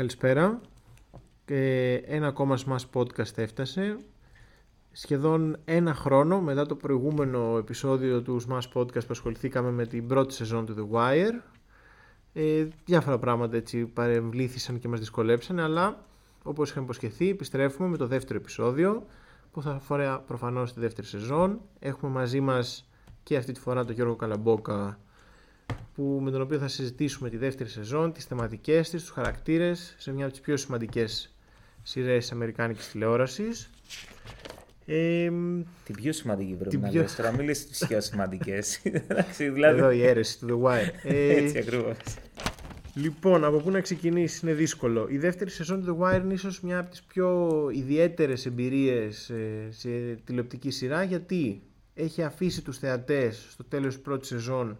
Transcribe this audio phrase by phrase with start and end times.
[0.00, 0.60] Καλησπέρα.
[1.44, 3.98] Και ένα ακόμα Smash Podcast έφτασε.
[4.92, 10.34] Σχεδόν ένα χρόνο μετά το προηγούμενο επεισόδιο του Smash Podcast που ασχοληθήκαμε με την πρώτη
[10.34, 11.40] σεζόν του The Wire.
[12.32, 16.04] Ε, διάφορα πράγματα έτσι παρεμβλήθησαν και μας δυσκολέψαν, αλλά
[16.42, 19.06] όπως είχαμε υποσχεθεί επιστρέφουμε με το δεύτερο επεισόδιο
[19.50, 21.60] που θα αφορά προφανώς τη δεύτερη σεζόν.
[21.78, 22.88] Έχουμε μαζί μας
[23.22, 24.98] και αυτή τη φορά τον Γιώργο Καλαμπόκα
[25.94, 30.12] που, με τον οποίο θα συζητήσουμε τη δεύτερη σεζόν, τις θεματικές της, τους χαρακτήρες σε
[30.12, 31.34] μια από τις πιο σημαντικές
[31.82, 33.70] σειρές της Αμερικάνικης τηλεόρασης.
[34.86, 35.30] Ε,
[35.84, 37.00] την πιο σημαντική πρέπει να πιο...
[37.00, 38.82] λες, τώρα μην λες τις πιο σημαντικές.
[39.36, 39.78] δηλαδή...
[39.78, 40.90] Εδώ η αίρεση του The Wire.
[41.02, 41.96] Ε, Έτσι ακριβώς.
[42.94, 45.06] Λοιπόν, από πού να ξεκινήσει είναι δύσκολο.
[45.10, 49.68] Η δεύτερη σεζόν του The Wire είναι ίσως μια από τις πιο ιδιαίτερες εμπειρίες ε,
[49.70, 49.88] σε
[50.24, 51.62] τηλεοπτική σειρά γιατί
[51.94, 54.78] έχει αφήσει τους θεατές στο τέλος της πρώτης σεζόν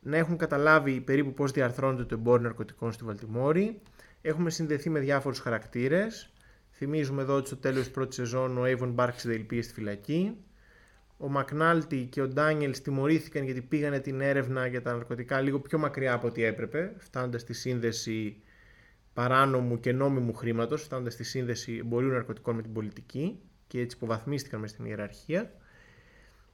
[0.00, 3.80] να έχουν καταλάβει περίπου πώς διαρθρώνεται το εμπόριο ναρκωτικών στη Βαλτιμόρη.
[4.20, 6.32] Έχουμε συνδεθεί με διάφορους χαρακτήρες.
[6.70, 10.36] Θυμίζουμε εδώ ότι στο τέλος της πρώτης σεζόν ο Avon Barksdale πήγε στη φυλακή.
[11.16, 15.78] Ο Μακνάλτι και ο Ντάνιελ τιμωρήθηκαν γιατί πήγανε την έρευνα για τα ναρκωτικά λίγο πιο
[15.78, 18.42] μακριά από ό,τι έπρεπε, φτάνοντας στη σύνδεση
[19.12, 24.60] παράνομου και νόμιμου χρήματος, φτάνοντας στη σύνδεση εμπορίου ναρκωτικών με την πολιτική και έτσι υποβαθμίστηκαν
[24.60, 25.52] μες στην ιεραρχία.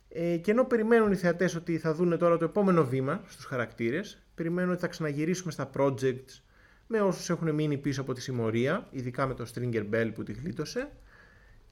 [0.09, 4.23] Ε, και ενώ περιμένουν οι θεατές ότι θα δουν τώρα το επόμενο βήμα στους χαρακτήρες,
[4.35, 6.41] περιμένουν ότι θα ξαναγυρίσουμε στα projects
[6.87, 10.33] με όσους έχουν μείνει πίσω από τη συμμορία, ειδικά με το Stringer Bell που τη
[10.33, 10.91] γλίτωσε.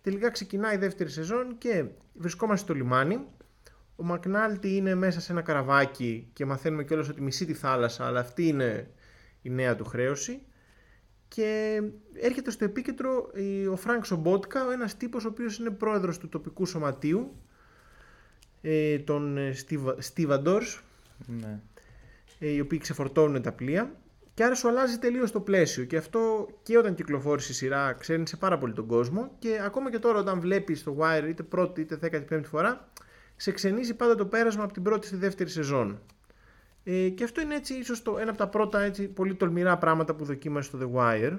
[0.03, 3.27] Τελικά ξεκινάει η δεύτερη σεζόν και βρισκόμαστε στο λιμάνι.
[3.97, 8.21] Ο Μακνάλτη είναι μέσα σε ένα καραβάκι και μαθαίνουμε κιόλας ότι μισεί τη θάλασσα, αλλά
[8.21, 8.91] αυτή είναι
[9.43, 10.43] η νέα του χρέωση.
[11.29, 11.81] Και
[12.15, 13.31] έρχεται στο επίκεντρο
[13.71, 17.43] ο Φρανκ Σομπότκα, ένας τύπος ο οποίος είναι πρόεδρος του τοπικού σωματείου,
[18.67, 19.39] ε, των
[19.99, 20.83] stevedores,
[21.27, 21.61] ναι.
[22.39, 23.95] ε, οι οποίοι ξεφορτώνουν τα πλοία.
[24.35, 25.85] Και άρα σου αλλάζει τελείως το πλαίσιο.
[25.85, 29.31] Και αυτό και όταν κυκλοφόρησε η σειρά ξένισε πάρα πολύ τον κόσμο.
[29.39, 32.89] Και ακόμα και τώρα όταν βλέπεις το Wire είτε πρώτη είτε δέκατη πέμπτη φορά,
[33.37, 36.01] σε ξενίζει πάντα το πέρασμα από την πρώτη στη δεύτερη σεζόν.
[36.85, 40.15] Ε, και αυτό είναι έτσι ίσως το, ένα από τα πρώτα έτσι, πολύ τολμηρά πράγματα
[40.15, 41.39] που δοκίμασε στο The Wire.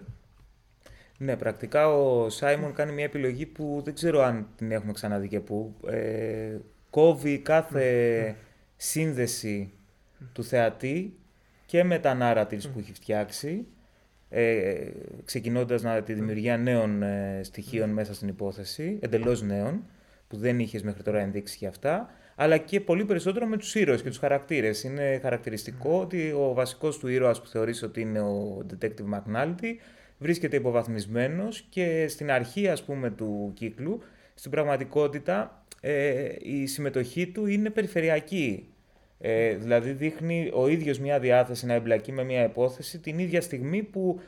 [1.18, 5.40] Ναι, πρακτικά ο Σάιμον κάνει μια επιλογή που δεν ξέρω αν την έχουμε ξαναδεί και
[5.40, 5.76] πού.
[5.88, 6.58] Ε,
[6.96, 8.36] κόβει κάθε
[8.76, 9.74] σύνδεση
[10.34, 11.18] του θεατή
[11.66, 13.66] και με τα narratives που έχει φτιάξει,
[14.30, 14.76] ε,
[15.26, 19.84] ξεκινώντας να, τη δημιουργία νέων ε, στοιχείων μέσα στην υπόθεση, εντελώς νέων,
[20.28, 24.02] που δεν είχες μέχρι τώρα ενδείξει για αυτά, αλλά και πολύ περισσότερο με τους ήρωες
[24.02, 24.84] και τους χαρακτήρες.
[24.84, 29.76] Είναι χαρακτηριστικό ότι ο βασικός του ήρωας που θεωρείς ότι είναι ο Detective McNulty
[30.18, 34.02] βρίσκεται υποβαθμισμένος και στην αρχή ας πούμε του κύκλου,
[34.34, 38.68] στην πραγματικότητα ε, η συμμετοχή του είναι περιφερειακή.
[39.20, 43.84] Ε, δηλαδή δείχνει ο ίδιος μια διάθεση να εμπλακεί με μια υπόθεση την ίδια στιγμή
[43.84, 44.20] που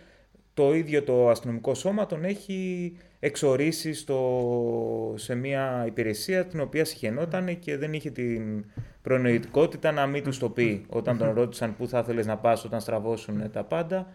[0.53, 7.59] το ίδιο το αστυνομικό σώμα τον έχει εξορίσει στο, σε μια υπηρεσία την οποία συχαινόταν
[7.59, 8.66] και δεν είχε την
[9.01, 10.85] προνοητικότητα να μην τους το πει.
[10.90, 14.07] Όταν τον ρώτησαν πού θα ήθελες να πας όταν στραβώσουν τα πάντα,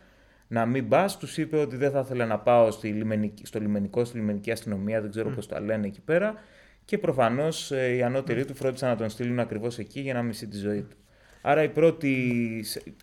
[0.48, 4.04] να μην πας, τους είπε ότι δεν θα ήθελε να πάω στη λιμενική, στο λιμενικό,
[4.04, 6.34] στη λιμενική αστυνομία, δεν ξέρω πώς τα λένε εκεί πέρα.
[6.84, 10.48] Και προφανώς ε, οι ανώτεροι του φρόντισαν να τον στείλουν ακριβώς εκεί για να μισεί
[10.48, 10.96] τη ζωή του.
[11.42, 12.14] Άρα η πρώτη,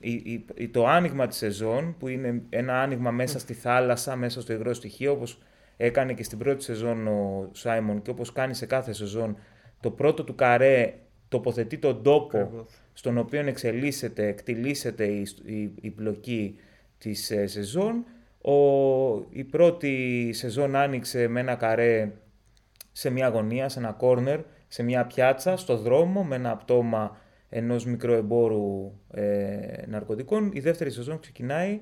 [0.01, 4.53] η, η, το άνοιγμα της σεζόν, που είναι ένα άνοιγμα μέσα στη θάλασσα, μέσα στο
[4.53, 5.40] υγρό στοιχείο, όπως
[5.78, 9.38] έκανε και στην πρώτη σεζόν ο Σάιμον και όπως κάνει σε κάθε σεζόν,
[9.79, 10.94] το πρώτο του καρέ
[11.29, 16.56] τοποθετεί τον τόπο στον οποίο εξελίσσεται, εκτιλήσεται η, η, η πλοκή
[16.97, 18.06] της ε, σεζόν.
[18.41, 18.53] Ο,
[19.29, 22.11] η πρώτη σεζόν άνοιξε με ένα καρέ
[22.99, 27.17] σε μια γωνία, σε ένα κόρνερ, σε μια πιάτσα, στο δρόμο, με ένα πτώμα
[27.49, 30.49] ενός μικροεμπόρου ε, ναρκωτικών.
[30.53, 31.79] Η δεύτερη σεζόν ξεκινάει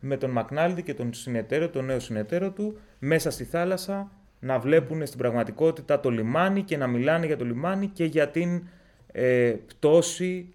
[0.00, 4.10] με τον Μακνάλντι και τον συνεταίρο, τον νέο συνεταίρο του, μέσα στη θάλασσα,
[4.40, 8.66] να βλέπουν στην πραγματικότητα το λιμάνι και να μιλάνε για το λιμάνι και για την
[9.12, 10.54] ε, πτώση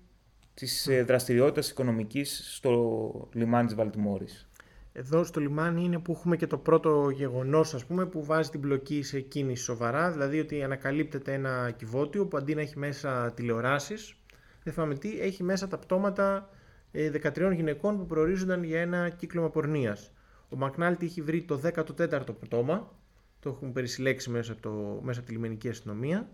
[0.53, 4.49] της ε, δραστηριότητας οικονομικής στο λιμάνι της Βαλτιμόρης.
[4.97, 8.59] Εδώ στο λιμάνι είναι που έχουμε και το πρώτο γεγονός ας πούμε που βάζει την
[8.59, 14.15] μπλοκή σε κίνηση σοβαρά, δηλαδή ότι ανακαλύπτεται ένα κυβότιο που αντί να έχει μέσα τηλεοράσεις,
[14.63, 16.49] δεν θυμάμαι τι, έχει μέσα τα πτώματα
[16.93, 20.11] 13 ε, γυναικών που προορίζονταν για ένα κύκλωμα πορνείας.
[20.49, 22.91] Ο Μακνάλτη έχει βρει το 14ο πτώμα,
[23.39, 26.29] το έχουν περισυλλέξει μέσα από, το, μέσα από τη λιμενική αστυνομία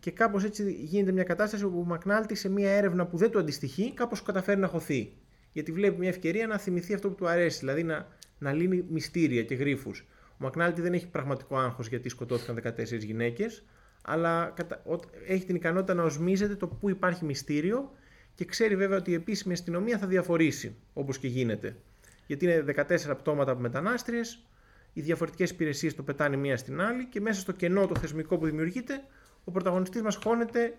[0.00, 3.38] και κάπως έτσι γίνεται μια κατάσταση όπου ο Μακνάλτη σε μια έρευνα που δεν του
[3.38, 5.12] αντιστοιχεί κάπως καταφέρει να χωθεί
[5.52, 8.06] γιατί βλέπει μια ευκαιρία να θυμηθεί αυτό που του αρέσει, δηλαδή να,
[8.38, 9.90] να λύνει μυστήρια και γρήφου.
[10.30, 13.64] Ο Μακνάλτη δεν έχει πραγματικό άγχος γιατί σκοτώθηκαν 14 γυναίκες,
[14.02, 14.54] αλλά
[15.26, 17.92] έχει την ικανότητα να οσμίζεται το που υπάρχει μυστήριο
[18.34, 21.76] και ξέρει βέβαια ότι η επίσημη αστυνομία θα διαφορήσει, όπως και γίνεται.
[22.26, 24.42] Γιατί είναι 14 πτώματα από μετανάστριες,
[24.92, 28.44] οι διαφορετικές υπηρεσίες το πετάνε μία στην άλλη και μέσα στο κενό το θεσμικό που
[28.46, 29.04] δημιουργείται,
[29.44, 30.76] ο πρωταγωνιστής μας χώνεται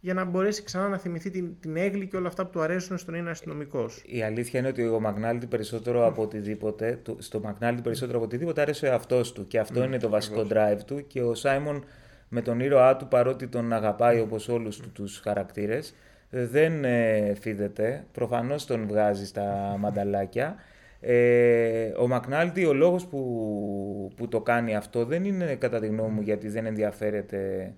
[0.00, 2.98] για να μπορέσει ξανά να θυμηθεί την, την έγκλη και όλα αυτά που του αρέσουν
[2.98, 4.02] στον είναι αστυνομικός.
[4.06, 8.86] Η αλήθεια είναι ότι ο Μαγνάλτη περισσότερο από οτιδήποτε, στο Μαγνάλτη περισσότερο από οτιδήποτε άρεσε
[8.86, 11.84] ο εαυτός του και αυτό είναι το βασικό drive του και ο Σάιμον
[12.28, 15.94] με τον ήρωά του παρότι τον αγαπάει όπως όλους του τους χαρακτήρες
[16.30, 20.56] δεν ε, φίδεται, προφανώς τον βγάζει στα μανταλάκια.
[21.00, 26.10] Ε, ο Μακνάλτη ο λόγος που, που το κάνει αυτό δεν είναι κατά τη γνώμη
[26.10, 27.72] μου γιατί δεν ενδιαφέρεται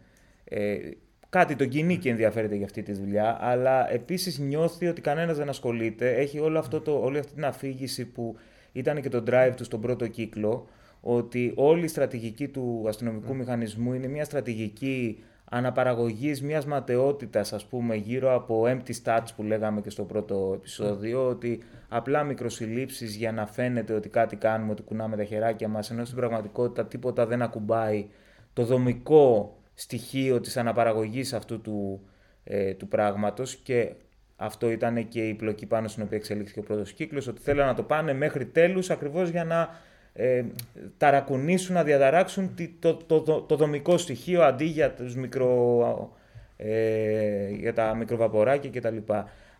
[0.45, 0.77] ε,
[1.33, 5.49] κάτι τον κοινή και ενδιαφέρεται για αυτή τη δουλειά, αλλά επίσης νιώθει ότι κανένας δεν
[5.49, 6.15] ασχολείται.
[6.15, 8.37] Έχει όλο αυτό το, όλη αυτή την αφήγηση που
[8.73, 10.67] ήταν και το drive του στον πρώτο κύκλο,
[11.01, 17.95] ότι όλη η στρατηγική του αστυνομικού μηχανισμού είναι μια στρατηγική αναπαραγωγής μιας ματαιότητας, ας πούμε,
[17.95, 23.47] γύρω από empty stats που λέγαμε και στο πρώτο επεισόδιο, ότι απλά μικροσυλλήψεις για να
[23.47, 28.07] φαίνεται ότι κάτι κάνουμε, ότι κουνάμε τα χεράκια μας, ενώ στην πραγματικότητα τίποτα δεν ακουμπάει
[28.53, 32.07] το δομικό στοιχείο της αναπαραγωγής αυτού του,
[32.45, 33.93] ε, του πράγματος και
[34.37, 37.75] αυτό ήταν και η πλοκή πάνω στην οποία εξελίχθηκε ο πρώτος κύκλος, ότι θέλουν να
[37.75, 39.71] το πάνε μέχρι τέλους ακριβώς για να
[40.13, 40.45] ε,
[40.97, 46.17] ταρακουνήσουν, να διαταράξουν το, το, το, το, δομικό στοιχείο αντί για, τους μικρο,
[46.57, 49.13] ε, για τα μικροβαποράκια κτλ.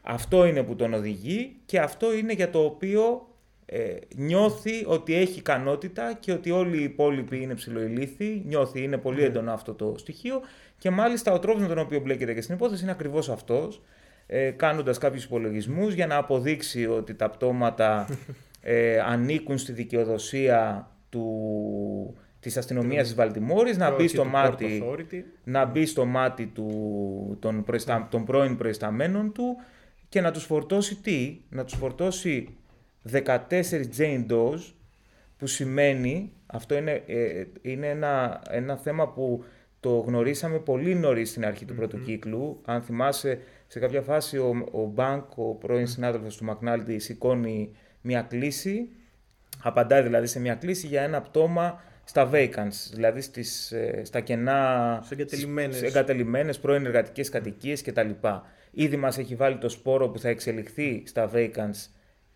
[0.03, 3.27] Αυτό είναι που τον οδηγεί και αυτό είναι για το οποίο
[3.75, 9.21] ε, νιώθει ότι έχει ικανότητα και ότι όλοι οι υπόλοιποι είναι ψηλοηλήθιοι, νιώθει, είναι πολύ
[9.21, 9.27] ναι.
[9.27, 10.41] έντονο αυτό το στοιχείο.
[10.79, 13.83] Και μάλιστα ο τρόπος με τον οποίο μπλέκεται και στην υπόθεση είναι ακριβώς αυτός,
[14.27, 18.09] ε, κάνοντας κάποιους υπολογισμούς για να αποδείξει ότι τα πτώματα
[18.61, 24.83] ε, ανήκουν στη δικαιοδοσία του, της αστυνομίας της Βαλτιμόρης, να μπει, στο μάτι,
[25.45, 29.57] να μπει στο μάτι του, των, προϊστα, των πρώην προϊσταμένων του
[30.09, 32.57] και να τους φορτώσει τι, να τους φορτώσει
[33.11, 33.39] 14
[33.97, 34.73] Jane Doe's,
[35.39, 39.45] που σημαίνει, αυτό είναι, ε, είναι ένα, ένα θέμα που
[39.81, 42.61] το γνωρίσαμε πολύ νωρίς στην αρχή του πρώτου κύκλου.
[42.65, 48.23] Αν θυμάσαι, σε κάποια φάση ο, ο Μπάνκ, ο πρώην συνάδελφος του Μακνάλτη, σηκώνει μια
[48.23, 48.89] κλίση,
[49.63, 55.01] απαντάει δηλαδή σε μια κλίση για ένα πτώμα στα vacants, δηλαδή στις, ε, στα κενά,
[55.05, 58.11] σε εγκατελειμμένες, στις εγκατελειμμένες πρώην εργατικές κατοικίες κτλ.
[58.71, 61.89] Ήδη μας έχει βάλει το σπόρο που θα εξελιχθεί στα vacants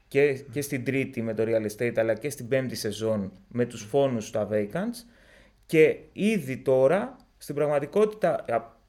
[0.09, 3.83] και, και στην τρίτη με το real estate αλλά και στην πέμπτη σεζόν με τους
[3.83, 5.05] φόνους στα vacants
[5.67, 8.45] και ήδη τώρα στην πραγματικότητα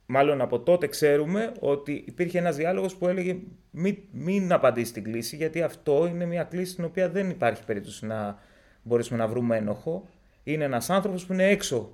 [0.06, 3.38] μάλλον από τότε ξέρουμε ότι υπήρχε ένας διάλογος που έλεγε
[3.72, 8.06] μην, μην απαντήσει την κλίση γιατί αυτό είναι μια κλίση στην οποία δεν υπάρχει περίπτωση
[8.06, 8.40] να
[8.88, 10.08] μπορέσουμε να βρούμε ένοχο.
[10.44, 11.92] Είναι ένας άνθρωπος που είναι έξω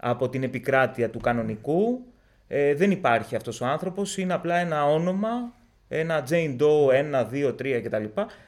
[0.00, 2.06] από την επικράτεια του κανονικού.
[2.48, 5.54] Ε, δεν υπάρχει αυτός ο άνθρωπος, είναι απλά ένα όνομα,
[5.98, 8.04] ένα Jane Doe, ένα, δύο, τρία κτλ.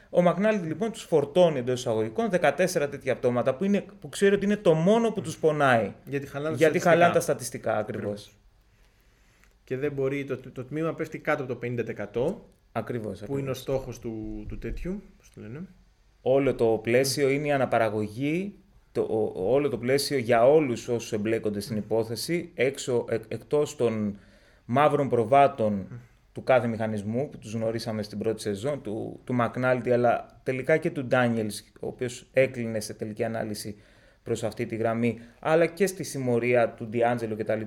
[0.09, 4.45] Ο Μακνάλτη λοιπόν τους φορτώνει εντός εισαγωγικών 14 τέτοια πτώματα που, είναι, που ξέρει ότι
[4.45, 5.93] είναι το μόνο που τους πονάει.
[6.05, 8.31] Γιατί χαλάνε, γιατί χαλάνε τα στατιστικά ακριβώς
[9.65, 11.59] και δεν μπορεί, το, το τμήμα πέφτει κάτω από το
[12.13, 12.35] 50%.
[12.71, 15.67] Ακριβώς, Που είναι ο στόχος του, του τέτοιου, πώς το λένε.
[16.21, 18.55] Όλο το πλαίσιο είναι η αναπαραγωγή,
[18.91, 24.17] το, όλο το πλαίσιο για όλους όσους εμπλέκονται στην υπόθεση, έξω, εκ, εκτός των
[24.65, 25.87] μαύρων προβάτων
[26.35, 30.91] του κάθε μηχανισμού που τους γνωρίσαμε στην πρώτη σεζόν, του, του Μακνάλτη, αλλά τελικά και
[30.91, 33.75] του Ντάνιελς, ο οποίος έκλεινε σε τελική ανάλυση
[34.23, 37.61] προς αυτή τη γραμμή, αλλά και στη συμμορία του Ντιάντζελο κτλ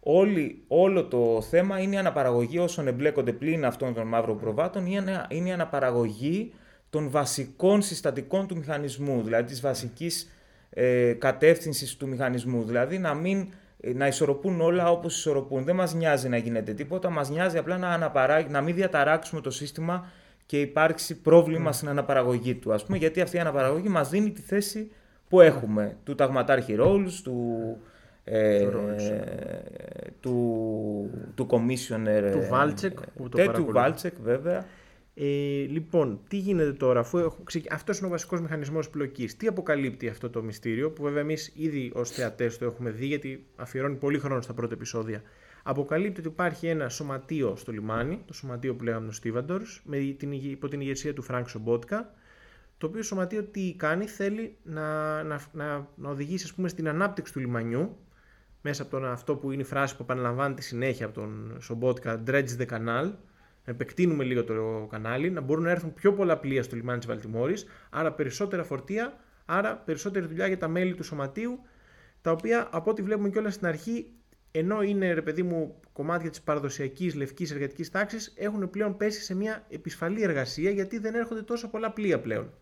[0.00, 5.26] όλη, όλο το θέμα είναι η αναπαραγωγή όσων εμπλέκονται πλήν αυτών των μαύρων προβάτων, είναι,
[5.28, 6.52] είναι η αναπαραγωγή
[6.90, 10.30] των βασικών συστατικών του μηχανισμού, δηλαδή της βασικής
[10.70, 13.46] ε, κατεύθυνσης του μηχανισμού, δηλαδή να μην ε,
[13.94, 15.64] να ισορροπούν όλα όπως ισορροπούν.
[15.64, 18.46] Δεν μας νοιάζει να γίνεται τίποτα, μας νοιάζει απλά να, αναπαρά...
[18.48, 20.10] να μην διαταράξουμε το σύστημα
[20.46, 21.74] και υπάρξει πρόβλημα mm.
[21.74, 24.90] στην αναπαραγωγή του, ας πούμε, γιατί αυτή η αναπαραγωγή μας δίνει τη θέση
[25.28, 27.76] που έχουμε, του ταγματάρχη ρόλους, του,
[28.24, 28.68] ε,
[30.20, 32.30] του, του commissioner.
[32.32, 32.98] Του Βάλτσεκ.
[33.16, 34.64] Που το του Βάλτσεκ, βέβαια.
[35.20, 37.42] Ε, λοιπόν, τι γίνεται τώρα, αφού έχω...
[37.70, 39.36] αυτός είναι ο βασικός μηχανισμός πλοκής.
[39.36, 43.46] Τι αποκαλύπτει αυτό το μυστήριο, που βέβαια εμείς ήδη ως θεατές το έχουμε δει, γιατί
[43.56, 45.22] αφιερώνει πολύ χρόνο στα πρώτα επεισόδια.
[45.62, 49.82] Αποκαλύπτει ότι υπάρχει ένα σωματείο στο λιμάνι, το σωματείο που λέγαμε των stevedores,
[50.30, 52.14] υπό την ηγεσία του Φρανκ Σομπότκα,
[52.78, 57.32] το οποίο σωματείο τι κάνει, θέλει να, να, να, να οδηγήσει ας πούμε, στην ανάπτυξη
[57.32, 57.96] του λιμανιού,
[58.62, 62.48] μέσα από τον, αυτό που είναι η φράση που επαναλαμβάνεται συνέχεια από τον Σομπότκα, dredge
[62.58, 63.27] the canal, να
[63.68, 67.66] επεκτείνουμε λίγο το κανάλι, να μπορούν να έρθουν πιο πολλά πλοία στο λιμάνι της Βαλτιμόρης,
[67.90, 71.58] άρα περισσότερα φορτία, άρα περισσότερη δουλειά για τα μέλη του σωματείου,
[72.20, 74.12] τα οποία από ό,τι βλέπουμε κιόλας στην αρχή,
[74.50, 79.34] ενώ είναι ρε παιδί μου κομμάτια της παραδοσιακής λευκής εργατικής τάξης, έχουν πλέον πέσει σε
[79.34, 82.52] μια επισφαλή εργασία γιατί δεν έρχονται τόσο πολλά πλοία πλέον.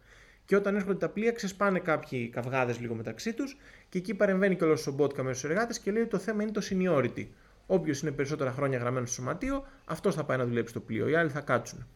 [0.44, 3.56] Και όταν έρχονται τα πλοία, ξεσπάνε κάποιοι καυγάδες λίγο μεταξύ τους
[3.88, 6.42] και εκεί παρεμβαίνει και όλο ο Μπότκα με του εργάτες και λέει ότι το θέμα
[6.42, 7.26] είναι το seniority.
[7.66, 11.08] Όποιος είναι περισσότερα χρόνια γραμμένος στο σωματείο, αυτός θα πάει να δουλέψει στο πλοίο.
[11.08, 11.86] Οι άλλοι θα κάτσουν.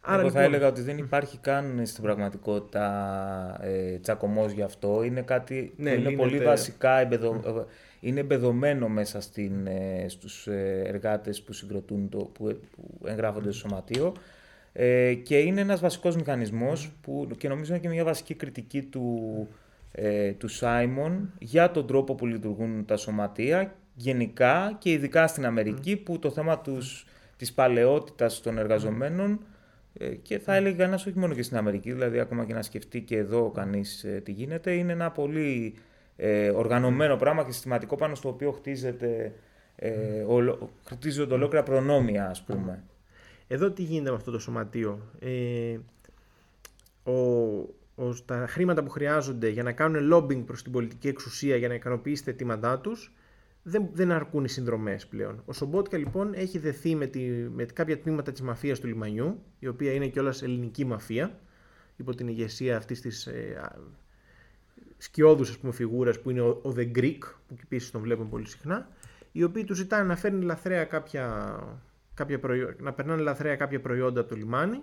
[0.00, 0.54] Άρα, Εγώ θα λοιπόν...
[0.54, 5.02] έλεγα ότι δεν υπάρχει καν στην πραγματικότητα ε, τσακωμός γι' αυτό.
[5.02, 7.42] Είναι κάτι ναι, που είναι πολύ βασικά εμπεδο...
[7.44, 7.64] Mm.
[8.00, 13.68] είναι εμπεδομένο μέσα στην, ε, στους ε, εργάτες που συγκροτούν, το, που, που εγγράφονται στο
[13.68, 14.14] σωματείο.
[14.72, 19.48] Ε, και είναι ένας βασικός μηχανισμός που και νομίζω είναι και μια βασική κριτική του,
[19.92, 25.96] ε, του Σάιμον για τον τρόπο που λειτουργούν τα σωματεία γενικά και ειδικά στην Αμερική
[25.96, 29.40] που το θέμα τους, της παλαιότητας των εργαζομένων
[29.92, 33.00] ε, και θα έλεγα ένας όχι μόνο και στην Αμερική, δηλαδή ακόμα και να σκεφτεί
[33.00, 35.74] και εδώ κανείς ε, τι γίνεται, είναι ένα πολύ
[36.16, 39.34] ε, οργανωμένο πράγμα και συστηματικό πάνω στο οποίο χτίζεται,
[39.76, 42.82] ε, ολο, χτίζονται ολόκληρα προνόμια ας πούμε.
[43.48, 45.78] Εδώ τι γίνεται με αυτό το σωματείο; Ε,
[47.10, 47.12] ο,
[47.94, 51.74] ο, τα χρήματα που χρειάζονται για να κάνουν lobbying προς την πολιτική εξουσία για να
[51.74, 53.12] ικανοποιήσει τα αιτήματά τους
[53.68, 55.42] δεν, δεν αρκούν οι συνδρομές πλέον.
[55.44, 59.66] Ο Σομπότκα λοιπόν έχει δεθεί με, τη, με κάποια τμήματα της μαφίας του λιμανιού, η
[59.66, 61.38] οποία είναι κιόλας ελληνική μαφία,
[61.96, 63.70] υπό την ηγεσία αυτής της ε,
[64.96, 67.18] σκιώδους φιγούρας που είναι ο, ο The Greek,
[67.48, 68.88] που επίσης τον βλέπουμε πολύ συχνά,
[69.32, 71.56] οι οποίοι τους ζητάνε να φέρνει λαθραία κάποια,
[72.14, 72.40] κάποια
[72.78, 74.82] να περνάνε λαθραία κάποια προϊόντα από το λιμάνι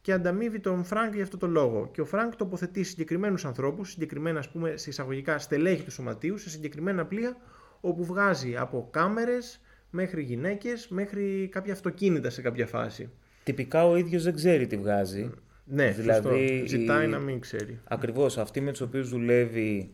[0.00, 1.88] και ανταμείβει τον Φρανκ για αυτό το λόγο.
[1.92, 6.50] Και ο Φρανκ τοποθετεί συγκεκριμένους ανθρώπους, συγκεκριμένα ας πούμε, σε εισαγωγικά στελέχη του σωματείου, σε
[6.50, 7.36] συγκεκριμένα πλοία,
[7.84, 9.60] όπου βγάζει από κάμερες
[9.90, 13.10] μέχρι γυναίκες, μέχρι κάποια αυτοκίνητα σε κάποια φάση.
[13.44, 15.30] Τυπικά ο ίδιος δεν ξέρει τι βγάζει.
[15.64, 17.80] Ναι, δηλαδή, ζητάει να μην ξέρει.
[17.84, 19.90] Ακριβώς, αυτοί με τους οποίους δουλεύει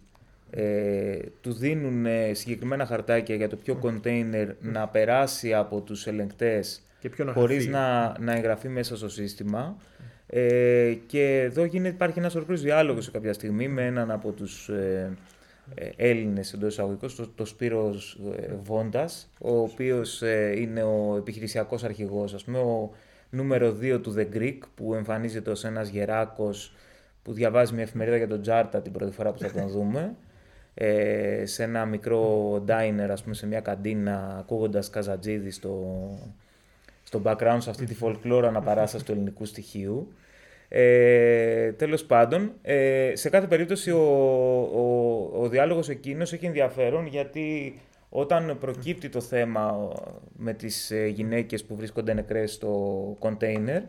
[0.51, 6.83] ε, του δίνουν ε, συγκεκριμένα χαρτάκια για το ποιο κοντέινερ να περάσει από τους ελεγκτές
[7.17, 9.77] να χωρίς να, να εγγραφεί μέσα στο σύστημα.
[10.27, 14.69] Ε, και εδώ γίνεται, υπάρχει ένας ορκρός διάλογος σε κάποια στιγμή με έναν από τους
[14.69, 15.17] ε, ε,
[15.97, 22.35] Έλληνες εντός εισαγωγικών, το, το Σπύρος ε, Βόντας, ο οποίος ε, είναι ο επιχειρησιακός αρχηγός,
[22.35, 22.91] ας πούμε, ο
[23.31, 26.75] νούμερο 2 του The Greek, που εμφανίζεται ως ένας γεράκος
[27.23, 30.15] που διαβάζει μια εφημερίδα για τον Τζάρτα την πρώτη φορά που θα τον δούμε.
[30.75, 35.95] Ε, σε ένα μικρό diner, ας πούμε, σε μια καντίνα, ακούγοντας Καζατζίδη στο,
[37.03, 40.13] στο background, σε αυτή τη folklore αναπαράσταση του ελληνικού στοιχείου.
[40.69, 44.03] Ε, τέλος πάντων, ε, σε κάθε περίπτωση ο,
[44.75, 47.75] ο, ο διάλογος εκείνος έχει ενδιαφέρον γιατί
[48.09, 49.93] όταν προκύπτει το θέμα
[50.37, 53.83] με τις ε, γυναίκες που βρίσκονται νεκρές στο κοντέινερ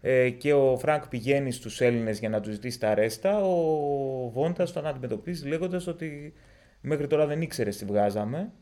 [0.00, 4.72] ε, και ο Φρανκ πηγαίνει στους Έλληνες για να τους ζητήσει τα ρέστα, ο Βόντας
[4.72, 6.32] τον αντιμετωπίζει λέγοντας ότι
[6.80, 8.52] μέχρι τώρα δεν ήξερες τι βγάζαμε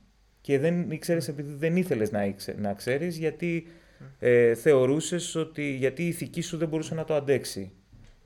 [0.41, 3.67] και δεν ήξερες επειδή δεν ήθελες να, να ξέρεις γιατί
[4.19, 7.73] ε, θεωρούσες ότι γιατί η ηθική σου δεν μπορούσε να το αντέξει.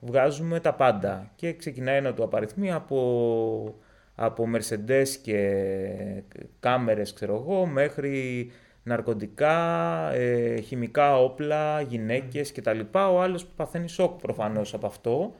[0.00, 3.74] Βγάζουμε τα πάντα και ξεκινάει να το απαριθμεί από,
[4.14, 5.62] από Mercedes και
[6.60, 8.50] κάμερες ξέρω εγώ μέχρι
[8.82, 9.56] ναρκωτικά,
[10.12, 12.80] ε, χημικά όπλα, γυναίκες κτλ.
[12.92, 15.34] Ο άλλος παθαίνει σοκ προφανώς από αυτό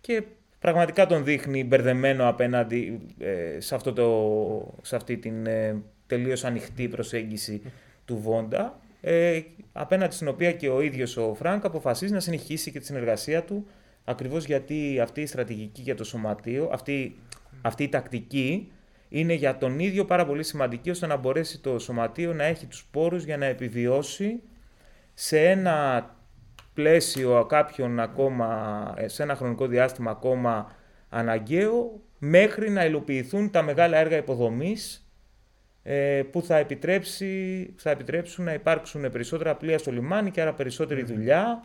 [0.00, 0.22] και
[0.58, 6.88] πραγματικά τον δείχνει μπερδεμένο απέναντι ε, σε, αυτό το, σε αυτή την ε, τελείως ανοιχτή
[6.88, 7.62] προσέγγιση
[8.04, 12.78] του Βόντα ε, απέναντι στην οποία και ο ίδιος ο Φρανκ αποφασίζει να συνεχίσει και
[12.78, 13.66] τη συνεργασία του
[14.04, 17.18] ακριβώς γιατί αυτή η στρατηγική για το σωματείο, αυτή,
[17.62, 18.72] αυτή η τακτική
[19.08, 22.88] είναι για τον ίδιο πάρα πολύ σημαντική ώστε να μπορέσει το σωματείο να έχει τους
[22.90, 24.42] πόρους για να επιβιώσει
[25.14, 26.06] σε ένα
[26.74, 30.72] πλαίσιο κάποιον ακόμα, σε ένα χρονικό διάστημα ακόμα
[31.08, 35.05] αναγκαίο μέχρι να υλοποιηθούν τα μεγάλα έργα υποδομής ε,
[36.30, 41.64] που θα, επιτρέψει, θα επιτρέψουν να υπάρξουν περισσότερα πλοία στο λιμάνι και άρα περισσότερη δουλειά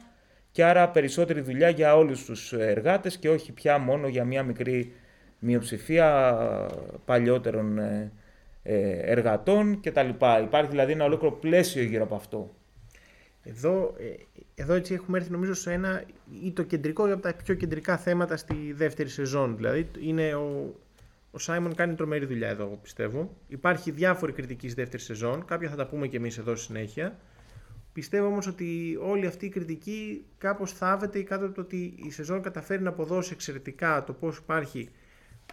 [0.52, 4.94] και άρα περισσότερη δουλειά για όλους τους εργάτες και όχι πια μόνο για μια μικρή
[5.40, 6.38] μειοψηφία
[7.06, 8.12] παλιότερων ε,
[8.64, 10.10] ε, εργατών κτλ.
[10.44, 12.56] Υπάρχει δηλαδή ένα ολόκληρο πλαίσιο γύρω από αυτό.
[13.44, 13.96] Εδώ,
[14.56, 16.04] εδώ έτσι έχουμε έρθει νομίζω σε ένα
[16.44, 19.56] ή το κεντρικό από τα πιο κεντρικά θέματα στη δεύτερη σεζόν.
[19.56, 20.76] Δηλαδή είναι ο,
[21.32, 23.38] ο Σάιμον κάνει τρομερή δουλειά εδώ, πιστεύω.
[23.48, 25.46] Υπάρχει διάφορη κριτική στη δεύτερη σεζόν.
[25.46, 27.20] Κάποια θα τα πούμε και εμείς εδώ στη συνέχεια.
[27.94, 32.42] Πιστεύω όμως ότι όλη αυτή η κριτική κάπως θάβεται κάτω από το ότι η σεζόν
[32.42, 34.90] καταφέρει να αποδώσει εξαιρετικά το πώς υπάρχει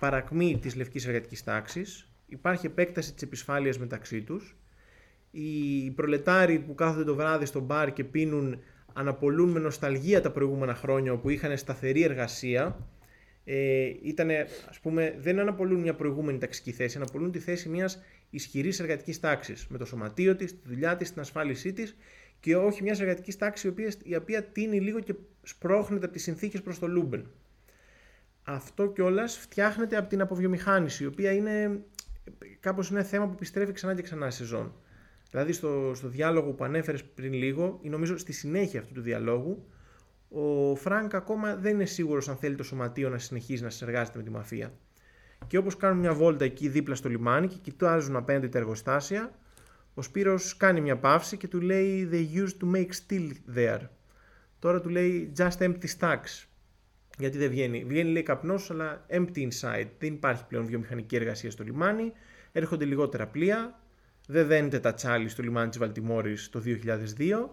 [0.00, 2.08] παρακμή της λευκής εργατικής τάξης.
[2.26, 4.56] Υπάρχει επέκταση της επισφάλειας μεταξύ τους.
[5.30, 8.60] Οι προλετάροι που κάθονται το βράδυ στο μπαρ και πίνουν
[8.92, 12.76] αναπολούν με νοσταλγία τα προηγούμενα χρόνια όπου είχαν σταθερή εργασία
[13.50, 18.80] ε, ήτανε, ας πούμε, δεν αναπολούν μια προηγούμενη ταξική θέση, αναπολούν τη θέση μιας ισχυρής
[18.80, 21.96] εργατικής τάξης, με το σωματείο της, τη δουλειά της, την ασφάλισή της
[22.40, 26.22] και όχι μιας εργατικής τάξης η οποία, η οποία τείνει λίγο και σπρώχνεται από τις
[26.22, 27.30] συνθήκες προς το λούμπεν.
[28.42, 31.80] αυτό κιόλας φτιάχνεται από την αποβιομηχάνιση, η οποία είναι
[32.60, 34.74] κάπως ένα θέμα που επιστρέφει ξανά και ξανά σεζόν.
[35.30, 39.66] Δηλαδή στο, στο διάλογο που ανέφερες πριν λίγο, ή νομίζω στη συνέχεια αυτού του διαλόγου,
[40.28, 44.24] ο Φρανκ ακόμα δεν είναι σίγουρος αν θέλει το σωματείο να συνεχίσει να συνεργάζεται με
[44.24, 44.72] τη μαφία.
[45.46, 49.38] Και όπως κάνουν μια βόλτα εκεί δίπλα στο λιμάνι και κοιτάζουν απέναντι τα εργοστάσια,
[49.94, 53.80] ο Σπύρος κάνει μια παύση και του λέει «They used to make steel there».
[54.58, 56.46] Τώρα του λέει «Just empty stacks».
[57.18, 57.84] Γιατί δεν βγαίνει.
[57.84, 59.88] Βγαίνει λέει καπνός αλλά empty inside.
[59.98, 62.12] Δεν υπάρχει πλέον βιομηχανική εργασία στο λιμάνι.
[62.52, 63.80] Έρχονται λιγότερα πλοία.
[64.26, 66.62] Δεν δένεται ατσάλι στο λιμάνι της Βαλτιμόρης το
[67.18, 67.48] 2002.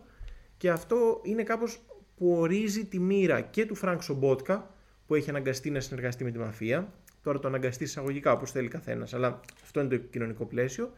[0.57, 5.69] Και αυτό είναι κάπως που ορίζει τη μοίρα και του Φρανκ Σομπότκα που έχει αναγκαστεί
[5.69, 6.93] να συνεργαστεί με τη μαφία.
[7.21, 10.91] Τώρα το αναγκαστεί εισαγωγικά όπως θέλει καθένας, αλλά αυτό είναι το κοινωνικό πλαίσιο.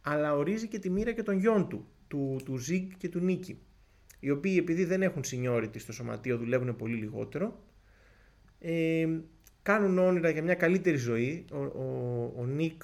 [0.00, 3.58] Αλλά ορίζει και τη μοίρα και των γιών του, του, του Ζιγκ και του Νίκι.
[4.20, 7.64] Οι οποίοι επειδή δεν έχουν seniority στο σωματείο δουλεύουν πολύ λιγότερο.
[8.58, 9.08] Ε,
[9.62, 11.44] κάνουν όνειρα για μια καλύτερη ζωή.
[11.52, 12.82] Ο, ο, ο Νίκ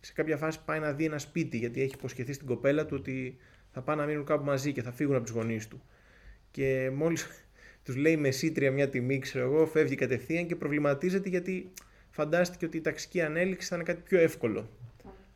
[0.00, 3.36] σε κάποια φάση πάει να δει ένα σπίτι γιατί έχει υποσχεθεί στην κοπέλα του ότι
[3.72, 5.82] θα πάνε να μείνουν κάπου μαζί και θα φύγουν από τους γονείς του
[6.56, 7.26] και μόλις
[7.84, 11.72] τους λέει μεσήτρια μια τιμή, ξέρω εγώ, φεύγει κατευθείαν και προβληματίζεται γιατί
[12.10, 14.68] φαντάστηκε ότι η ταξική ανέλυξη θα είναι κάτι πιο εύκολο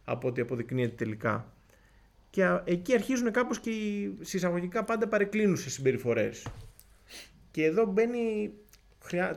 [0.04, 1.52] από ό,τι αποδεικνύεται τελικά.
[2.30, 6.46] Και εκεί αρχίζουν κάπως και οι συσσαγωγικά πάντα παρεκκλίνουσες συμπεριφορές.
[7.50, 8.52] Και εδώ μπαίνει,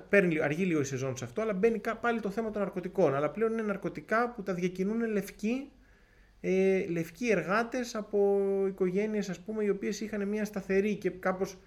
[0.10, 3.16] παίρνει, αργεί λίγο η σεζόν σε αυτό, αλλά μπαίνει πάλι το θέμα των ναρκωτικών.
[3.16, 5.72] Αλλά πλέον είναι ναρκωτικά που τα διακινούν λευκοί,
[6.42, 11.58] ε, λευκοί εργάτες από οικογένειες ας πούμε οι οποίες είχαν μια σταθερή και κάπως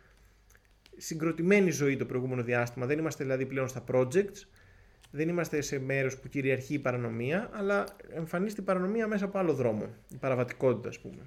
[0.96, 2.86] συγκροτημένη ζωή το προηγούμενο διάστημα.
[2.86, 4.46] Δεν είμαστε δηλαδή πλέον στα projects,
[5.10, 7.84] δεν είμαστε σε μέρος που κυριαρχεί η παρανομία, αλλά
[8.14, 11.22] εμφανίζεται η παρανομία μέσα από άλλο δρόμο, η παραβατικότητα ας πούμε.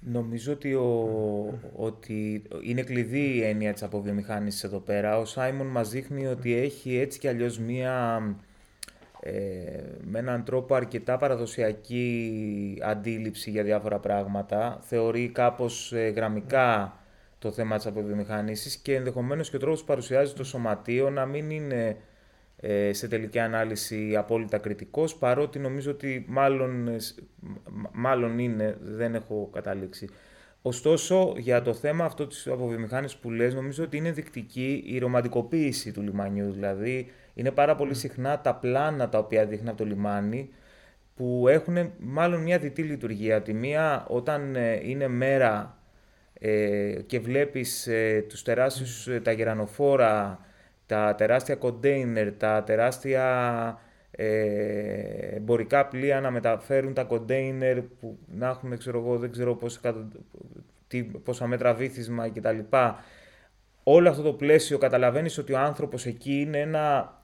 [0.00, 5.18] Νομίζω ότι, ο, ότι είναι κλειδί η έννοια της αποβιομηχάνησης εδώ πέρα.
[5.18, 8.22] Ο Σάιμον μας δείχνει ότι έχει έτσι κι αλλιώς μία
[9.20, 9.32] ε,
[10.04, 14.78] με έναν τρόπο αρκετά παραδοσιακή αντίληψη για διάφορα πράγματα.
[14.82, 16.99] Θεωρεί κάπως ε, γραμμικά
[17.40, 21.50] το θέμα της αποβιομηχανήσης και ενδεχομένως και ο τρόπος που παρουσιάζει το σωματείο να μην
[21.50, 21.96] είναι
[22.56, 26.96] ε, σε τελική ανάλυση απόλυτα κριτικός, παρότι νομίζω ότι μάλλον, ε,
[27.92, 30.08] μάλλον είναι, δεν έχω καταλήξει.
[30.62, 35.92] Ωστόσο, για το θέμα αυτό της αποβιομηχάνησης που λες, νομίζω ότι είναι δεικτική η ρομαντικοποίηση
[35.92, 36.52] του λιμανιού.
[36.52, 40.50] Δηλαδή, είναι πάρα πολύ συχνά τα πλάνα τα οποία δείχνει από το λιμάνι,
[41.16, 43.42] που έχουν μάλλον μια διτή λειτουργία.
[43.42, 45.79] Τη μία, όταν ε, είναι μέρα ε,
[47.06, 50.38] και βλέπεις ε, τους τεράστιους, ε, τα γερανοφόρα,
[50.86, 53.78] τα τεράστια κοντέινερ, τα τεράστια
[54.10, 60.08] ε, εμπορικά πλοία να μεταφέρουν τα κοντέινερ που να έχουν, ξέρω εγώ, δεν ξέρω πόσα,
[60.88, 62.58] τι, πόσα μέτρα βύθισμα κτλ.
[63.82, 67.14] Όλο αυτό το πλαίσιο καταλαβαίνεις ότι ο άνθρωπος εκεί είναι ένα...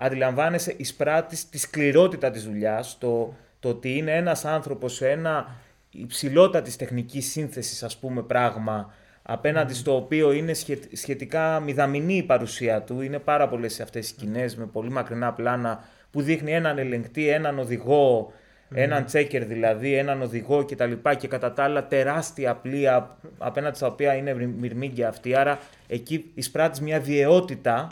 [0.00, 5.56] Αντιλαμβάνεσαι εισπράττεις τη σκληρότητα της δουλειάς, το, το ότι είναι ένας άνθρωπος σε ένα
[6.00, 10.52] υψηλότατη τεχνικής σύνθεσης, ας πούμε, πράγμα, απέναντι στο οποίο είναι
[10.92, 13.00] σχετικά μηδαμινή η παρουσία του.
[13.00, 17.58] Είναι πάρα πολλές αυτές οι σκηνές με πολύ μακρινά πλάνα που δείχνει έναν ελεγκτή, έναν
[17.58, 18.32] οδηγό,
[18.74, 20.92] έναν τσέκερ δηλαδή, έναν οδηγό κτλ.
[20.92, 25.34] Και, και κατά τα άλλα τεράστια πλοία απέναντι στα οποία είναι μυρμήγκια αυτή.
[25.34, 27.88] Άρα εκεί εισπράττεις μια βιαιότητα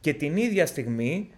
[0.00, 1.30] και την ίδια στιγμή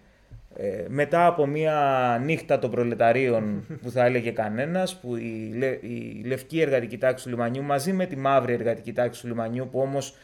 [0.55, 6.61] ε, μετά από μια νύχτα των προλεταρίων που θα έλεγε κανένας, που η, η λευκή
[6.61, 10.15] εργατική τάξη του λιμανιού μαζί με τη μαύρη εργατική τάξη του λιμανιού που όμως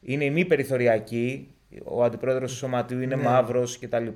[0.00, 3.22] είναι μη περιθωριακή, ο αντιπρόεδρος του Σωματείου είναι ναι.
[3.22, 4.06] μαύρος κτλ.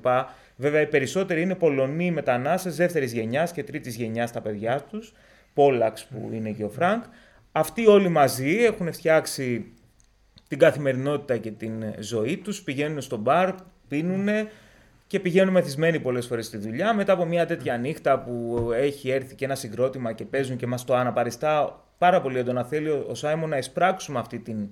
[0.55, 5.13] Βέβαια οι περισσότεροι είναι Πολωνοί μετανάστες δεύτερης γενιάς και τρίτης γενιάς τα παιδιά τους,
[5.53, 7.03] Polacks που είναι και ο Φρανκ.
[7.51, 9.65] Αυτοί όλοι μαζί έχουν φτιάξει
[10.47, 13.53] την καθημερινότητα και την ζωή τους, πηγαίνουν στο μπαρ,
[13.87, 14.51] πίνουνε,
[15.09, 16.93] και πηγαίνουν μεθυσμένοι πολλές φορές στη δουλειά.
[16.93, 20.85] Μετά από μια τέτοια νύχτα που έχει έρθει και ένα συγκρότημα και παίζουν και μας
[20.85, 22.63] το αναπαριστά πάρα πολύ έντονα.
[22.63, 24.69] Θέλει ο Σάιμον να εισπράξουμε αυτή την,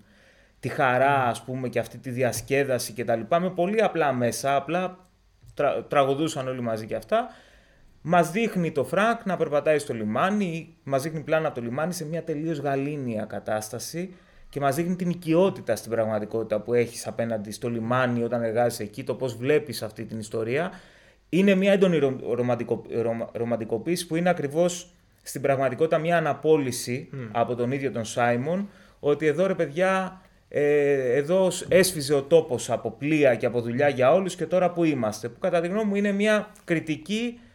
[0.60, 3.20] τη χαρά, ας πούμε, και αυτή τη διασκέδαση κτλ.
[3.40, 4.98] Με πολύ απλά μέσα, απλά
[5.54, 7.28] τρα, τραγουδούσαν όλοι μαζί και αυτά.
[8.02, 12.06] Μας δείχνει το Φρανκ να περπατάει στο λιμάνι, μας δείχνει πλάνα από το λιμάνι σε
[12.06, 14.14] μια τελείως γαλήνια κατάσταση
[14.58, 19.04] και μας δείχνει την οικειότητα στην πραγματικότητα που έχεις απέναντι στο λιμάνι όταν εργάζεσαι εκεί,
[19.04, 20.72] το πώς βλέπεις αυτή την ιστορία.
[21.30, 22.00] Είναι μια έντονη
[22.34, 22.84] ρομαντικο,
[23.32, 24.90] ρομαντικοποίηση που είναι ακριβώς
[25.24, 31.52] στην πραγματικότητα μια αναπόληση από τον ίδιο τον Σάιμον ότι εδώ ρε παιδιά ε, εδώ
[31.68, 35.30] έσφυζε ο τόπος από πλοία και από δουλειά για όλους και τώρα πού είμαστε.
[35.30, 37.47] Που κατά τη γνώμη μου είναι μια κριτική ε,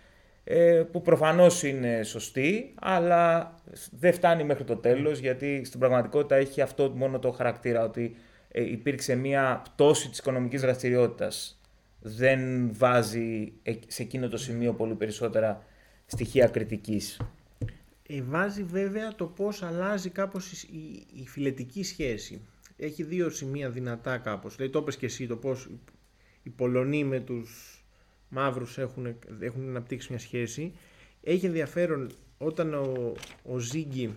[0.92, 3.54] που προφανώς είναι σωστή, αλλά
[3.90, 8.16] δεν φτάνει μέχρι το τέλος, γιατί στην πραγματικότητα έχει αυτό μόνο το χαρακτήρα, ότι
[8.48, 11.60] ε, υπήρξε μια πτώση της οικονομικής δραστηριότητας
[12.02, 13.52] δεν βάζει
[13.86, 15.64] σε εκείνο το σημείο πολύ περισσότερα
[16.06, 17.20] στοιχεία κριτικής.
[18.08, 22.40] Ε, βάζει βέβαια το πώς αλλάζει κάπως η, η φιλετική σχέση.
[22.76, 24.56] Έχει δύο σημεία δυνατά κάπως.
[24.56, 25.70] Δηλαδή το είπες και εσύ το πώς
[26.42, 27.71] οι Πολωνοί με τους
[28.32, 30.72] μαύρους έχουν, έχουν αναπτύξει μια σχέση.
[31.22, 34.14] Έχει ενδιαφέρον όταν ο, ο Ζίγκη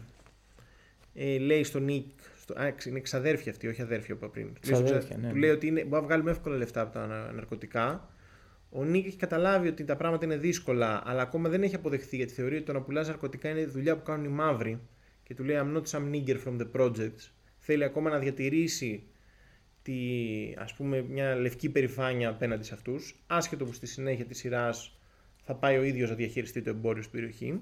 [1.14, 4.50] ε, λέει στον Νίκ, στο, α, είναι ξαδέρφια αυτή, όχι αδέρφια από πριν.
[4.60, 8.10] Ξαδέρφια, ναι, Του λέει ότι είναι, μπορεί να βγάλουμε εύκολα λεφτά από τα ναρκωτικά.
[8.70, 12.34] Ο Νίκ έχει καταλάβει ότι τα πράγματα είναι δύσκολα, αλλά ακόμα δεν έχει αποδεχθεί γιατί
[12.34, 14.80] θεωρεί ότι το να πουλάς ναρκωτικά είναι δουλειά που κάνουν οι μαύροι.
[15.24, 17.32] Και του λέει I'm not some nigger from the projects.
[17.58, 19.04] Θέλει ακόμα να διατηρήσει
[19.86, 25.00] τη, ας πούμε, μια λευκή περηφάνεια απέναντι σε αυτούς, άσχετο που στη συνέχεια της σειράς
[25.44, 27.62] θα πάει ο ίδιος να διαχειριστεί το εμπόριο στην περιοχή.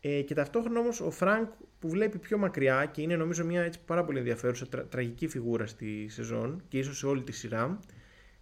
[0.00, 3.80] Ε, και ταυτόχρονα όμως ο Φρανκ που βλέπει πιο μακριά και είναι νομίζω μια έτσι,
[3.86, 7.80] πάρα πολύ ενδιαφέρουσα τραγική φιγούρα στη σεζόν και ίσως σε όλη τη σειρά,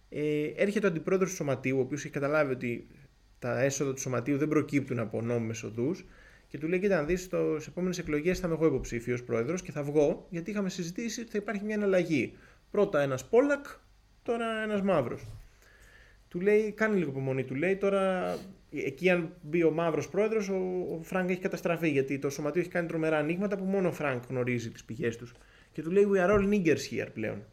[0.09, 2.87] ε, έρχεται ο αντιπρόεδρος του Σωματείου, ο οποίος έχει καταλάβει ότι
[3.39, 6.05] τα έσοδα του Σωματείου δεν προκύπτουν από νόμιμες οδούς
[6.51, 9.71] και του λέει: Κοίτα, να δεις, στις επόμενες εκλογές θα είμαι εγώ υποψήφιος πρόεδρος και
[9.71, 12.33] θα βγω, γιατί είχαμε συζητήσει ότι θα υπάρχει μια εναλλαγή.
[12.71, 13.65] Πρώτα ένας Polack,
[14.23, 15.27] τώρα ένας μαύρος.
[16.27, 18.35] Του λέει: Κάνε λίγο υπομονή, του λέει τώρα.
[18.71, 20.55] Εκεί, αν μπει ο μαύρος πρόεδρος, ο,
[20.91, 24.23] ο Φρανκ έχει καταστραφεί γιατί το σωματείο έχει κάνει τρομερά ανοίγματα που μόνο ο Φρανκ
[24.29, 25.33] γνωρίζει τις πηγές τους.
[25.71, 27.43] Και του λέει: We are all niggers here πλέον.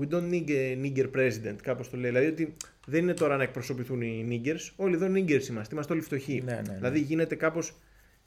[0.00, 2.10] We don't need a nigger president, κάπως το λέει.
[2.10, 6.02] Δηλαδή ότι δεν είναι τώρα να εκπροσωπηθούν οι niggers, όλοι εδώ niggers είμαστε, είμαστε όλοι
[6.02, 6.42] φτωχοί.
[6.44, 6.74] Ναι, ναι, ναι.
[6.74, 7.74] Δηλαδή γίνεται κάπως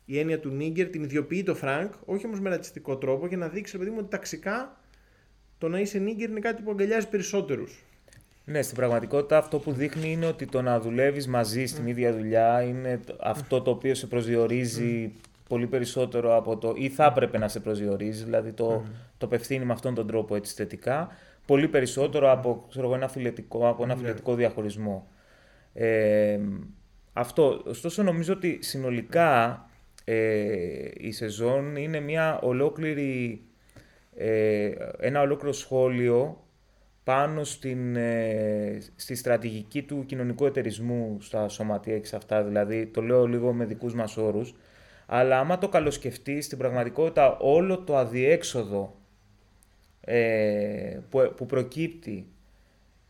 [0.05, 3.47] η έννοια του nigger την ιδιοποιεί το Φρανκ, όχι όμως με ρατσιστικό τρόπο, για να
[3.47, 4.77] δείξει, παιδί μου, ότι ταξικά
[5.57, 7.83] το να είσαι nigger είναι κάτι που αγκαλιάζει περισσότερους.
[8.45, 12.61] Ναι, στην πραγματικότητα αυτό που δείχνει είναι ότι το να δουλεύεις μαζί στην ίδια δουλειά
[12.61, 15.11] είναι αυτό το οποίο σε προσδιορίζει
[15.47, 18.83] πολύ περισσότερο από το ή θα έπρεπε να σε προσδιορίζει, δηλαδή το,
[19.17, 21.09] το απευθύνει με αυτόν τον τρόπο έτσι θετικά
[21.45, 23.99] πολύ περισσότερο από ξέρω, ένα φιλετικό, από ένα ναι.
[23.99, 25.07] φιλετικό διαχωρισμό.
[25.73, 26.39] Ε,
[27.13, 27.61] αυτό.
[27.65, 29.65] Ωστόσο νομίζω ότι συνολικά
[30.03, 33.43] ε, η σεζόν είναι μια ολόκληρη,
[34.15, 36.45] ε, ένα ολόκληρο σχόλιο
[37.03, 43.01] πάνω στην, ε, στη στρατηγική του κοινωνικού εταιρισμού στα σωματεία και σε αυτά, δηλαδή το
[43.01, 44.55] λέω λίγο με δικούς μας όρους,
[45.05, 48.95] αλλά άμα το καλοσκεφτείς στην πραγματικότητα όλο το αδιέξοδο
[50.05, 52.25] ε, που, που προκύπτει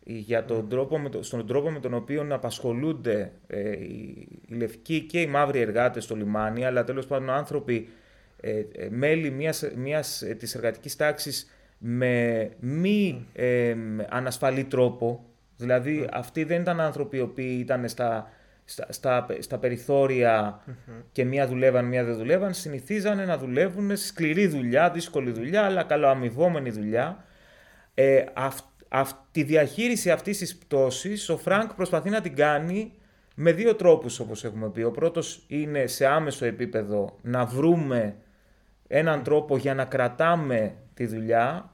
[0.03, 5.21] για τον τρόπο με στον τρόπο με τον οποίο απασχολούνται ε, οι, οι λευκοί και
[5.21, 7.89] οι μαύροι εργάτες στο λιμάνι, αλλά τέλος πάντων άνθρωποι,
[8.41, 13.25] ε, ε μέλη μιας, μιας ε, της εργατικής τάξης με μη
[14.10, 15.25] ανασφαλή τρόπο.
[15.58, 18.29] Δηλαδή αυτοί δεν ήταν άνθρωποι οι οποίοι ήταν στα
[18.65, 20.62] στα, στα, στα περιθωρια
[21.12, 25.84] και μία δουλεύαν, μία δεν δουλεύαν, συνηθίζανε να δουλεύουν σε σκληρή δουλειά, δύσκολη δουλειά, αλλά
[25.84, 27.23] καλοαμοιβόμενη δουλειά.
[27.93, 28.23] Ε,
[28.89, 32.91] αυ, τη διαχείριση αυτής της πτώσης ο Φρανκ προσπαθεί να την κάνει
[33.36, 34.84] με δύο τρόπους όπως έχουμε πει.
[34.84, 38.15] Ο πρώτος είναι σε άμεσο επίπεδο να βρούμε
[38.88, 41.69] έναν τρόπο για να κρατάμε τη δουλειά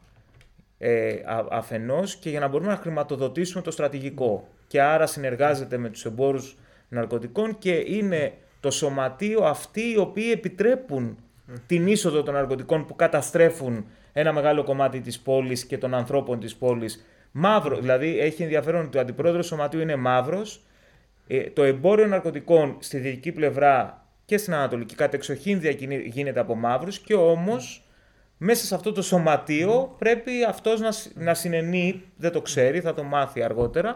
[0.78, 1.16] ε,
[1.50, 4.48] αφενός και για να μπορούμε να χρηματοδοτήσουμε το στρατηγικό.
[4.68, 6.58] Και άρα συνεργάζεται με τους εμπόρους
[6.92, 11.18] ναρκωτικών και είναι το σωματείο αυτοί οι οποίοι επιτρέπουν
[11.66, 16.56] την είσοδο των ναρκωτικών που καταστρέφουν ένα μεγάλο κομμάτι της πόλης και των ανθρώπων της
[16.56, 17.06] πόλης.
[17.32, 20.66] Μαύρο, δηλαδή έχει ενδιαφέρον ότι ο αντιπρόεδρος σωματείου είναι μαύρος,
[21.28, 25.62] ε, το εμπόριο ναρκωτικών στη δυτική πλευρά και στην ανατολική κατεξοχήν
[26.06, 27.84] γίνεται από μαύρους και όμως
[28.38, 33.04] μέσα σε αυτό το σωματείο πρέπει αυτός να, να συνενεί, δεν το ξέρει, θα το
[33.04, 33.96] μάθει αργότερα,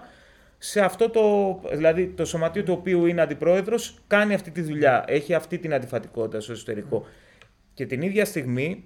[0.67, 5.33] σε αυτό το, δηλαδή το σωματείο του οποίου είναι αντιπρόεδρος κάνει αυτή τη δουλειά, έχει
[5.33, 7.05] αυτή την αντιφατικότητα στο εσωτερικό.
[7.73, 8.85] Και την ίδια στιγμή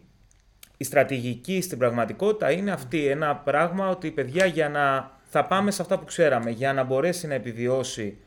[0.77, 5.81] η στρατηγική στην πραγματικότητα είναι αυτή, ένα πράγμα ότι παιδιά για να θα πάμε σε
[5.81, 8.17] αυτά που ξέραμε, για να μπορέσει να επιβιώσει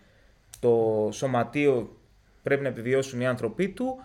[0.61, 1.97] το σωματείο
[2.43, 3.97] πρέπει να επιβιώσουν οι άνθρωποι του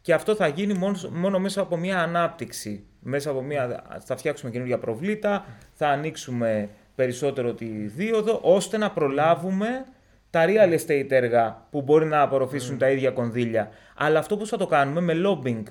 [0.00, 2.84] και αυτό θα γίνει μόνο, μόνο μέσα από μια ανάπτυξη.
[3.00, 6.68] Μέσα από μια, θα φτιάξουμε καινούργια προβλήτα, θα ανοίξουμε
[7.02, 9.84] περισσότερο τη δίωδο, ώστε να προλάβουμε
[10.30, 13.70] τα real estate έργα που μπορεί να απορροφήσουν τα ίδια κονδύλια.
[13.96, 15.62] Αλλά αυτό που θα το κάνουμε με lobbying.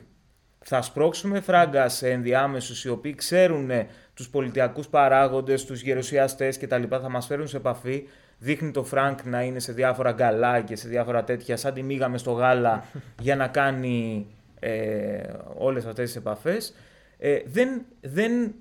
[0.59, 3.69] Θα σπρώξουμε φράγκα σε ενδιάμεσους οι οποίοι ξέρουν
[4.13, 6.83] τους πολιτειακούς παράγοντες, τους γερουσιαστές κτλ.
[6.89, 8.07] Θα μας φέρουν σε επαφή.
[8.37, 12.03] Δείχνει το Φρανκ να είναι σε διάφορα γκαλά και σε διάφορα τέτοια, σαν τη μύγα
[12.03, 12.83] μες στο γάλα,
[13.25, 14.27] για να κάνει
[14.59, 15.21] ε,
[15.57, 16.73] όλες αυτές τις επαφές.
[17.17, 18.53] Ε, δεν, δεν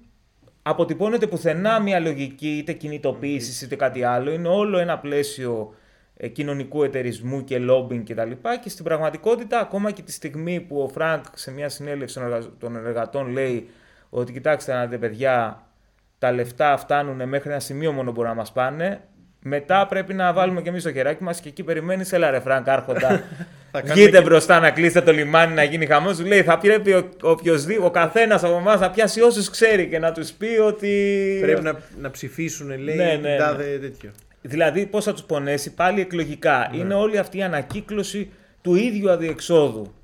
[0.71, 4.31] αποτυπώνεται πουθενά μια λογική είτε κινητοποίησης είτε κάτι άλλο.
[4.33, 5.75] Είναι όλο ένα πλαίσιο
[6.17, 8.31] ε, κοινωνικού εταιρισμού και lobbying κτλ.
[8.31, 12.21] Και, και στην πραγματικότητα, ακόμα και τη στιγμή που ο Φρανκ σε μια συνέλευση
[12.59, 13.69] των εργατών λέει
[14.11, 15.67] ότι κοιτάξτε να δείτε παιδιά,
[16.19, 19.01] τα λεφτά φτάνουν μέχρι ένα σημείο μόνο μπορούν να μας πάνε.
[19.43, 22.69] Μετά πρέπει να βάλουμε και εμείς το χεράκι μας και εκεί περιμένεις, έλα ρε Φρανκ,
[22.69, 23.23] άρχοντα.
[23.85, 24.25] Βγείτε και...
[24.25, 26.17] μπροστά να κλείσετε το λιμάνι να γίνει χαμός.
[26.17, 29.99] Σου λέει θα πρέπει ο, οποιοδήποτε, ο καθένας από εμάς να πιάσει όσους ξέρει και
[29.99, 31.39] να τους πει ότι.
[31.41, 33.79] Πρέπει να, να ψηφίσουν, λέει, ναι, ναι, ναι.
[33.79, 34.11] τέτοιο.
[34.43, 36.69] Δηλαδή, πώς θα τους πονέσει, πάλι εκλογικά.
[36.71, 36.79] Ναι.
[36.79, 39.95] Είναι όλη αυτή η ανακύκλωση του ίδιου αδιεξόδου.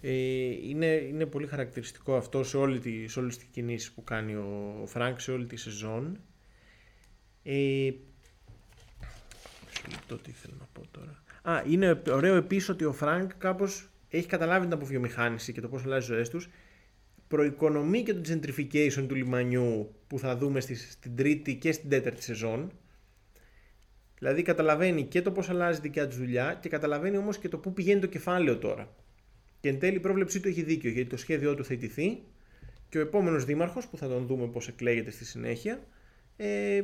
[0.00, 0.10] Ε,
[0.68, 4.78] είναι, είναι πολύ χαρακτηριστικό αυτό σε, όλη τη, σε όλες τις κινήσεις που κάνει ο,
[4.82, 6.18] ο Φρανκ σε όλη τη σεζόν.
[7.46, 7.90] Ε,
[9.90, 11.22] λεπτό τι θέλω να πω τώρα.
[11.42, 15.84] Α, είναι ωραίο επίσης ότι ο Φρανκ κάπως έχει καταλάβει την αποβιομηχάνιση και το πώς
[15.84, 16.48] αλλάζει ζωές τους.
[17.28, 22.22] Προοικονομεί και το gentrification του λιμανιού που θα δούμε στη, στην τρίτη και στην τέταρτη
[22.22, 22.72] σεζόν.
[24.18, 27.72] Δηλαδή καταλαβαίνει και το πώς αλλάζει δικιά του δουλειά και καταλαβαίνει όμως και το πού
[27.72, 28.94] πηγαίνει το κεφάλαιο τώρα.
[29.60, 32.22] Και εν τέλει η πρόβλεψή του έχει δίκιο γιατί το σχέδιό του θα ιτηθεί
[32.88, 35.86] και ο επόμενος δήμαρχος που θα τον δούμε πώς εκλέγεται στη συνέχεια
[36.36, 36.80] ε,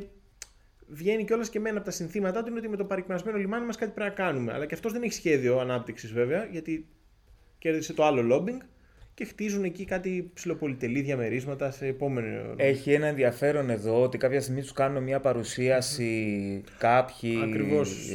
[0.91, 3.75] βγαίνει κιόλας και μένα από τα συνθήματά του είναι ότι με το παρικμασμένο λιμάνι μας
[3.75, 4.53] κάτι πρέπει να κάνουμε.
[4.53, 6.85] Αλλά και αυτός δεν έχει σχέδιο ανάπτυξης βέβαια, γιατί
[7.57, 8.65] κέρδισε το άλλο lobbying
[9.13, 12.53] και χτίζουν εκεί κάτι ψηλοπολιτελή διαμερίσματα σε επόμενο.
[12.55, 17.37] Έχει ένα ενδιαφέρον εδώ ότι κάποια στιγμή τους κάνουν μια παρουσίαση κάποιοι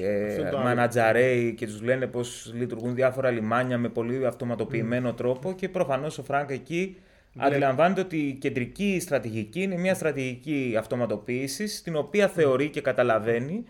[0.02, 6.18] ε, μανατζαρέοι και τους λένε πώς λειτουργούν διάφορα λιμάνια με πολύ αυτοματοποιημένο τρόπο και προφανώς
[6.18, 6.96] ο Φρανκ εκεί
[7.36, 13.64] Αντιλαμβάνεται ότι η κεντρική στρατηγική είναι μια στρατηγική αυτοματοποίησης, την οποία θεωρεί και καταλαβαίνει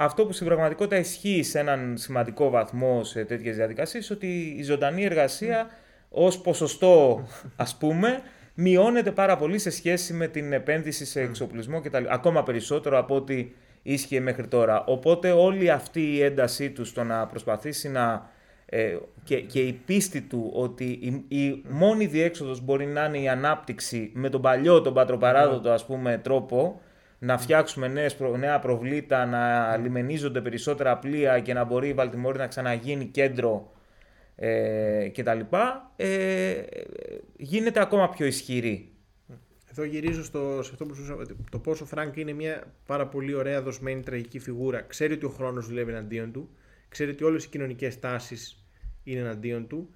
[0.00, 5.04] αυτό που στην πραγματικότητα ισχύει σε έναν σημαντικό βαθμό σε τέτοιες διαδικασίες, ότι η ζωντανή
[5.04, 5.70] εργασία
[6.08, 8.22] ως ποσοστό, ας πούμε,
[8.54, 12.04] μειώνεται πάρα πολύ σε σχέση με την επένδυση σε εξοπλισμό κτλ.
[12.08, 13.48] Ακόμα περισσότερο από ό,τι
[13.82, 14.84] ίσχυε μέχρι τώρα.
[14.84, 18.20] Οπότε όλη αυτή η έντασή του στο να προσπαθήσει να ε,
[19.24, 24.10] και, και η πίστη του ότι η, η μόνη διέξοδος μπορεί να είναι η ανάπτυξη
[24.14, 26.80] με τον παλιό, τον πατροπαράδοτο ας πούμε τρόπο,
[27.18, 32.46] να φτιάξουμε νέες, νέα προβλήτα, να λιμενίζονται περισσότερα πλοία και να μπορεί η Βαλτιμόρη να
[32.46, 33.72] ξαναγίνει κέντρο
[34.36, 35.40] ε, κτλ.
[35.96, 36.54] Ε,
[37.36, 38.92] γίνεται ακόμα πιο ισχυρή.
[39.70, 43.62] Εδώ γυρίζω στο, σε αυτό που σου το πόσο Φρανκ είναι μια πάρα πολύ ωραία
[43.62, 44.80] δοσμένη τραγική φιγούρα.
[44.80, 46.48] Ξέρει ότι ο χρόνος δουλεύει εναντίον του
[46.88, 48.57] ξέρει ότι όλες οι κοινωνικές τάσεις
[49.12, 49.90] είναι εναντίον του,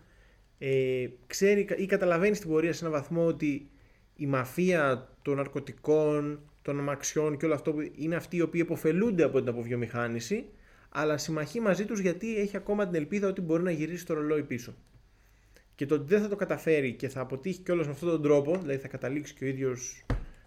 [0.59, 3.71] ε, ξέρει ή καταλαβαίνει στην πορεία σε έναν βαθμό ότι
[4.17, 9.39] η μαφία των ναρκωτικών, των αμαξιών και όλο αυτό είναι αυτοί οι οποίοι επωφελούνται από
[9.39, 10.45] την αποβιομηχάνιση,
[10.89, 14.43] αλλά συμμαχεί μαζί τους γιατί έχει ακόμα την ελπίδα ότι μπορεί να γυρίσει το ρολόι
[14.43, 14.75] πίσω.
[15.75, 18.57] Και το ότι δεν θα το καταφέρει και θα αποτύχει κιόλας με αυτόν τον τρόπο,
[18.57, 20.05] δηλαδή θα καταλήξει και ο ίδιος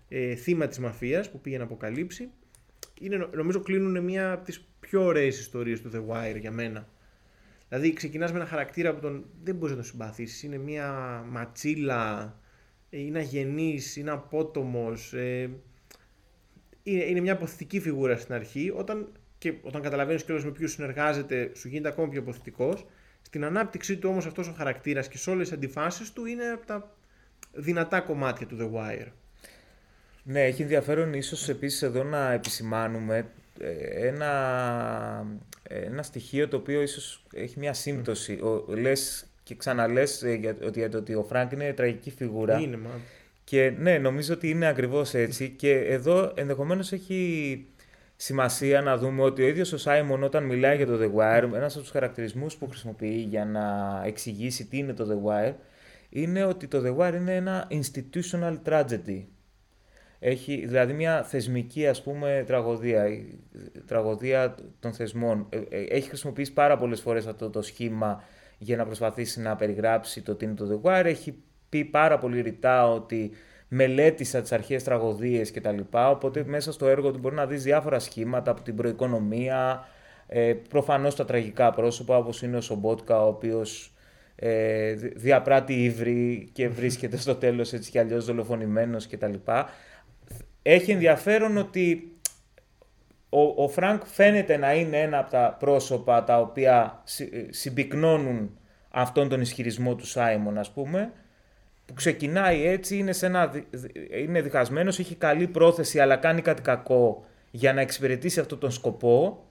[0.09, 2.29] ε, θύμα της μαφίας που πήγε να αποκαλύψει,
[2.99, 6.87] είναι, νομίζω κλείνουν μια από τις πιο ωραίες ιστορίες του The Wire για μένα.
[7.75, 10.43] Δηλαδή ξεκινάς με ένα χαρακτήρα που τον, δεν μπορείς να τον συμπαθήσεις.
[10.43, 10.91] Είναι μια
[11.29, 12.35] ματσίλα,
[12.89, 15.13] ε, είναι αγενής, είναι απότομος.
[15.13, 15.49] Ε,
[16.83, 18.73] είναι, είναι μια απωθητική φιγούρα στην αρχή.
[18.75, 22.85] Όταν, και όταν καταλαβαίνεις κιόλας με ποιους συνεργάζεται, σου γίνεται ακόμα πιο απωθητικός.
[23.21, 26.65] Στην ανάπτυξή του όμως αυτός ο χαρακτήρας και σε όλες τις αντιφάσεις του είναι από
[26.65, 26.95] τα
[27.53, 29.11] δυνατά κομμάτια του The Wire.
[30.23, 33.25] Ναι, έχει ενδιαφέρον ίσως επίσης εδώ να επισημάνουμε ε,
[33.95, 35.25] ένα,
[35.63, 38.33] ένα στοιχείο το οποίο ίσως έχει μια σύμπτωση.
[38.33, 42.59] Ο, λες και ξαναλες ε, για, ότι, για το ότι ο Φρανκ είναι τραγική φιγούρα.
[42.59, 42.89] Είναι, μα.
[43.43, 45.49] Και ναι, νομίζω ότι είναι ακριβώς έτσι.
[45.49, 47.65] Και εδώ ενδεχομένως έχει
[48.15, 51.73] σημασία να δούμε ότι ο ίδιος ο Σάιμον όταν μιλάει για το The Wire, ένας
[51.73, 55.53] από τους χαρακτηρισμούς που χρησιμοποιεί για να εξηγήσει τι είναι το The Wire,
[56.09, 59.23] είναι ότι το The Wire είναι ένα institutional tragedy.
[60.27, 63.39] Έχει δηλαδή μια θεσμική ας πούμε τραγωδία, η
[63.87, 65.47] τραγωδία των θεσμών.
[65.49, 68.23] Ε, ε, έχει χρησιμοποιήσει πάρα πολλές φορές αυτό το σχήμα
[68.57, 71.05] για να προσπαθήσει να περιγράψει το τι είναι το The Wire.
[71.05, 71.35] Έχει
[71.69, 73.31] πει πάρα πολύ ρητά ότι
[73.67, 75.79] μελέτησα τις αρχαίες τραγωδίες κτλ.
[75.91, 79.87] Οπότε μέσα στο έργο του μπορεί να δεις διάφορα σχήματα από την προοικονομία,
[80.27, 83.93] ε, προφανώς τα τραγικά πρόσωπα όπως είναι ο Sobotka ο οποίος
[84.35, 89.33] ε, διαπράττει ύβρι και βρίσκεται στο τέλος έτσι κι αλλιώς δολοφονημένος κτλ
[90.67, 92.11] έχει ενδιαφέρον ότι
[93.29, 97.03] ο, ο Φρανκ φαίνεται να είναι ένα από τα πρόσωπα τα οποία
[97.49, 98.57] συμπυκνώνουν
[98.89, 101.11] αυτόν τον ισχυρισμό του Σάιμον ας πούμε
[101.85, 103.51] που ξεκινάει έτσι, είναι, σε ένα,
[104.21, 109.45] είναι διχασμένος, έχει καλή πρόθεση αλλά κάνει κάτι κακό για να εξυπηρετήσει αυτόν τον σκοπό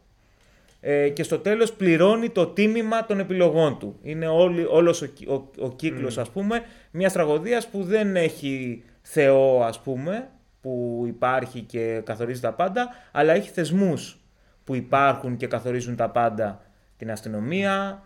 [0.80, 3.98] ε, και στο τέλος πληρώνει το τίμημα των επιλογών του.
[4.02, 9.62] Είναι όλη, όλος ο, ο, ο κύκλος ας πούμε μιας τραγωδίας που δεν έχει Θεό
[9.62, 10.28] ας πούμε
[10.64, 14.18] που υπάρχει και καθορίζει τα πάντα, αλλά έχει θεσμούς
[14.64, 16.62] που υπάρχουν και καθορίζουν τα πάντα.
[16.96, 18.02] Την αστυνομία,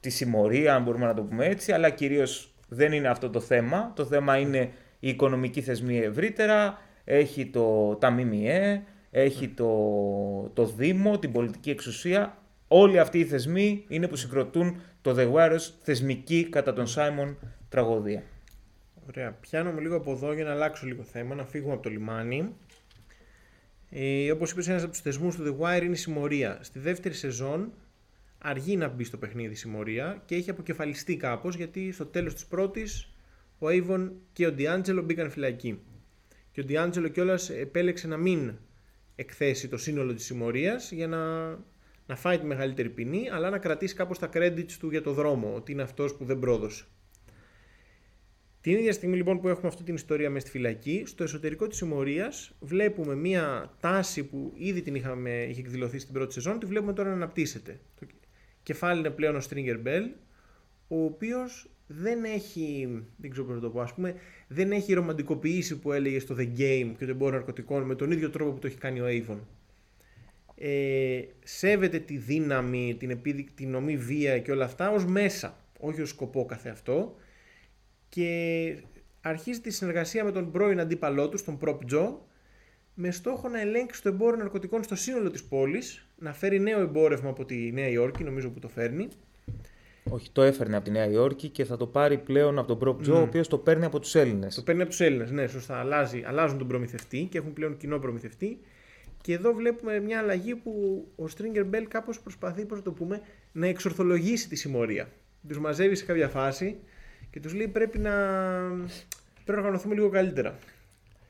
[0.00, 3.92] τη συμμορία, αν μπορούμε να το πούμε έτσι, αλλά κυρίως δεν είναι αυτό το θέμα.
[3.94, 9.70] Το θέμα είναι οι οικονομικοί θεσμοί ευρύτερα, έχει το, τα ΜΜΕ, έχει το,
[10.54, 12.36] το Δήμο, την πολιτική εξουσία.
[12.68, 18.22] Όλοι αυτοί οι θεσμοί είναι που συγκροτούν το The Wire θεσμική κατά τον Σάιμον τραγωδία.
[19.08, 19.32] Ωραία.
[19.32, 22.54] Πιάνω λίγο από εδώ για να αλλάξω λίγο θέμα, να φύγουμε από το λιμάνι.
[23.90, 26.58] Ε, Όπως είπες, ένας από τους θεσμούς του The Wire είναι η συμμορία.
[26.62, 27.72] Στη δεύτερη σεζόν
[28.38, 32.46] αργεί να μπει στο παιχνίδι η συμμορία και έχει αποκεφαλιστεί κάπως γιατί στο τέλος της
[32.46, 33.08] πρώτης
[33.58, 35.80] ο Avon και ο Ντιάντζελο μπήκαν φυλακή.
[36.52, 38.54] Και ο Ντιάντζελο κιόλας επέλεξε να μην
[39.16, 41.48] εκθέσει το σύνολο της συμμορίας για να,
[42.06, 45.54] να φάει τη μεγαλύτερη ποινή, αλλά να κρατήσει κάπως τα credits του για το δρόμο,
[45.54, 46.84] ότι είναι αυτός που δεν πρόδωσε.
[48.62, 51.76] Την ίδια στιγμή λοιπόν που έχουμε αυτή την ιστορία μες στη φυλακή, στο εσωτερικό της
[51.78, 56.92] συμμορίας βλέπουμε μια τάση που ήδη την είχαμε, είχε εκδηλωθεί στην πρώτη σεζόν, τη βλέπουμε
[56.92, 57.80] τώρα να αναπτύσσεται.
[58.00, 58.06] Το
[58.62, 60.08] κεφάλι είναι πλέον ο Stringer Bell,
[60.88, 64.14] ο οποίος δεν έχει, δεν ξέρω πώς να το πω, ας πούμε,
[64.48, 68.30] δεν έχει ρομαντικοποιήσει που έλεγε στο The Game και το εμπόριο ναρκωτικών με τον ίδιο
[68.30, 69.38] τρόπο που το έχει κάνει ο Avon.
[70.54, 76.00] Ε, σέβεται τη δύναμη, την, επίδει, την νομή βία και όλα αυτά ως μέσα, όχι
[76.00, 77.16] ως σκοπό καθεαυτό
[78.14, 78.76] και
[79.20, 82.14] αρχίζει τη συνεργασία με τον πρώην αντίπαλό του, τον Prop Joe,
[82.94, 87.30] με στόχο να ελέγξει το εμπόριο ναρκωτικών στο σύνολο της πόλης, να φέρει νέο εμπόρευμα
[87.30, 89.08] από τη Νέα Υόρκη, νομίζω που το φέρνει.
[90.04, 93.08] Όχι, το έφερνε από τη Νέα Υόρκη και θα το πάρει πλέον από τον Prop
[93.08, 93.18] Joe, mm.
[93.18, 94.54] ο οποίος το παίρνει από τους Έλληνες.
[94.54, 95.78] Το παίρνει από τους Έλληνες, ναι, σωστά.
[95.78, 98.58] Αλλάζει, αλλάζουν τον προμηθευτή και έχουν πλέον κοινό προμηθευτή.
[99.20, 103.20] Και εδώ βλέπουμε μια αλλαγή που ο Stringer Bell κάπως προσπαθεί, πώς το πούμε,
[103.52, 105.08] να εξορθολογήσει τη συμμορία.
[105.48, 106.76] Τους μαζεύει σε κάποια φάση
[107.32, 108.10] και τους λέει πρέπει να,
[109.34, 110.58] πρέπει να οργανωθούμε λίγο καλύτερα.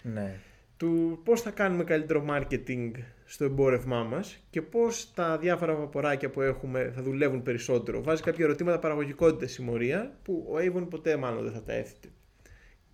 [0.02, 0.34] Ναι.
[0.76, 2.90] Του πώς θα κάνουμε καλύτερο marketing
[3.24, 8.02] στο εμπόρευμά μας και πώς τα διάφορα βαποράκια που έχουμε θα δουλεύουν περισσότερο.
[8.02, 12.08] Βάζει κάποια ερωτήματα παραγωγικότητας συμμορία που ο Avon ποτέ μάλλον δεν θα τα έθετε.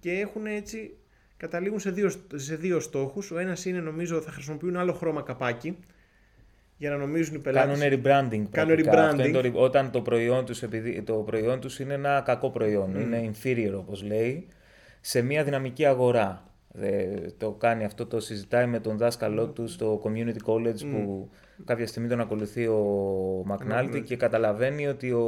[0.00, 0.96] Και έχουν έτσι
[1.36, 3.30] καταλήγουν σε δύο, σε δύο στόχους.
[3.30, 5.78] Ο ένας είναι νομίζω θα χρησιμοποιούν άλλο χρώμα καπάκι
[6.78, 7.78] για να νομίζουν οι πελάτες.
[7.78, 8.46] Κάνουν rebranding.
[8.50, 9.50] Κάνουν rebranding.
[9.52, 13.00] το, όταν το προϊόν, τους, επειδή, το προϊόν τους είναι ένα κακό προϊόν, mm.
[13.00, 14.46] είναι inferior όπως λέει,
[15.00, 16.42] σε μια δυναμική αγορά.
[17.38, 19.54] το κάνει αυτό, το συζητάει με τον δάσκαλό mm.
[19.54, 20.90] του στο community college mm.
[20.90, 21.30] που
[21.64, 22.82] κάποια στιγμή τον ακολουθεί ο
[23.44, 25.24] Μακνάλτη και καταλαβαίνει ότι ο,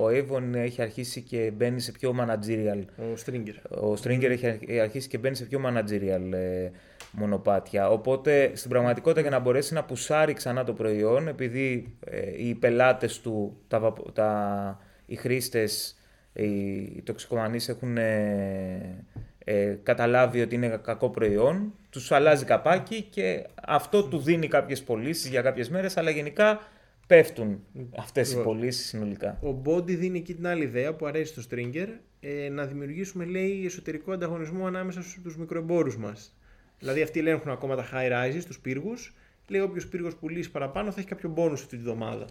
[0.00, 2.82] ο Avon έχει αρχίσει και μπαίνει σε πιο managerial.
[2.98, 3.78] Ο Stringer.
[3.82, 6.70] Ο Stringer έχει αρχίσει και μπαίνει σε πιο managerial ε,
[7.12, 7.90] μονοπάτια.
[7.90, 13.20] Οπότε στην πραγματικότητα για να μπορέσει να πουσάρει ξανά το προϊόν, επειδή ε, οι πελάτες
[13.20, 15.98] του, τα, τα, οι χρήστες,
[16.32, 19.04] οι τοξικομανείς έχουν ε,
[19.48, 25.30] ε, καταλάβει ότι είναι κακό προϊόν, τους αλλάζει καπάκι και αυτό του δίνει κάποιες πωλήσεις
[25.30, 26.60] για κάποιες μέρες, αλλά γενικά
[27.06, 27.64] πέφτουν
[27.98, 29.38] αυτές οι πωλήσεις συνολικά.
[29.42, 31.88] Ο Body δίνει εκεί την άλλη ιδέα που αρέσει στο Stringer,
[32.20, 36.36] ε, να δημιουργήσουμε λέει εσωτερικό ανταγωνισμό ανάμεσα στους μικροεμπόρους μας.
[36.78, 39.14] Δηλαδή αυτοί ελέγχουν ακόμα τα high rises, τους πύργους.
[39.48, 42.26] Λέει όποιος πύργος πουλήσει παραπάνω θα έχει κάποιο bonus αυτή τη βδομάδα.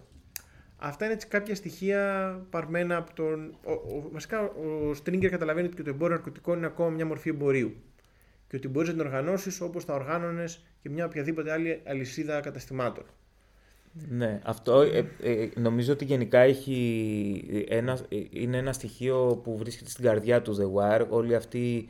[0.77, 3.57] Αυτά είναι έτσι κάποια στοιχεία παρμένα από τον.
[3.63, 7.29] Ο, ο, βασικά ο Stringer καταλαβαίνει ότι και το εμπόριο ναρκωτικών είναι ακόμα μια μορφή
[7.29, 7.75] εμπορίου.
[8.47, 13.03] Και ότι μπορείς να την οργανώσεις όπως θα οργάνωνες και μια οποιαδήποτε άλλη αλυσίδα καταστημάτων.
[14.09, 19.89] Ναι, αυτό ε, ε, νομίζω ότι γενικά έχει ένα, ε, είναι ένα στοιχείο που βρίσκεται
[19.89, 21.07] στην καρδιά του The Wire.
[21.09, 21.89] Όλη αυτή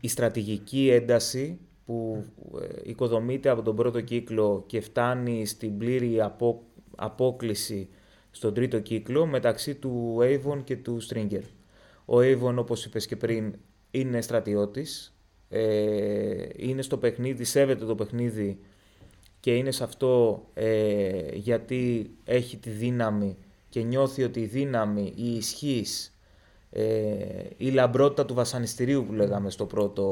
[0.00, 2.24] η στρατηγική ένταση που
[2.60, 6.62] ε, οικοδομείται από τον πρώτο κύκλο και φτάνει στην πλήρη από,
[6.96, 7.88] απόκληση
[8.30, 11.42] στον τρίτο κύκλο μεταξύ του Avon και του Stringer.
[12.04, 13.54] Ο Avon, όπως είπες και πριν,
[13.90, 15.16] είναι στρατιώτης,
[15.48, 18.58] ε, είναι στο παιχνίδι, σέβεται το παιχνίδι
[19.40, 23.36] και είναι σε αυτό ε, γιατί έχει τη δύναμη
[23.68, 26.14] και νιώθει ότι η δύναμη, η ισχύς,
[26.70, 27.14] ε,
[27.56, 30.04] η λαμπρότητα του βασανιστηρίου που λέγαμε στο πρώτο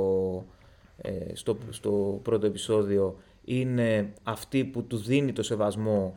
[0.46, 0.62] ε,
[1.33, 6.14] στο, στο πρώτο επεισόδιο είναι αυτή που του δίνει το σεβασμό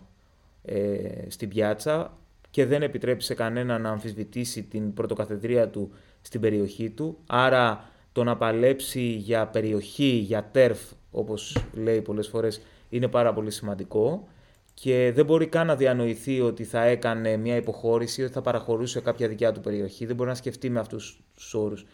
[0.63, 2.17] ε, στην πιάτσα
[2.49, 5.91] και δεν επιτρέπει σε κανένα να αμφισβητήσει την πρωτοκαθεδρία του
[6.21, 7.17] στην περιοχή του.
[7.27, 10.79] Άρα το να παλέψει για περιοχή, για τέρφ,
[11.11, 14.27] όπως λέει πολλές φορές, είναι πάρα πολύ σημαντικό
[14.73, 19.27] και δεν μπορεί καν να διανοηθεί ότι θα έκανε μια υποχώρηση, ότι θα παραχωρούσε κάποια
[19.27, 20.05] δικιά του περιοχή.
[20.05, 21.85] Δεν μπορεί να σκεφτεί με αυτούς τους όρους.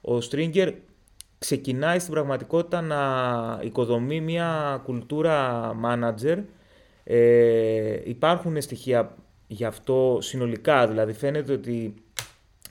[0.00, 0.74] Ο Στρίγκερ
[1.40, 3.00] ξεκινάει στην πραγματικότητα να
[3.62, 6.38] οικοδομεί μια κουλτούρα manager.
[7.04, 9.14] Ε, υπάρχουν στοιχεία
[9.46, 11.94] γι' αυτό συνολικά, δηλαδή φαίνεται ότι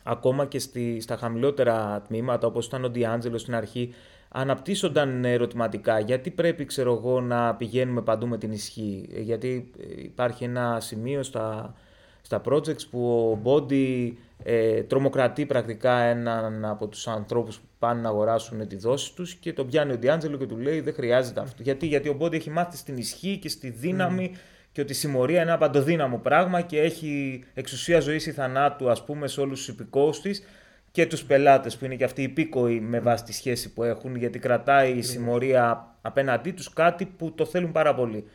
[0.04, 3.94] ακόμα και στη, στα χαμηλότερα τμήματα, όπως ήταν ο Ντιάντζελο στην αρχή,
[4.30, 6.00] αναπτύσσονταν ερωτηματικά.
[6.00, 11.76] Γιατί πρέπει, ξέρω εγώ, να πηγαίνουμε παντού με την ισχύ; Γιατί υπάρχει ένα σημείο στα,
[12.22, 14.12] στα projects που ο Body
[14.44, 19.54] ε, τρομοκρατεί πρακτικά έναν από τους ανθρώπους που πάνε να αγοράσουν τη δόση τους και
[19.54, 21.62] τον πιάνει ο Ντιάντζελο και του λέει δεν χρειάζεται αυτό.
[21.64, 24.32] Γιατί, γιατί ο Body έχει μάθει στην ισχύ και στη δύναμη
[24.72, 29.04] και ότι η συμμορία είναι ένα παντοδύναμο πράγμα και έχει εξουσία ζωής ή θανάτου ας
[29.04, 30.44] πούμε σε όλους τους υπηκόους της
[30.92, 34.40] και τους πελάτες που είναι και αυτοί υπήκοοι με βάση τη σχέση που έχουν γιατί
[34.40, 38.26] κρατάει η συμμορία απέναντί τους κάτι που το θέλουν πάρα πολύ.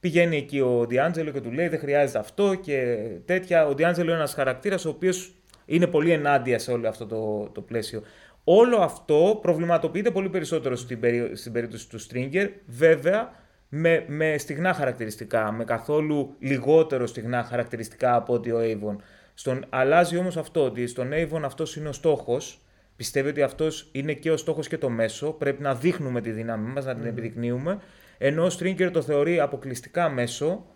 [0.00, 3.66] Πηγαίνει εκεί ο Διάντζελο και του λέει δεν χρειάζεται αυτό και τέτοια.
[3.66, 5.34] Ο Διάντζελο είναι ένας χαρακτήρας ο οποίος
[5.74, 8.02] είναι πολύ ενάντια σε όλο αυτό το, το πλαίσιο.
[8.44, 10.98] Όλο αυτό προβληματοποιείται πολύ περισσότερο στην,
[11.32, 13.32] στην περίπτωση του Stringer, βέβαια
[13.68, 18.96] με, με στιγνά χαρακτηριστικά, με καθόλου λιγότερο στιγνά χαρακτηριστικά από ότι ο Avon.
[19.34, 22.60] Στον, αλλάζει όμως αυτό, ότι στον Avon αυτός είναι ο στόχος,
[22.96, 26.72] πιστεύει ότι αυτός είναι και ο στόχος και το μέσο, πρέπει να δείχνουμε τη δύναμη
[26.72, 27.78] μας, να την επιδεικνύουμε,
[28.18, 30.66] ενώ ο Stringer το θεωρεί αποκλειστικά μέσο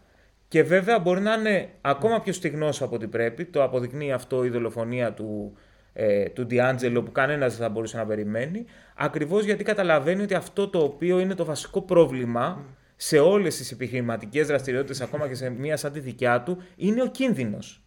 [0.48, 4.48] και βέβαια μπορεί να είναι ακόμα πιο στιγνός από ό,τι πρέπει, το αποδεικνύει αυτό η
[4.48, 5.56] δολοφονία του,
[5.92, 8.64] ε, του D'Angelo που κανένας δεν θα μπορούσε να περιμένει,
[8.96, 12.64] ακριβώς γιατί καταλαβαίνει ότι αυτό το οποίο είναι το βασικό πρόβλημα
[12.96, 17.06] σε όλες τις επιχειρηματικές δραστηριότητες, ακόμα και σε μία σαν τη δικιά του, είναι ο
[17.06, 17.82] κίνδυνος.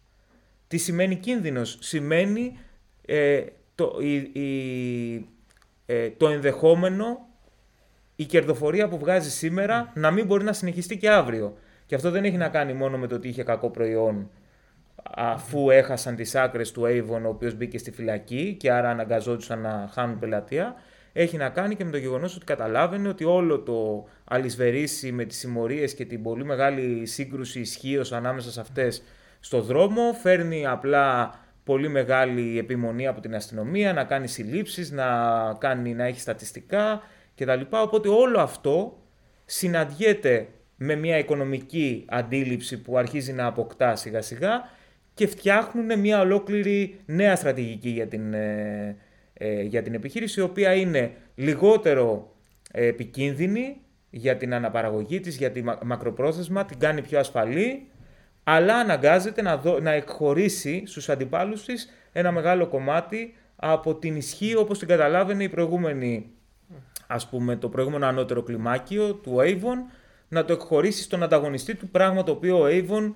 [0.66, 2.58] Τι σημαίνει κίνδυνος; Σημαίνει
[3.06, 3.44] ε,
[3.74, 3.92] το,
[5.86, 7.28] ε, το ενδεχόμενο
[8.16, 11.56] η κερδοφορία που βγάζει σήμερα να μην μπορεί να συνεχιστεί και αύριο.
[11.90, 14.30] Και αυτό δεν έχει να κάνει μόνο με το ότι είχε κακό προϊόν
[15.16, 19.88] αφού έχασαν τις άκρες του Avon ο οποίος μπήκε στη φυλακή και άρα αναγκαζόντουσαν να
[19.92, 20.74] χάνουν πελατεία
[21.12, 25.38] έχει να κάνει και με το γεγονός ότι καταλάβαινε ότι όλο το αλυσβερίσι με τις
[25.38, 29.02] συμμορίες και την πολύ μεγάλη σύγκρουση ισχύως ανάμεσα σε αυτές
[29.40, 31.34] στο δρόμο φέρνει απλά
[31.64, 35.06] πολύ μεγάλη επιμονή από την αστυνομία να κάνει συλλήψεις, να,
[35.58, 37.02] κάνει, να έχει στατιστικά
[37.36, 37.60] κτλ.
[37.70, 38.98] Οπότε όλο αυτό
[39.44, 40.48] συναντιέται
[40.82, 44.68] με μια οικονομική αντίληψη που αρχίζει να αποκτά σιγά σιγά
[45.14, 48.96] και φτιάχνουν μια ολόκληρη νέα στρατηγική για την, ε,
[49.32, 52.32] ε, για την επιχείρηση, η οποία είναι λιγότερο
[52.72, 53.76] ε, επικίνδυνη
[54.10, 57.86] για την αναπαραγωγή της, για τη μακροπρόθεσμα, την κάνει πιο ασφαλή,
[58.44, 64.56] αλλά αναγκάζεται να, δω, να εκχωρήσει στους αντιπάλους της ένα μεγάλο κομμάτι από την ισχύ
[64.56, 66.30] όπως την καταλάβαινε η προηγούμενη,
[67.06, 69.99] ας πούμε, το προηγούμενο ανώτερο κλιμάκιο του Avon,
[70.30, 73.14] να το εκχωρήσεις στον ανταγωνιστή του, πράγμα το οποίο ο Avon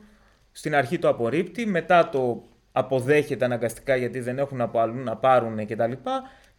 [0.52, 2.42] στην αρχή το απορρίπτει, μετά το
[2.72, 5.92] αποδέχεται αναγκαστικά γιατί δεν έχουν από αλλού να πάρουν κτλ.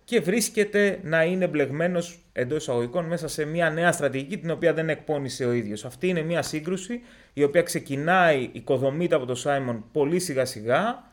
[0.04, 4.90] Και βρίσκεται να είναι μπλεγμένος εντός εισαγωγικών μέσα σε μια νέα στρατηγική την οποία δεν
[4.90, 5.86] εκπώνησε ο ίδιος.
[5.86, 7.02] Αυτή είναι μια σύγκρουση
[7.34, 11.04] η οποία ξεκινάει, οικοδομείται από τον Σάιμον πολύ σιγά σιγά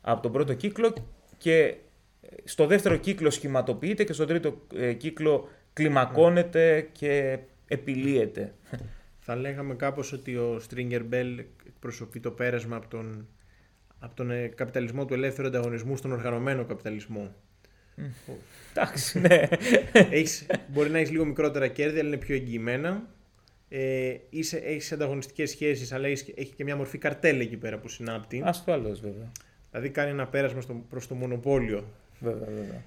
[0.00, 0.94] από τον πρώτο κύκλο
[1.38, 1.74] και
[2.44, 7.38] στο δεύτερο κύκλο σχηματοποιείται και στο τρίτο ε, κύκλο κλιμακώνεται και
[7.70, 8.54] επιλύεται.
[9.18, 13.28] Θα λέγαμε κάπως ότι ο Stringer Bell εκπροσωπεί το πέρασμα από τον
[13.98, 17.34] από τον ε, καπιταλισμό του ελεύθερου ανταγωνισμού στον οργανωμένο καπιταλισμό.
[18.70, 19.48] Εντάξει, ναι.
[19.92, 23.08] Έχεις, μπορεί να έχεις λίγο μικρότερα κέρδη, αλλά είναι πιο εγγυημένα.
[23.68, 24.16] Ε,
[24.64, 28.42] έχεις ανταγωνιστικές σχέσεις, αλλά έχεις, έχει και μια μορφή καρτέλ εκεί πέρα που συνάπτει.
[28.44, 29.32] Ασφαλώς, βέβαια.
[29.70, 31.84] Δηλαδή κάνει ένα πέρασμα προς το μονοπόλιο.
[32.20, 32.82] Βέβαια, βέβαια.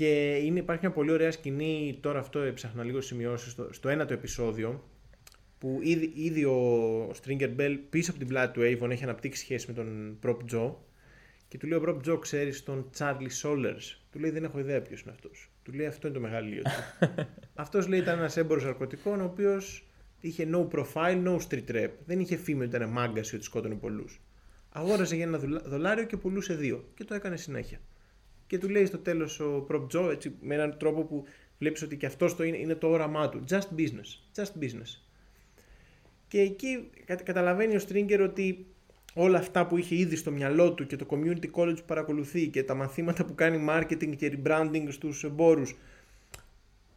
[0.00, 4.12] Και είναι, υπάρχει μια πολύ ωραία σκηνή, τώρα αυτό έψαχνα λίγο σημειώσεις, στο, στο ένατο
[4.12, 4.84] επεισόδιο,
[5.58, 6.52] που ήδη, ήδη ο,
[7.02, 10.36] ο Stringer Bell πίσω από την πλάτη του Avon έχει αναπτύξει σχέση με τον Prop
[10.52, 10.74] Joe
[11.48, 13.96] και του λέει ο Prop Joe ξέρεις τον Charlie Solers.
[14.12, 15.50] Του λέει δεν έχω ιδέα ποιος είναι αυτός.
[15.62, 17.06] Του λέει αυτό είναι το μεγαλείο του.
[17.54, 19.86] αυτός λέει ήταν ένας έμπορο ναρκωτικών ο οποίος
[20.20, 21.90] είχε no profile, no street rep.
[22.06, 24.20] Δεν είχε φήμη ότι ήταν μάγκας ή ότι σκότωνε πολλούς.
[24.70, 26.84] Αγόρασε για ένα δολάριο και πουλούσε δύο.
[26.94, 27.80] Και το έκανε συνέχεια.
[28.50, 31.24] Και του λέει στο τέλος ο Prop Joe έτσι, με έναν τρόπο που
[31.58, 33.44] βλέπεις ότι και αυτός το είναι, είναι το όραμά του.
[33.48, 34.34] Just business.
[34.36, 35.02] Just business.
[36.28, 36.90] Και εκεί
[37.24, 38.66] καταλαβαίνει ο Στρίγκερ ότι
[39.14, 42.62] όλα αυτά που είχε ήδη στο μυαλό του και το community college που παρακολουθεί και
[42.62, 45.76] τα μαθήματα που κάνει marketing και rebranding στους εμπόρους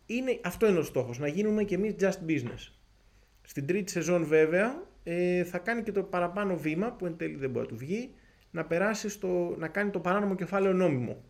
[0.05, 2.71] είναι, αυτό είναι ο στόχος, να γίνουμε και εμείς just business.
[3.41, 7.49] Στην τρίτη σεζόν βέβαια ε, θα κάνει και το παραπάνω βήμα που εν τέλει δεν
[7.49, 8.09] μπορεί να του βγει
[8.51, 11.23] να περάσει στο, να κάνει το παράνομο κεφάλαιο νόμιμο.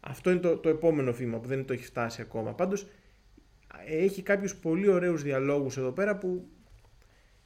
[0.00, 2.52] Αυτό είναι το, το επόμενο βήμα που δεν το έχει φτάσει ακόμα.
[2.52, 2.86] Πάντως
[3.86, 6.46] έχει κάποιους πολύ ωραίους διαλόγους εδώ πέρα που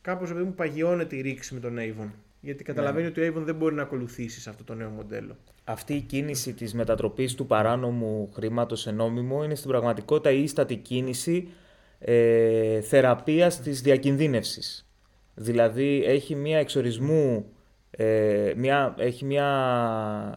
[0.00, 2.10] κάπως επειδή μου παγιώνεται η ρήξη με τον Avon.
[2.40, 3.08] Γιατί καταλαβαίνει ναι.
[3.08, 5.36] ότι ο Avon δεν μπορεί να ακολουθήσει σε αυτό το νέο μοντέλο.
[5.64, 10.76] Αυτή η κίνηση της μετατροπής του παράνομου χρήματος σε νόμιμο είναι στην πραγματικότητα η ίστατη
[10.76, 11.48] κίνηση
[11.98, 14.88] ε, θεραπείας της διακινδύνευσης.
[15.34, 17.46] Δηλαδή έχει μία εξορισμού,
[17.90, 19.46] ε, μια, έχει μία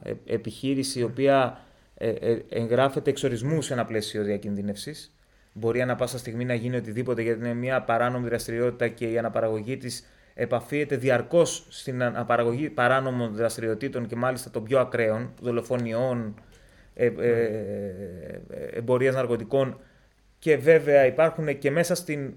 [0.03, 1.59] ε, επιχείρηση η οποία
[1.97, 5.15] ε, ε, εγγράφεται εξορισμούς σε ένα πλαίσιο διακινδύνευσης.
[5.53, 9.77] Μπορεί ανα πάσα στιγμή να γίνει οτιδήποτε γιατί είναι μια παράνομη δραστηριότητα και η αναπαραγωγή
[9.77, 16.35] της επαφίεται διαρκώς στην παραγωγή παράνομων δραστηριοτήτων και μάλιστα των πιο ακραίων, δολοφονιών,
[16.93, 18.41] ε, ε,
[18.73, 19.79] εμπορίας ναρκωτικών.
[20.39, 22.33] Και βέβαια υπάρχουν και μέσα στην,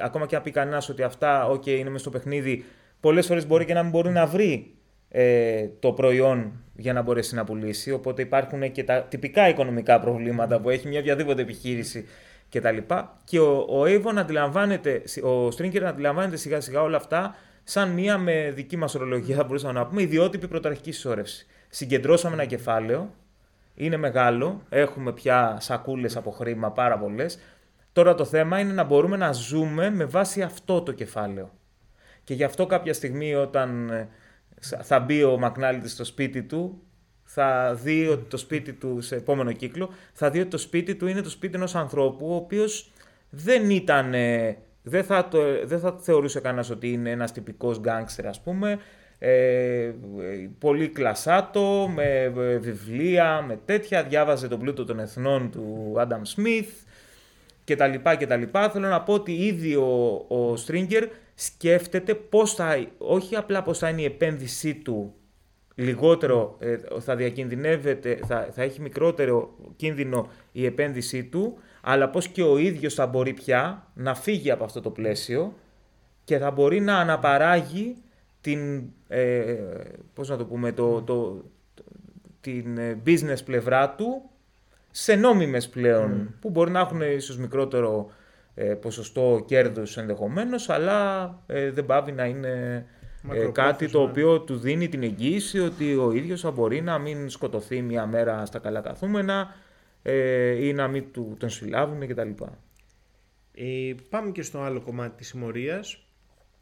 [0.00, 2.64] ακόμα και αν πει κανένας ότι αυτά okay, είναι μέσα στο παιχνίδι,
[3.00, 4.71] πολλές φορές μπορεί και να μην μπορεί να βρει
[5.14, 7.92] ε, το προϊόν για να μπορέσει να πουλήσει.
[7.92, 12.08] Οπότε υπάρχουν και τα τυπικά οικονομικά προβλήματα που έχει μια οποιαδήποτε επιχείρηση
[12.50, 12.76] κτλ.
[12.76, 12.84] Και,
[13.24, 17.34] και ο, ο Avon αντιλαμβάνεται, ο Stringer αντιλαμβάνεται σιγά σιγά όλα αυτά
[17.64, 21.46] σαν μία με δική μας ορολογία, θα μπορούσαμε να πούμε, ιδιότυπη πρωταρχική συσσόρευση.
[21.68, 23.14] Συγκεντρώσαμε ένα κεφάλαιο,
[23.74, 27.38] είναι μεγάλο, έχουμε πια σακούλες από χρήμα πάρα πολλές.
[27.92, 31.50] Τώρα το θέμα είναι να μπορούμε να ζούμε με βάση αυτό το κεφάλαιο.
[32.24, 34.08] Και γι' αυτό κάποια στιγμή όταν ε,
[34.82, 36.82] θα μπει ο Μακνάλιτη στο σπίτι του,
[37.22, 41.06] θα δει ότι το σπίτι του σε επόμενο κύκλο, θα δει ότι το σπίτι του
[41.06, 42.92] είναι το σπίτι ενός ανθρώπου ο οποίος
[43.30, 44.14] δεν ήταν,
[44.82, 48.78] δεν θα, το, δεν θα θεωρούσε κανένας ότι είναι ένας τυπικός γκάγκστερ ας πούμε,
[49.18, 49.92] ε,
[50.58, 56.70] πολύ κλασάτο, με βιβλία, με τέτοια, διάβαζε τον πλούτο των εθνών του Άνταμ Σμιθ
[57.64, 58.70] και τα λοιπά και τα λοιπά.
[58.70, 61.08] Θέλω να πω ότι ήδη ο, ο Stringer
[61.44, 65.14] σκέφτεται πώς θα, όχι απλά πώς θα είναι η επένδυσή του
[65.74, 72.42] λιγότερο, ε, θα διακινδυνεύεται, θα, θα έχει μικρότερο κίνδυνο η επένδυσή του, αλλά πώς και
[72.42, 75.54] ο ίδιος θα μπορεί πια να φύγει από αυτό το πλαίσιο
[76.24, 77.96] και θα μπορεί να αναπαράγει
[78.40, 79.56] την, ε,
[80.14, 81.44] πώς να το πούμε, το, το,
[82.40, 84.22] την ε, business πλευρά του
[84.90, 88.21] σε νόμιμες πλέον, που μπορεί να έχουν ίσως μικρότερο ε,
[88.80, 92.86] ποσοστό κέρδους ενδεχομένως, αλλά ε, δεν πάβει να είναι
[93.30, 94.10] ε, κάτι το ναι.
[94.10, 98.46] οποίο του δίνει την εγγύηση ότι ο ίδιος θα μπορεί να μην σκοτωθεί μια μέρα
[98.46, 99.54] στα καλά καθούμενα
[100.02, 102.30] ε, ή να μην του, τον συλλάβουν κτλ.
[103.54, 106.06] Ε, πάμε και στο άλλο κομμάτι της συμμορίας.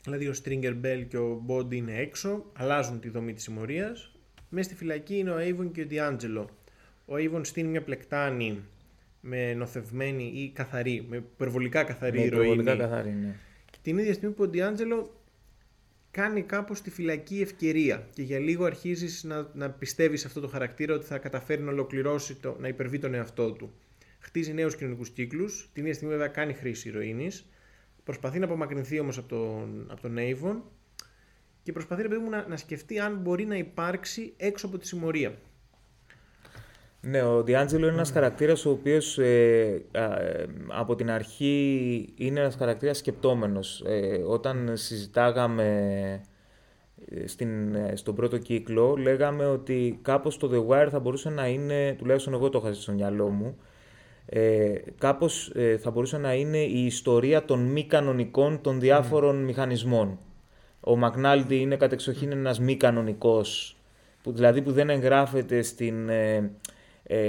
[0.05, 4.13] Δηλαδή ο Stringer Bell και ο Bond είναι έξω, αλλάζουν τη δομή της συμμορίας.
[4.49, 6.45] Μέσα στη φυλακή είναι ο Avon και ο D'Angelo.
[7.07, 8.63] Ο Avon στείνει μια πλεκτάνη
[9.21, 12.65] με νοθευμένη ή καθαρή, με υπερβολικά καθαρή με ηρωίνη.
[12.65, 13.35] καθαρή, ναι.
[13.83, 15.07] Την ίδια στιγμή που ο D'Angelo
[16.11, 20.49] κάνει κάπως τη φυλακή ευκαιρία και για λίγο αρχίζεις να, να πιστεύεις σε αυτό το
[20.49, 23.73] χαρακτήρα ότι θα καταφέρει να ολοκληρώσει, το, να υπερβεί τον εαυτό του.
[24.19, 27.47] Χτίζει νέους κοινωνικούς κύκλους, την ίδια στιγμή βέβαια κάνει χρήση ηρωίνης,
[28.05, 30.57] προσπαθεί να απομακρυνθεί όμως από τον, από τον Avon
[31.63, 35.39] και προσπαθεί να, να σκεφτεί αν μπορεί να υπάρξει έξω από τη συμμορία.
[37.03, 38.15] Ναι, ο Διάντζελο είναι ένας mm.
[38.15, 43.85] χαρακτήρας ο οποίος ε, ε, από την αρχή είναι ένας χαρακτήρας σκεπτόμενος.
[43.87, 45.65] Ε, όταν συζητάγαμε
[47.11, 51.95] ε, στην, στον πρώτο κύκλο, λέγαμε ότι κάπως το The Wire θα μπορούσε να είναι,
[51.99, 53.57] τουλάχιστον εγώ το είχα στο μυαλό μου,
[54.27, 59.45] ε, κάπως θα μπορούσε να είναι η ιστορία των μη κανονικών των διάφορων mm.
[59.45, 60.19] μηχανισμών.
[60.81, 63.77] Ο Μακνάλντι είναι κατεξοχήν ένας μη κανονικός,
[64.23, 66.51] που, δηλαδή που δεν εγγράφεται στην ε,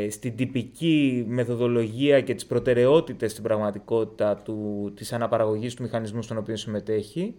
[0.09, 6.55] στην τυπική μεθοδολογία και τις προτεραιότητες στην πραγματικότητα του, της αναπαραγωγής του μηχανισμού στον οποίο
[6.55, 7.35] συμμετέχει.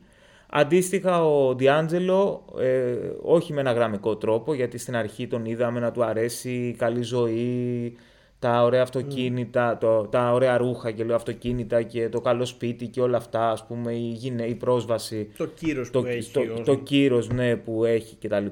[0.54, 5.90] Αντίστοιχα ο Διάντζελο, ε, όχι με ένα γραμμικό τρόπο, γιατί στην αρχή τον είδαμε να
[5.90, 7.96] του αρέσει η καλή ζωή,
[8.38, 13.00] τα ωραία αυτοκίνητα, το, τα ωραία ρούχα και λέω αυτοκίνητα και το καλό σπίτι και
[13.00, 15.28] όλα αυτά, ας πούμε, η, η πρόσβαση.
[15.36, 16.32] Το κύρος που έχει.
[16.32, 18.46] Το, το κύρος, ναι, που έχει κτλ.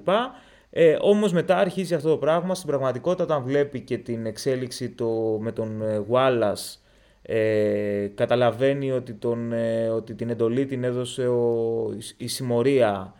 [0.71, 2.55] Ε, Όμως μετά αρχίζει αυτό το πράγμα.
[2.55, 6.79] Στην πραγματικότητα, όταν βλέπει και την εξέλιξη το, με τον ε, Wallace,
[7.23, 13.14] ε, καταλαβαίνει ότι, τον, ε, ότι την εντολή την έδωσε ο, η, συμμορία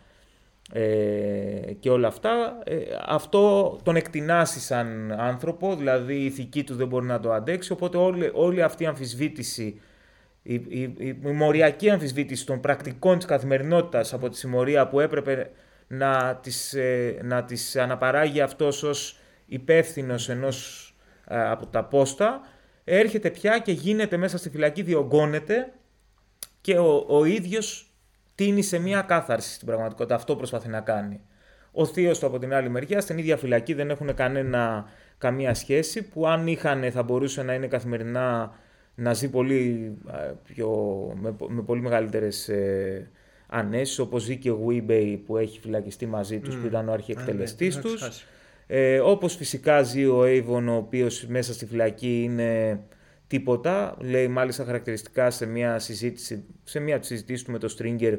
[0.73, 2.61] ε, και όλα αυτά.
[2.63, 2.75] Ε,
[3.05, 7.71] αυτό τον εκτινάσει σαν άνθρωπο, δηλαδή η ηθική του δεν μπορεί να το αντέξει.
[7.71, 9.81] Οπότε όλη, όλη αυτή η αμφισβήτηση,
[10.43, 15.51] η, η, η, η μοριακή αμφισβήτηση των πρακτικών της καθημερινότητας από τη συμμορία που έπρεπε
[15.91, 20.87] να τις, ε, να τις αναπαράγει αυτός ως υπεύθυνος ενός
[21.27, 22.41] ε, από τα πόστα,
[22.83, 25.71] έρχεται πια και γίνεται μέσα στη φυλακή, διωγγώνεται
[26.61, 27.93] και ο, ο ίδιος
[28.35, 30.15] τίνει σε μια κάθαρση στην πραγματικότητα.
[30.15, 31.21] Αυτό προσπαθεί να κάνει.
[31.71, 34.85] Ο θείος του από την άλλη μεριά, στην ίδια φυλακή δεν έχουν κανένα,
[35.17, 38.53] καμία σχέση, που αν είχαν θα μπορούσε να είναι καθημερινά
[38.95, 40.69] να ζει πολύ, ε, πιο,
[41.15, 43.09] με, με πολύ μεγαλύτερες ανέσει,
[43.99, 47.81] όπως ζει και ο Weebay που έχει φυλακιστεί μαζί τους, που ήταν ο αρχιεκτελεστής ναι,
[47.81, 48.25] τους.
[48.67, 52.79] Ε, όπως φυσικά ζει ο Avon, ο οποίος μέσα στη φυλακή είναι
[53.27, 53.97] τίποτα.
[53.99, 58.17] Λέει μάλιστα χαρακτηριστικά σε μια συζήτηση, σε μια συζήτηση του με το Stringer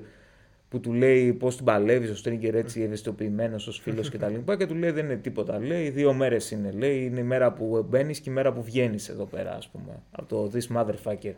[0.68, 4.34] που του λέει πώς την παλεύεις ο Stringer έτσι ευαισθητοποιημένος ως φίλος κτλ.
[4.58, 5.58] Και, του λέει δεν είναι τίποτα.
[5.58, 6.70] Λέει δύο μέρες είναι.
[6.70, 10.02] Λέει είναι η μέρα που μπαίνεις και η μέρα που βγαίνεις εδώ πέρα, ας πούμε.
[10.10, 11.34] Από το This Motherfucker,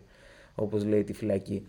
[0.54, 1.66] όπως λέει τη φυλακή.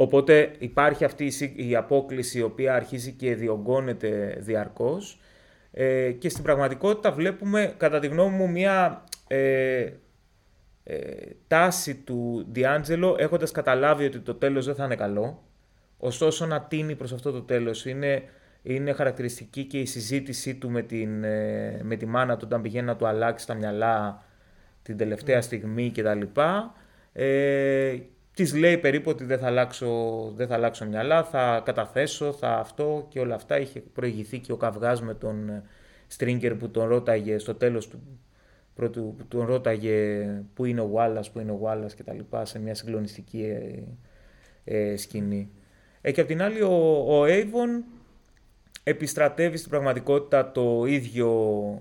[0.00, 5.20] Οπότε υπάρχει αυτή η απόκληση η οποία αρχίζει και διωγγώνεται διαρκώς
[5.72, 9.86] ε, και στην πραγματικότητα βλέπουμε κατά τη γνώμη μου μια ε,
[10.84, 10.96] ε,
[11.46, 15.42] τάση του Διάντζελο έχοντας καταλάβει ότι το τέλος δεν θα είναι καλό
[15.98, 17.86] ωστόσο να τίνει προς αυτό το τέλος.
[17.86, 18.22] Είναι,
[18.62, 22.86] είναι χαρακτηριστική και η συζήτησή του με, την, ε, με τη μάνα του όταν πηγαίνει
[22.86, 24.22] να του αλλάξει τα μυαλά
[24.82, 26.40] την τελευταία στιγμή κτλ.
[27.12, 27.96] Ε,
[28.38, 29.88] Της λέει περίπου ότι δεν θα, αλλάξω,
[30.36, 33.58] δεν θα αλλάξω μυαλά, θα καταθέσω, θα αυτό και όλα αυτά.
[33.58, 35.62] Είχε προηγηθεί και ο καυγάς με τον
[36.06, 38.02] Στρίγκερ που τον ρώταγε στο τέλος του
[38.74, 42.44] πρώτου, που τον ρώταγε πού είναι ο Wallace, πού είναι ο Wallace και τα λοιπά
[42.44, 43.42] σε μια συγκλονιστική
[44.64, 45.50] ε, ε, σκηνή.
[46.00, 47.84] Ε, και απ' την άλλη ο, ο Avon
[48.82, 51.30] επιστρατεύει στην πραγματικότητα το ίδιο,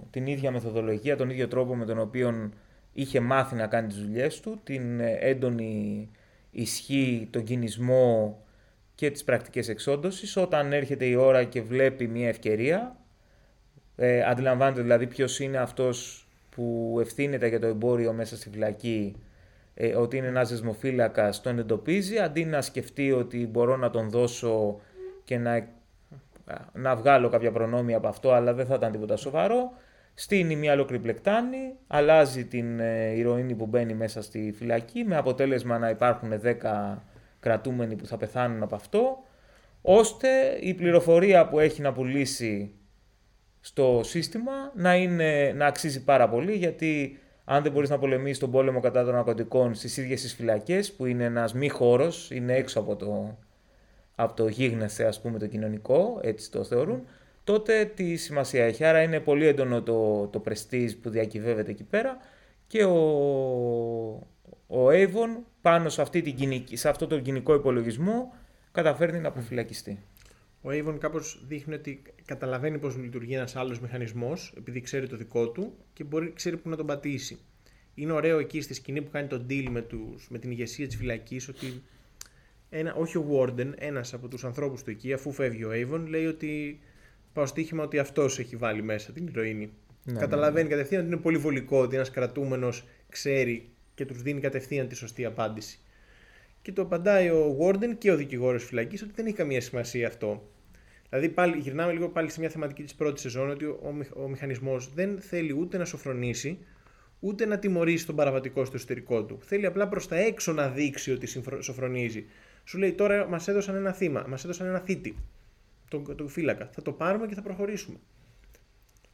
[0.10, 2.50] την ίδια μεθοδολογία, τον ίδιο τρόπο με τον οποίο
[2.94, 6.10] είχε μάθει να κάνει τις δουλειές του, την έντονη
[6.52, 8.42] ισχύ, τον κινησμό
[8.96, 10.38] και τις πρακτικές εξόντωσης.
[10.38, 12.96] Όταν έρχεται η ώρα και βλέπει μια ευκαιρία,
[13.96, 19.16] ε, αντιλαμβάνεται δηλαδή ποιος είναι αυτός που ευθύνεται για το εμπόριο μέσα στη φυλακή,
[19.74, 24.80] ε, ότι είναι ένας δεσμοφύλακας, τον εντοπίζει, αντί να σκεφτεί ότι μπορώ να τον δώσω
[25.24, 25.68] και να,
[26.74, 29.72] να βγάλω κάποια προνόμια από αυτό, αλλά δεν θα ήταν τίποτα σοβαρό,
[30.20, 35.78] στείνει μια ολόκληρη πλεκτάνη, αλλάζει την ε, ηρωίνη που μπαίνει μέσα στη φυλακή με αποτέλεσμα
[35.78, 36.96] να υπάρχουν 10
[37.40, 39.18] κρατούμενοι που θα πεθάνουν από αυτό,
[39.82, 40.28] ώστε
[40.60, 42.72] η πληροφορία που έχει να πουλήσει
[43.60, 48.52] στο σύστημα να, είναι, να αξίζει πάρα πολύ γιατί αν δεν μπορείς να πολεμήσεις τον
[48.52, 52.80] πόλεμο κατά των ναρκωτικών στις ίδιες τις φυλακές που είναι ένας μη χώρος, είναι έξω
[52.80, 53.38] από το,
[54.16, 57.04] από το γίγνεσθε ας πούμε το κοινωνικό, έτσι το θεωρούν,
[57.48, 58.84] τότε τι σημασία έχει.
[58.84, 62.18] Άρα είναι πολύ έντονο το, το prestige που διακυβεύεται εκεί πέρα
[62.68, 62.98] και ο,
[64.68, 68.34] ο Avon πάνω σε, αυτή την, σε αυτό το κοινικό υπολογισμό
[68.72, 70.00] καταφέρνει να αποφυλακιστεί.
[70.62, 75.50] Ο Avon κάπως δείχνει ότι καταλαβαίνει πώς λειτουργεί ένας άλλος μηχανισμός επειδή ξέρει το δικό
[75.50, 77.40] του και μπορεί, ξέρει που να τον πατήσει.
[77.94, 80.96] Είναι ωραίο εκεί στη σκηνή που κάνει τον deal με, τους, με την ηγεσία της
[80.96, 81.84] φυλακής ότι
[82.70, 86.26] ένα, όχι ο Warden, ένας από τους ανθρώπους του εκεί αφού φεύγει ο Avon λέει
[86.26, 86.80] ότι
[87.34, 89.72] πάω στοίχημα ότι αυτός έχει βάλει μέσα την ηρωίνη.
[90.04, 90.70] Ναι, Καταλαβαίνει ναι, ναι.
[90.70, 95.26] κατευθείαν ότι είναι πολύ βολικό ότι ένας κρατούμενος ξέρει και τους δίνει κατευθείαν τη σωστή
[95.26, 95.80] απάντηση.
[96.62, 100.52] Και το απαντάει ο Warden και ο δικηγόρος φυλακής ότι δεν έχει καμία σημασία αυτό.
[101.10, 103.80] Δηλαδή, πάλι, γυρνάμε λίγο πάλι σε μια θεματική της πρώτης σεζόν ότι ο,
[104.16, 106.58] ο, ο μηχανισμός δεν θέλει ούτε να σοφρονήσει,
[107.20, 109.40] ούτε να τιμωρήσει τον παραβατικό στο εσωτερικό του.
[109.42, 111.28] Θέλει απλά προς τα έξω να δείξει ότι
[111.60, 112.26] σοφρονίζει.
[112.64, 115.16] Σου λέει τώρα μας έδωσαν ένα θύμα, μας έδωσαν ένα θήτη
[115.90, 116.70] τον, τον φύλακα.
[116.72, 117.98] Θα το πάρουμε και θα προχωρήσουμε.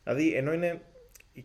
[0.03, 0.81] Δηλαδή, ενώ είναι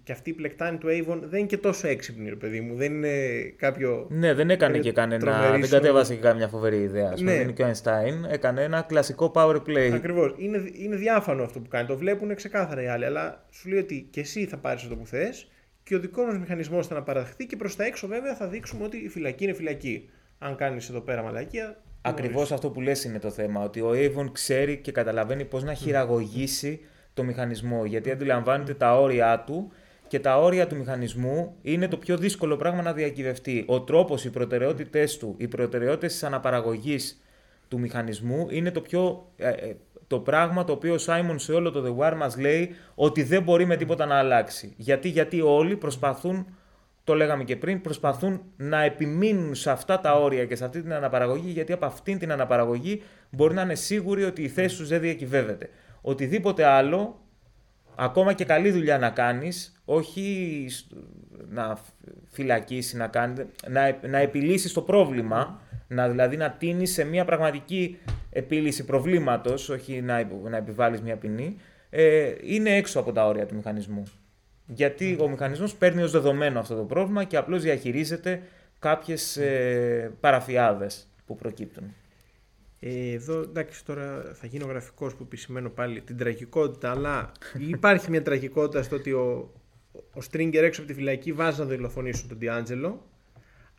[0.02, 2.74] και αυτή η πλεκτάνη του Avon δεν είναι και τόσο έξυπνη, ρε παιδί μου.
[2.74, 4.06] Δεν είναι κάποιο.
[4.10, 5.50] Ναι, δεν έκανε και κανένα.
[5.58, 7.08] Δεν κατέβασε και κάμια φοβερή ιδέα.
[7.18, 7.32] Ναι.
[7.32, 8.30] Δεν είναι και ο Einstein.
[8.30, 9.90] Έκανε ένα κλασικό power play.
[9.94, 10.34] Ακριβώς.
[10.38, 11.86] Είναι, είναι διάφανο αυτό που κάνει.
[11.86, 13.04] Το βλέπουν ξεκάθαρα οι άλλοι.
[13.04, 15.48] Αλλά σου λέει ότι και εσύ θα πάρεις αυτό που θες
[15.82, 18.96] και ο δικός μας μηχανισμός θα αναπαραχθεί και προς τα έξω βέβαια θα δείξουμε ότι
[18.96, 20.10] η φυλακή είναι φυλακή.
[20.38, 23.62] Αν κάνεις εδώ πέρα μαλακία, Ακριβώς αυτό που λες είναι το θέμα.
[23.64, 26.80] Ότι ο Avon ξέρει και καταλαβαίνει πώς να χειραγωγήσει
[27.14, 27.84] το μηχανισμό.
[27.84, 29.72] Γιατί αντιλαμβάνεται τα όρια του
[30.08, 33.64] και τα όρια του μηχανισμού είναι το πιο δύσκολο πράγμα να διακυβευτεί.
[33.66, 37.20] Ο τρόπος, οι προτεραιότητές του, οι προτεραιότητες της αναπαραγωγής
[37.68, 39.28] του μηχανισμού είναι το πιο.
[39.36, 39.76] Ε, ε,
[40.06, 43.42] το πράγμα το οποίο ο Σάιμον σε όλο το The War μας λέει ότι δεν
[43.42, 44.74] μπορεί με τίποτα να αλλάξει.
[44.76, 46.46] Γιατί, γιατί όλοι προσπαθούν
[47.08, 50.92] το λέγαμε και πριν, προσπαθούν να επιμείνουν σε αυτά τα όρια και σε αυτή την
[50.92, 55.00] αναπαραγωγή, γιατί από αυτήν την αναπαραγωγή μπορεί να είναι σίγουροι ότι η θέση τους δεν
[55.00, 55.70] διακυβεύεται.
[56.00, 57.20] Οτιδήποτε άλλο,
[57.94, 60.66] ακόμα και καλή δουλειά να κάνεις, όχι
[61.48, 61.78] να
[62.26, 67.98] φυλακίσεις, να, κάνεις, να, να επιλύσεις το πρόβλημα, να, δηλαδή να τίνεις σε μια πραγματική
[68.30, 71.56] επίλυση προβλήματος, όχι να, να επιβάλλεις μια ποινή,
[71.90, 74.02] ε, είναι έξω από τα όρια του μηχανισμού.
[74.70, 78.42] Γιατί ο μηχανισμός παίρνει ως δεδομένο αυτό το πρόβλημα και απλώς διαχειρίζεται
[78.78, 81.94] κάποιες ε, παραφιάδες που προκύπτουν.
[82.80, 88.22] Ε, εδώ εντάξει τώρα θα γίνω γραφικός που επισημαίνω πάλι την τραγικότητα αλλά υπάρχει μια
[88.22, 89.52] τραγικότητα στο ότι ο,
[90.14, 93.06] ο Στρίγκερ έξω από τη φυλακή βάζει να δολοφονήσουν τον Ντιάντζελο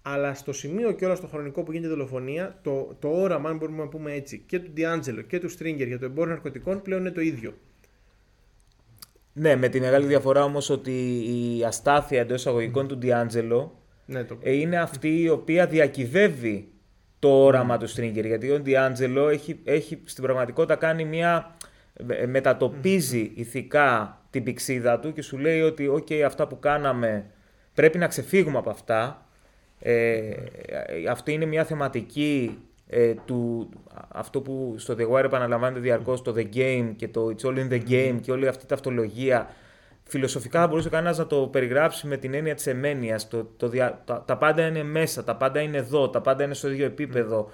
[0.02, 3.58] αλλά στο σημείο και όλα στο χρονικό που γίνεται η δολοφονία το, το όραμα αν
[3.58, 7.02] μπορούμε να πούμε έτσι και του Ντιάντζελο και του Στρίγκερ για το εμπόριο ναρκωτικών πλέον
[7.02, 7.54] είναι το ίδιο.
[9.40, 11.24] Ναι, με τη μεγάλη διαφορά όμως ότι
[11.58, 14.38] η αστάθεια εντός εισαγωγικών του Ντιάντζελο ναι, το...
[14.42, 16.72] Ε, είναι αυτή η οποία διακυβεύει
[17.20, 18.26] το όραμα του Στρίγκερ.
[18.26, 21.56] Γιατί ο Ντιάντζελο έχει, έχει στην πραγματικότητα κάνει μια.
[22.08, 27.26] Ε, μετατοπίζει ηθικά την πηξίδα του και σου λέει ότι «ΟΚ, αυτά που κάναμε
[27.74, 29.28] πρέπει να ξεφύγουμε από αυτά».
[29.80, 30.34] Ε,
[31.10, 32.58] αυτή είναι μια θεματική
[32.92, 33.70] ε, του,
[34.08, 37.72] αυτό που στο The Wire επαναλαμβάνεται διαρκώς το The Game και το It's All in
[37.72, 39.48] the Game και όλη αυτή η ταυτολογία
[40.04, 43.28] φιλοσοφικά θα μπορούσε κανένας να το περιγράψει με την έννοια της εμένειας.
[43.28, 43.70] Το, το,
[44.06, 47.50] τα, τα, πάντα είναι μέσα, τα πάντα είναι εδώ, τα πάντα είναι στο ίδιο επίπεδο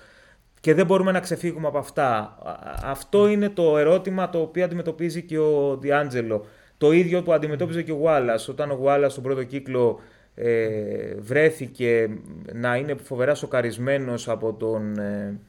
[0.60, 2.38] και δεν μπορούμε να ξεφύγουμε από αυτά.
[2.84, 6.46] Αυτό είναι το ερώτημα το οποίο αντιμετωπίζει και ο Διάντζελο.
[6.78, 8.48] Το ίδιο που αντιμετώπιζε και ο Γουάλλας.
[8.48, 10.00] Όταν ο Γουάλλας στον πρώτο κύκλο
[10.36, 12.10] ε, βρέθηκε
[12.54, 15.40] να είναι φοβερά σοκαρισμένος από τον, ε,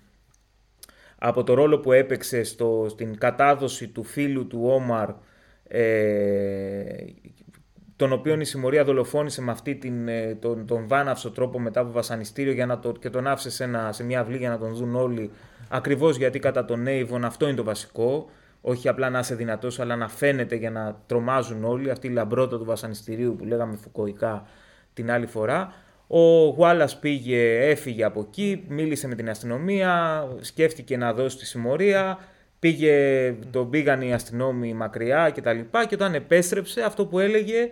[1.18, 5.10] από το ρόλο που έπαιξε στο, στην κατάδοση του φίλου του Όμαρ
[5.68, 7.04] ε,
[7.96, 11.90] τον οποίο η συμμορία δολοφόνησε με αυτή την, ε, τον, τον βάναυσο τρόπο μετά από
[11.90, 14.74] βασανιστήριο για να το, και τον άφησε σε, ένα, σε μια αυλή για να τον
[14.74, 15.30] δουν όλοι
[15.68, 18.30] ακριβώς γιατί κατά τον Έιβον αυτό είναι το βασικό.
[18.60, 21.90] Όχι απλά να είσαι δυνατός αλλά να φαίνεται για να τρομάζουν όλοι.
[21.90, 24.46] Αυτή η λαμπρότητα του βασανιστηρίου που λέγαμε φουκοϊκά
[24.96, 25.72] την άλλη φορά.
[26.06, 32.18] Ο Γουάλλας πήγε, έφυγε από εκεί, μίλησε με την αστυνομία, σκέφτηκε να δώσει τη συμμορία,
[32.58, 37.70] πήγε, τον πήγαν οι αστυνόμοι μακριά και τα λοιπά και όταν επέστρεψε αυτό που έλεγε,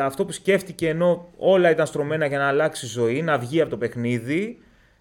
[0.00, 3.76] αυτό που σκέφτηκε ενώ όλα ήταν στρωμένα για να αλλάξει ζωή, να βγει από το
[3.76, 4.58] παιχνίδι,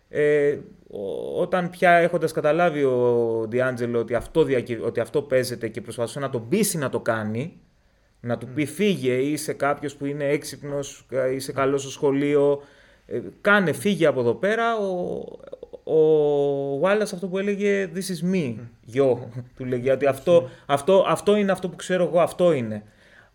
[0.09, 0.57] ε,
[1.37, 4.45] όταν πια έχοντας καταλάβει ο Διάντζελο ότι αυτό,
[4.85, 7.59] ότι αυτό παίζεται και προσπαθούσε να τον πείσει να το κάνει,
[8.25, 11.05] να του πει φύγε, είσαι κάποιος που είναι έξυπνος,
[11.35, 12.61] είσαι καλός στο σχολείο,
[13.05, 15.23] ε, κάνε φύγε από εδώ πέρα, ο,
[15.93, 21.35] ο Wallace αυτό που έλεγε This is me, γιο, του λέγει ότι αυτό, αυτό, αυτό
[21.35, 22.83] είναι αυτό που ξέρω εγώ, αυτό είναι.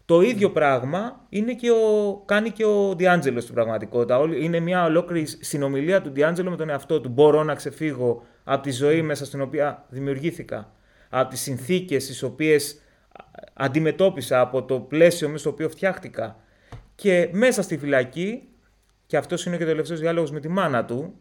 [0.04, 4.20] Το ίδιο πράγμα είναι και ο, κάνει και ο Διάντζελος στην πραγματικότητα.
[4.40, 7.08] Είναι μια ολόκληρη συνομιλία του Διάντζελο με τον εαυτό του.
[7.08, 10.72] Μπορώ να ξεφύγω από τη ζωή μέσα στην οποία δημιουργήθηκα.
[11.08, 12.80] Από τις συνθήκες τις οποίες
[13.52, 16.36] αντιμετώπισα, από το πλαίσιο μέσα στο οποίο φτιάχτηκα.
[16.94, 18.48] Και μέσα στη φυλακή,
[19.06, 21.14] και αυτός είναι και ο τελευταίος διάλογος με τη μάνα του,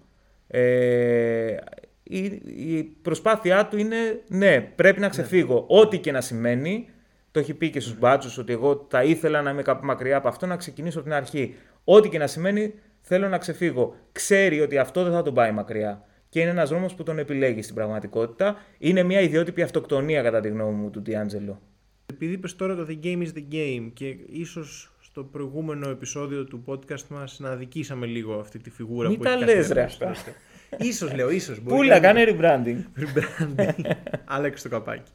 [0.47, 1.58] ε,
[2.04, 5.66] η, η προσπάθειά του είναι ναι, πρέπει να ξεφύγω.
[5.68, 6.89] Ό,τι και να σημαίνει,
[7.32, 10.28] το έχει πει και στους μπάτσους ότι εγώ θα ήθελα να είμαι κάπου μακριά από
[10.28, 11.56] αυτό, να ξεκινήσω από την αρχή.
[11.84, 13.95] Ό,τι και να σημαίνει, θέλω να ξεφύγω.
[14.12, 16.04] Ξέρει ότι αυτό δεν θα τον πάει μακριά.
[16.30, 18.58] Και είναι ένας δρόμος που τον επιλέγει στην πραγματικότητα.
[18.78, 21.62] Είναι μια ιδιότυπη αυτοκτονία, κατά τη γνώμη μου, του Τιάντζελο.
[22.12, 26.64] Επειδή είπες τώρα το The Game is the Game και ίσως στο προηγούμενο επεισόδιο του
[26.66, 30.14] podcast μας να αδικήσαμε λίγο αυτή τη φιγούρα Μην που τα έχει λες, ρε, αυτά.
[30.78, 31.60] ίσως λέω, ίσως.
[31.62, 32.84] μπορεί Πούλα, να- κάνε rebranding.
[32.99, 33.91] Rebranding.
[34.26, 35.12] Άλλαξε το καπάκι.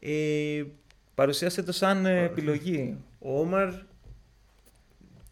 [0.00, 0.64] Ε,
[1.14, 2.96] Παρουσίασε το σαν ε, επιλογή.
[3.18, 3.68] ο Όμαρ,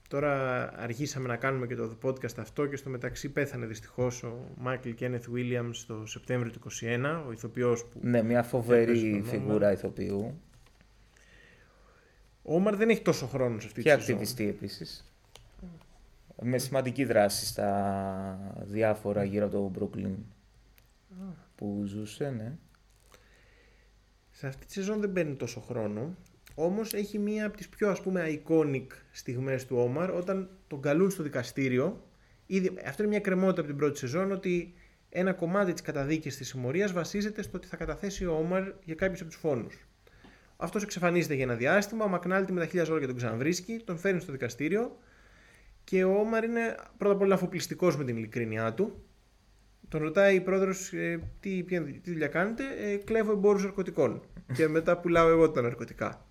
[0.09, 4.91] τώρα αρχίσαμε να κάνουμε και το podcast αυτό και στο μεταξύ πέθανε δυστυχώς ο Μάικλ
[4.91, 7.99] Κένεθ Williams το Σεπτέμβριο του 2021, ο ηθοποιός που...
[8.03, 10.41] Ναι, μια φοβερή Έπαιζε τον φιγούρα ηθοποιού.
[12.47, 14.15] Ο Όμαρ δεν έχει τόσο χρόνο σε αυτή Και τη σεζόν.
[14.15, 15.09] ακτιβιστή επίσης.
[16.43, 20.15] Με σημαντική δράση στα διάφορα γύρω από το Brooklyn
[21.55, 22.53] που ζούσε, ναι.
[24.31, 26.17] Σε αυτή τη σεζόν δεν παίρνει τόσο χρόνο.
[26.55, 31.11] Όμως έχει μία από τις πιο ας πούμε iconic στιγμές του Όμαρ όταν τον καλούν
[31.11, 32.05] στο δικαστήριο.
[32.47, 34.75] Ήδη, αυτό είναι μια κρεμότητα από την πρώτη σεζόν ότι
[35.09, 39.21] ένα κομμάτι της καταδίκης της συμμορίας βασίζεται στο ότι θα καταθέσει ο Όμαρ για κάποιους
[39.21, 39.87] από τους φόνους.
[40.57, 42.05] Αυτός εξαφανίζεται για ένα διάστημα.
[42.05, 44.97] Ο Μακνάλτη με τα χίλια ζώα και τον ξαναβρίσκει, τον φέρνει στο δικαστήριο
[45.85, 49.05] και ο Όμαρ είναι πρώτα απ' όλα αφοπλιστικός με την ειλικρίνειά του.
[49.89, 54.23] Τον ρωτάει η πρόεδρος ε, τι, ποια- τι δουλειά κάνετε, ε, κλέβω εμπόρους ναρκωτικών.
[54.57, 56.27] και μετά πουλάω εγώ τα ναρκωτικά.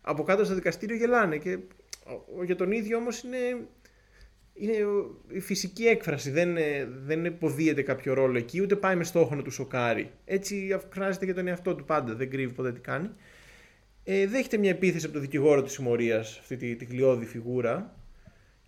[0.00, 1.58] Από κάτω στο δικαστήριο γελάνε και
[2.06, 3.38] ο- ο- για τον ίδιο όμως είναι,
[4.54, 6.30] είναι ο- η φυσική έκφραση.
[6.30, 10.10] Δεν, ε, δεν υποδίεται κάποιο ρόλο εκεί, ούτε πάει με στόχο να του σοκάρει.
[10.24, 13.10] Έτσι αυξάνεται και τον εαυτό του πάντα, δεν κρύβει ποτέ τι κάνει.
[14.04, 17.96] Ε, δέχεται μια επίθεση από τον δικηγόρο της συμμορίας, αυτή τη, τη γλιώδη φιγούρα,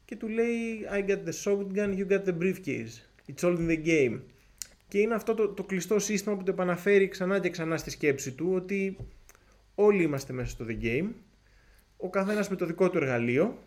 [0.05, 2.93] και του λέει I got the shotgun, you got the briefcase.
[3.29, 4.21] It's all in the game.
[4.89, 8.33] Και είναι αυτό το, το κλειστό σύστημα που το επαναφέρει ξανά και ξανά στη σκέψη
[8.33, 8.97] του ότι
[9.75, 11.09] όλοι είμαστε μέσα στο the game,
[11.97, 13.59] ο καθένας με το δικό του εργαλείο,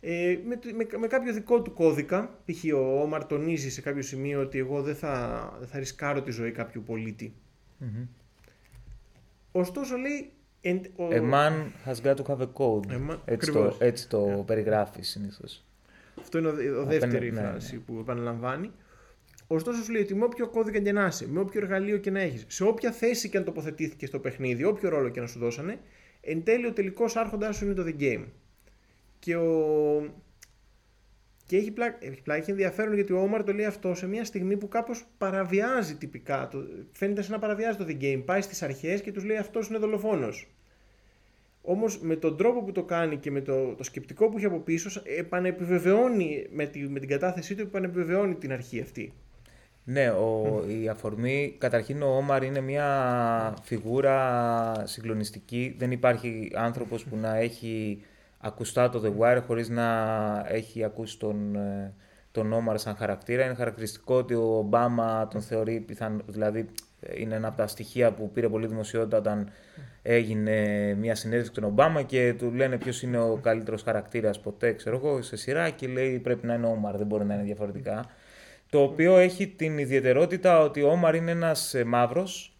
[0.00, 2.74] ε, με, το- με, με κάποιο δικό του κώδικα, π.χ.
[2.74, 6.50] ο Όμαρ τονίζει σε κάποιο σημείο ότι εγώ δεν θα, δεν θα ρισκάρω τη ζωή
[6.50, 7.32] κάποιου πολίτη.
[9.52, 10.30] Ωστόσο λέει...
[10.68, 11.52] εν- ο- A man
[11.90, 12.86] has got to have a code.
[12.92, 13.76] A man- έτσι, το, ακριβώς.
[13.80, 15.64] έτσι το περιγράφεις συνήθως.
[16.20, 18.70] Αυτό είναι ο, ο Απέναντι- δεύτερη ναι, φράση που επαναλαμβάνει.
[19.46, 22.20] Ωστόσο, σου λέει ότι με όποιο κώδικα και να είσαι, με όποιο εργαλείο και να
[22.20, 25.78] έχεις, σε όποια θέση και αν τοποθετήθηκε στο παιχνίδι, όποιο ρόλο και να σου δώσανε,
[26.20, 28.24] εν τέλει ο τελικός άρχοντά σου είναι το The Game.
[29.18, 30.14] Και, ο...
[31.46, 34.24] και έχει, πλάκα, έχει πλάκα, έχει ενδιαφέρον γιατί ο Όμαρ το λέει αυτό σε μια
[34.24, 36.48] στιγμή που κάπως παραβιάζει τυπικά.
[36.50, 36.58] Το,
[36.90, 38.22] φαίνεται σαν να παραβιάζει το The Game.
[38.24, 40.46] Πάει στις αρχές και τους λέει αυτός είναι δολοφόνος.
[41.68, 44.58] Όμως με τον τρόπο που το κάνει και με το, το σκεπτικό που έχει από
[44.58, 49.12] πίσω επανεπιβεβαιώνει με, τη, με την κατάθεσή του επανεπιβεβαιώνει την αρχή αυτή.
[49.84, 55.74] Ναι, ο, η αφορμή, καταρχήν ο Όμαρ είναι μια φιγούρα συγκλονιστική.
[55.78, 58.02] Δεν υπάρχει άνθρωπος που να έχει
[58.38, 59.88] ακουστά το The Wire χωρίς να
[60.48, 61.94] έχει ακούσει τον, ε,
[62.30, 63.44] τον Όμαρ σαν χαρακτήρα.
[63.44, 66.22] Είναι χαρακτηριστικό ότι ο Ομπάμα τον θεωρεί πιθαν...
[66.26, 66.68] δηλαδή
[67.16, 69.50] είναι ένα από τα στοιχεία που πήρε πολύ δημοσιότητα όταν
[70.02, 74.96] έγινε μια συνέντευξη του Ομπάμα και του λένε ποιος είναι ο καλύτερος χαρακτήρας ποτέ, ξέρω
[74.96, 78.04] εγώ, σε σειρά και λέει πρέπει να είναι ο Όμαρ, δεν μπορεί να είναι διαφορετικά.
[78.70, 82.56] Το οποίο έχει την ιδιαιτερότητα ότι ο Όμαρ είναι ένας ε, μαύρος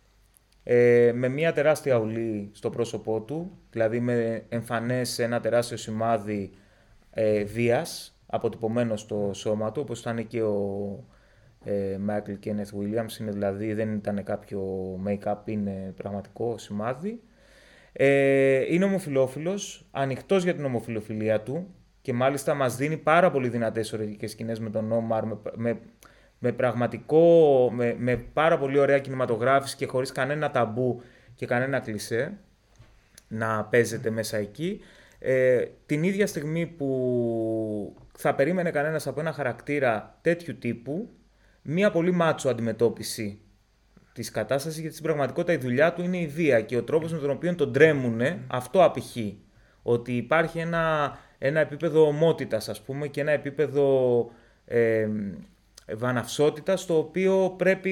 [0.63, 6.51] ε, με μια τεράστια ουλή στο πρόσωπό του, δηλαδή με εμφανές ένα τεράστιο σημάδι
[7.11, 10.57] ε, βίας αποτυπωμένο στο σώμα του, όπως ήταν και ο
[10.99, 11.15] ε,
[12.01, 14.63] Μάικλ Κένεθ Williams, είναι δηλαδή δεν ήταν κάποιο
[15.07, 17.21] make-up, είναι πραγματικό σημάδι.
[17.93, 23.93] Ε, είναι ομοφιλόφιλος, ανοιχτός για την ομοφιλοφιλία του και μάλιστα μας δίνει πάρα πολύ δυνατές
[23.93, 25.79] οριακές σκηνές με τον Όμαρ, με, με
[26.39, 31.03] με πραγματικό, με, με πάρα πολύ ωραία κινηματογράφηση και χωρίς κανένα ταμπού
[31.35, 32.39] και κανένα κλισέ
[33.29, 34.81] να παίζεται μέσα εκεί.
[35.19, 41.09] Ε, την ίδια στιγμή που θα περίμενε κανένας από ένα χαρακτήρα τέτοιου τύπου,
[41.67, 43.39] μία πολύ μάτσο αντιμετώπιση
[44.13, 47.19] της κατάστασης, γιατί στην πραγματικότητα η δουλειά του είναι η βία και ο τρόπος με
[47.19, 49.39] τον οποίο τον τρέμουνε, αυτό απηχεί.
[49.83, 54.31] Ότι υπάρχει ένα, ένα επίπεδο ομότητας, ας πούμε, και ένα επίπεδο
[54.67, 55.09] ε,
[55.95, 57.91] βαναυσότητας, το οποίο πρέπει,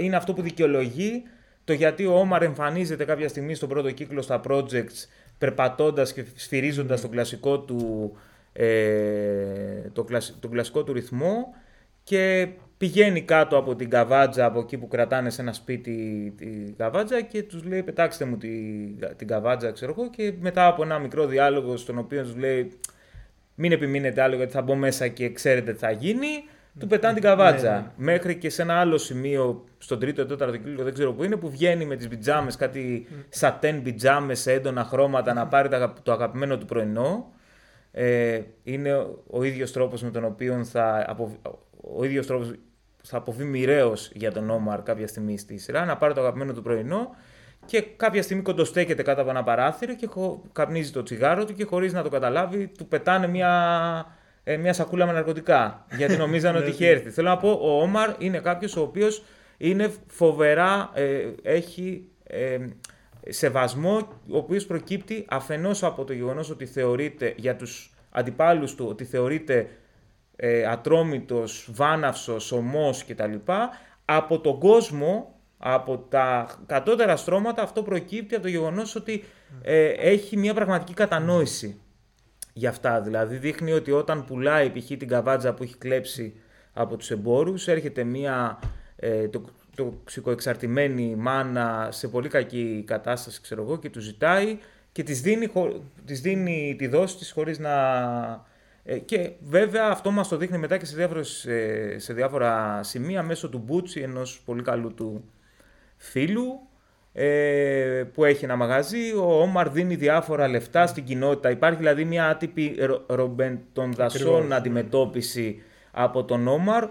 [0.00, 1.22] είναι αυτό που δικαιολογεί
[1.64, 7.00] το γιατί ο Όμαρ εμφανίζεται κάποια στιγμή στον πρώτο κύκλο στα projects περπατώντας και σφυρίζοντας
[7.00, 8.12] τον κλασικό του,
[8.52, 10.06] ε, το,
[10.40, 11.54] το κλασικό του ρυθμό
[12.02, 17.20] και πηγαίνει κάτω από την καβάτζα, από εκεί που κρατάνε σε ένα σπίτι την καβάτζα
[17.20, 21.26] και τους λέει πετάξτε μου την, την καβάτζα ξέρω εγώ και μετά από ένα μικρό
[21.26, 22.72] διάλογο στον οποίο τους λέει
[23.54, 26.28] μην επιμείνετε άλλο γιατί θα μπω μέσα και ξέρετε τι θα γίνει
[26.78, 27.72] του πετάνε την καβάτζα.
[27.72, 27.92] Ναι, ναι.
[27.96, 31.36] Μέχρι και σε ένα άλλο σημείο, στον τρίτο ή τέταρτο κύκλο, δεν ξέρω πού είναι,
[31.36, 35.68] που βγαίνει με τις πιτζάμες, κάτι σατέν πιτζάμες σε έντονα χρώματα να πάρει
[36.02, 37.32] το αγαπημένο του πρωινό.
[37.92, 41.36] Ε, είναι ο ίδιος τρόπος με τον οποίο θα, απο...
[41.96, 42.52] ο ίδιος τρόπος
[43.02, 46.62] θα αποβεί μοιραίος για τον Όμαρ κάποια στιγμή στη σειρά, να πάρει το αγαπημένο του
[46.62, 47.16] πρωινό
[47.66, 50.08] και κάποια στιγμή κοντοστέκεται κάτω από ένα παράθυρο και
[50.52, 53.52] καπνίζει το τσιγάρο του και χωρίς να το καταλάβει του πετάνε μια
[54.44, 55.86] ε, μια σακούλα με ναρκωτικά.
[55.96, 57.10] Γιατί νομίζανε ότι είχε έρθει.
[57.10, 59.24] Θέλω να πω, ο Όμαρ είναι κάποιος ο οποίος
[59.56, 62.58] είναι φοβερά, ε, έχει ε,
[63.28, 69.04] σεβασμό, ο οποίος προκύπτει αφενός από το γεγονός ότι θεωρείται για τους αντιπάλους του ότι
[69.04, 69.68] θεωρείται
[70.36, 73.34] ε, ατρόμητος, βάναυσος, ομός κτλ.
[74.04, 79.24] Από τον κόσμο, από τα κατώτερα στρώματα, αυτό προκύπτει από το γεγονός ότι
[79.62, 81.80] ε, έχει μια πραγματική κατανόηση
[82.52, 83.00] για αυτά.
[83.00, 84.86] Δηλαδή δείχνει ότι όταν πουλάει π.χ.
[84.86, 86.40] την καβάτζα που έχει κλέψει
[86.72, 88.58] από τους εμπόρους, έρχεται μια
[88.96, 94.58] ε, το, τοξικοεξαρτημένη μάνα σε πολύ κακή κατάσταση ξέρω εγώ, και τους ζητάει
[94.92, 95.50] και της δίνει,
[96.04, 97.72] της δίνει τη δόση της χωρίς να...
[98.84, 103.22] Ε, και βέβαια αυτό μας το δείχνει μετά και σε, διάφορες, ε, σε διάφορα σημεία
[103.22, 105.24] μέσω του Μπούτσι, ενός πολύ καλού του
[105.96, 106.60] φίλου,
[107.12, 109.12] ε, που έχει ένα μαγαζί.
[109.12, 111.50] Ο Όμαρ δίνει διάφορα λεφτά στην κοινότητα.
[111.50, 112.76] Υπάρχει δηλαδή μια άτυπη
[113.06, 114.54] ρομπεν των δασών ναι.
[114.54, 116.88] αντιμετώπιση από τον Όμαρ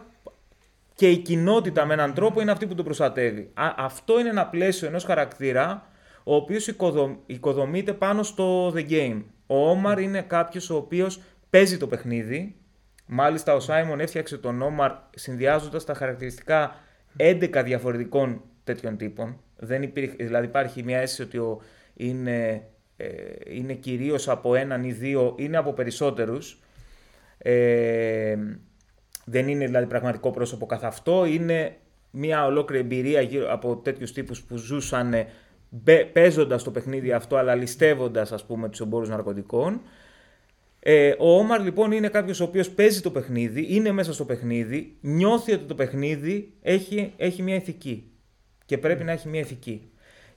[0.96, 3.50] και η κοινότητα με έναν τρόπο είναι αυτή που τον προστατεύει.
[3.78, 5.88] αυτό είναι ένα πλαίσιο ενός χαρακτήρα
[6.24, 6.76] ο οποίος
[7.26, 9.24] οικοδομείται πάνω στο The Game.
[9.48, 11.22] Ο Όμαρ είναι κάποιος ο οποίος
[11.54, 12.56] παίζει το παιχνίδι.
[13.06, 16.76] Μάλιστα ο Σάιμον έφτιαξε τον Όμαρ συνδυάζοντας τα χαρακτηριστικά
[17.18, 19.40] 11 διαφορετικών τέτοιων τύπων.
[19.58, 21.62] Δεν υπήρχε, δηλαδή υπάρχει μια αίσθηση ότι ο,
[21.94, 23.08] είναι, ε,
[23.48, 26.60] είναι κυρίως από έναν ή δύο, είναι από περισσότερους.
[27.38, 28.36] Ε,
[29.26, 31.76] δεν είναι δηλαδή πραγματικό πρόσωπο καθ' αυτό, είναι
[32.12, 35.14] μια ολόκληρη εμπειρία γύρω από τέτοιους τύπους που ζούσαν
[36.14, 39.82] παίζοντας το παιχνίδι αυτό, αλλά ληστεύοντας ας πούμε τους εμπόρους ναρκωτικών.
[40.86, 44.98] Ε, ο Όμαρ λοιπόν είναι κάποιος ο οποίος παίζει το παιχνίδι, είναι μέσα στο παιχνίδι,
[45.02, 48.12] νιώθει ότι το παιχνίδι έχει, έχει μια ηθική
[48.66, 49.92] και πρέπει να έχει μια ηθική.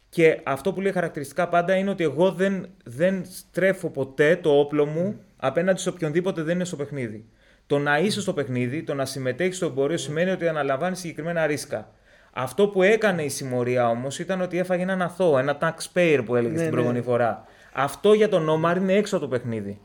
[0.09, 4.87] Και αυτό που λέει χαρακτηριστικά πάντα είναι ότι εγώ δεν, δεν στρέφω ποτέ το όπλο
[4.87, 7.25] μου απέναντι σε οποιονδήποτε δεν είναι στο παιχνίδι.
[7.67, 11.93] Το να είσαι στο παιχνίδι, το να συμμετέχεις στο εμπόριο σημαίνει ότι αναλαμβάνεις συγκεκριμένα ρίσκα.
[12.33, 16.53] Αυτό που έκανε η συμμορία όμως ήταν ότι έφαγε έναν αθώο, ένα taxpayer που έλεγε
[16.53, 16.71] ναι, στην ναι.
[16.71, 17.45] προηγούμενη φορά.
[17.73, 19.81] Αυτό για τον Όμαρ είναι έξω από το παιχνίδι.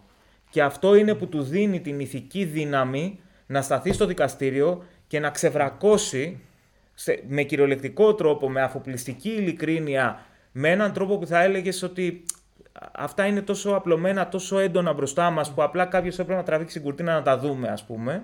[0.52, 5.30] Και αυτό είναι που τους δίνει την ηθική δύναμη να σταθεί στο δικαστήριο και να
[5.30, 6.40] ξεβρακώσει
[6.94, 12.24] σε, με κυριολεκτικό τρόπο, με αφοπλιστική ειλικρίνεια, με έναν τρόπο που θα έλεγες ότι
[12.92, 16.84] αυτά είναι τόσο απλωμένα, τόσο έντονα μπροστά μας που απλά κάποιος έπρεπε να τραβήξει την
[16.84, 18.24] κουρτίνα να τα δούμε ας πούμε.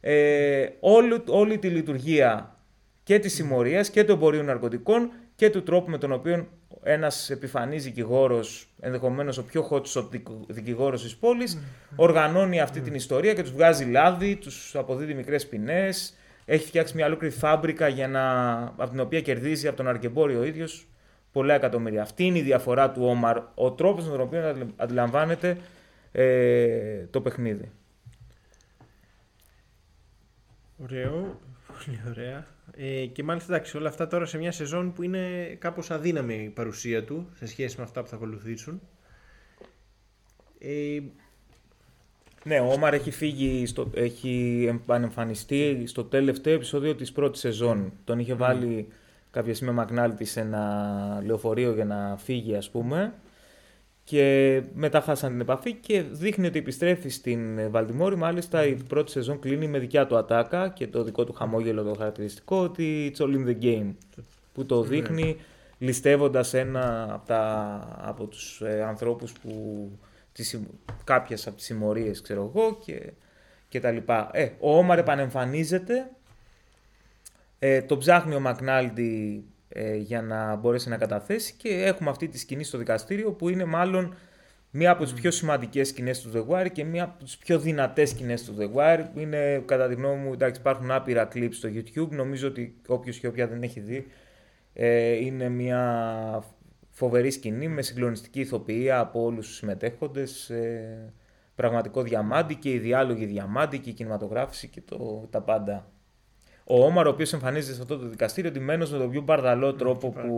[0.00, 2.56] Ε, όλη, όλη τη λειτουργία
[3.02, 6.48] και της συμμορίας και του εμπορίου ναρκωτικών και του τρόπου με τον οποίο
[6.82, 10.08] ένας επιφανής δικηγόρος, ενδεχομένως ο πιο hot shot
[10.48, 11.58] δικηγόρος της πόλης,
[11.96, 16.14] οργανώνει αυτή την ιστορία και τους βγάζει λάδι, τους αποδίδει μικρές ποινές.
[16.44, 20.44] Έχει φτιάξει μια ολόκληρη φάμπρικα για να, από την οποία κερδίζει από τον αρκεμπόριο ο
[20.44, 20.86] ίδιος
[21.32, 22.02] πολλά εκατομμύρια.
[22.02, 25.56] Αυτή είναι η διαφορά του Όμαρ, ο τρόπος με τον οποίο αντιλαμβάνεται
[26.12, 27.70] ε, το παιχνίδι.
[30.82, 31.40] Ωραίο,
[31.84, 32.46] πολύ ωραία.
[32.76, 36.48] Ε, και μάλιστα εντάξει, όλα αυτά τώρα σε μια σεζόν που είναι κάπως αδύναμη η
[36.48, 38.80] παρουσία του σε σχέση με αυτά που θα ακολουθήσουν.
[40.58, 41.00] Ε,
[42.44, 47.92] ναι, ο Όμαρ έχει φύγει, στο, έχει επανεμφανιστεί στο τελευταίο επεισόδιο της πρώτης σεζόν.
[48.04, 48.88] Τον είχε βάλει
[49.30, 53.14] κάποια στιγμή Μακνάλτη σε ένα λεωφορείο για να φύγει ας πούμε
[54.04, 58.16] και μετά χάσαν την επαφή και δείχνει ότι επιστρέφει στην Βαλτιμόρη.
[58.16, 61.94] Μάλιστα η πρώτη σεζόν κλείνει με δικιά του ατάκα και το δικό του χαμόγελο το
[61.98, 63.94] χαρακτηριστικό ότι it's all in the game.
[64.52, 65.36] Που το δείχνει
[65.78, 69.90] ληστεύοντας ένα από, τα, από τους ε, ανθρώπους που
[70.32, 70.60] τις,
[71.04, 73.12] κάποιες από τις συμμορίες ξέρω εγώ και,
[73.68, 74.30] και τα λοιπά.
[74.32, 76.10] Ε, ο Όμαρ επανεμφανίζεται,
[77.58, 79.44] ε, το ψάχνει ο Μακνάλντι
[79.76, 83.64] ε, για να μπορέσει να καταθέσει και έχουμε αυτή τη σκηνή στο δικαστήριο που είναι
[83.64, 84.14] μάλλον
[84.70, 88.10] μία από τις πιο σημαντικές σκηνές του The Wire και μία από τις πιο δυνατές
[88.10, 89.04] σκηνές του The Wire.
[89.14, 93.26] Είναι κατά τη γνώμη μου, εντάξει υπάρχουν άπειρα clips στο YouTube, νομίζω ότι όποιος και
[93.26, 94.06] όποια δεν έχει δει
[94.72, 96.44] ε, είναι μία
[96.90, 100.50] φοβερή σκηνή με συγκλονιστική ηθοποιία από όλους τους συμμετέχοντες.
[100.50, 101.12] Ε,
[101.54, 105.86] πραγματικό διαμάντι και οι διάλογοι διαμάντι και η κινηματογράφηση και το, τα πάντα
[106.64, 110.10] ο Όμαρ, ο οποίος εμφανίζεται σε αυτό το δικαστήριο, ντυμένο με τον πιο μπαρδαλό τρόπο
[110.10, 110.34] που,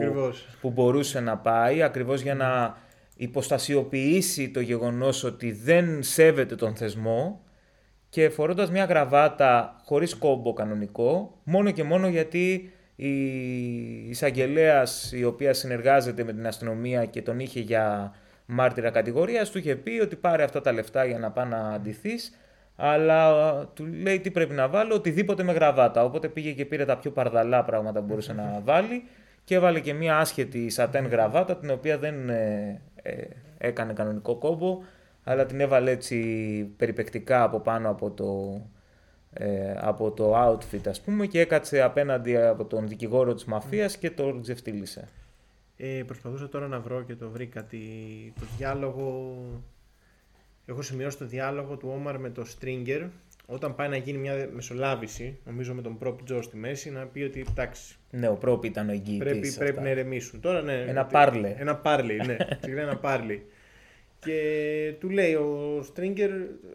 [0.61, 2.77] που μπορούσε να πάει, ακριβώς για να
[3.17, 7.41] υποστασιοποιήσει το γεγονός ότι δεν σέβεται τον θεσμό
[8.09, 13.13] και φορώντας μια γραβάτα χωρίς κόμπο κανονικό, μόνο και μόνο γιατί η
[14.09, 18.15] εισαγγελέας η οποία συνεργάζεται με την αστυνομία και τον είχε για
[18.47, 22.37] μάρτυρα κατηγορίας, του είχε πει ότι πάρε αυτά τα λεφτά για να πάει να αντιθείς
[22.77, 26.05] αλλά του λέει τι πρέπει να βάλω, οτιδήποτε με γραβάτα.
[26.05, 29.05] Οπότε πήγε και πήρε τα πιο παρδαλά πράγματα που μπορούσε να βάλει
[29.45, 33.27] και έβαλε και μία άσχετη σατέν γραβάτα την οποία δεν ε, ε,
[33.59, 34.83] έκανε κανονικό κόμπο
[35.25, 36.19] αλλά την έβαλε έτσι
[36.77, 38.61] περιπεκτικά από πάνω από το,
[39.33, 44.11] ε, από το outfit ας πούμε και έκατσε απέναντι από τον δικηγόρο της μαφίας και
[44.11, 45.09] το ξεφτύλισε.
[45.77, 47.67] Ε, προσπαθούσα τώρα να βρω και το βρήκα
[48.41, 49.37] το διάλογο
[50.67, 53.09] Έχω σημειώσει το διάλογο του Όμαρ με το Stringer
[53.47, 57.23] όταν πάει να γίνει μια μεσολάβηση, νομίζω με τον Πρόπ Τζο στη μέση, να πει
[57.23, 57.97] ότι εντάξει.
[58.11, 59.19] Ναι, ο Πρόπ ήταν ο εγγύητης.
[59.19, 60.41] Πρέπει, πρέπει να ερεμήσουν.
[60.41, 61.55] Τώρα, ναι, ένα πάρλε.
[61.59, 62.37] Ένα πάρλε, ναι.
[62.83, 63.41] ένα πάρλε.
[64.19, 66.31] Και του λέει ο Stringer,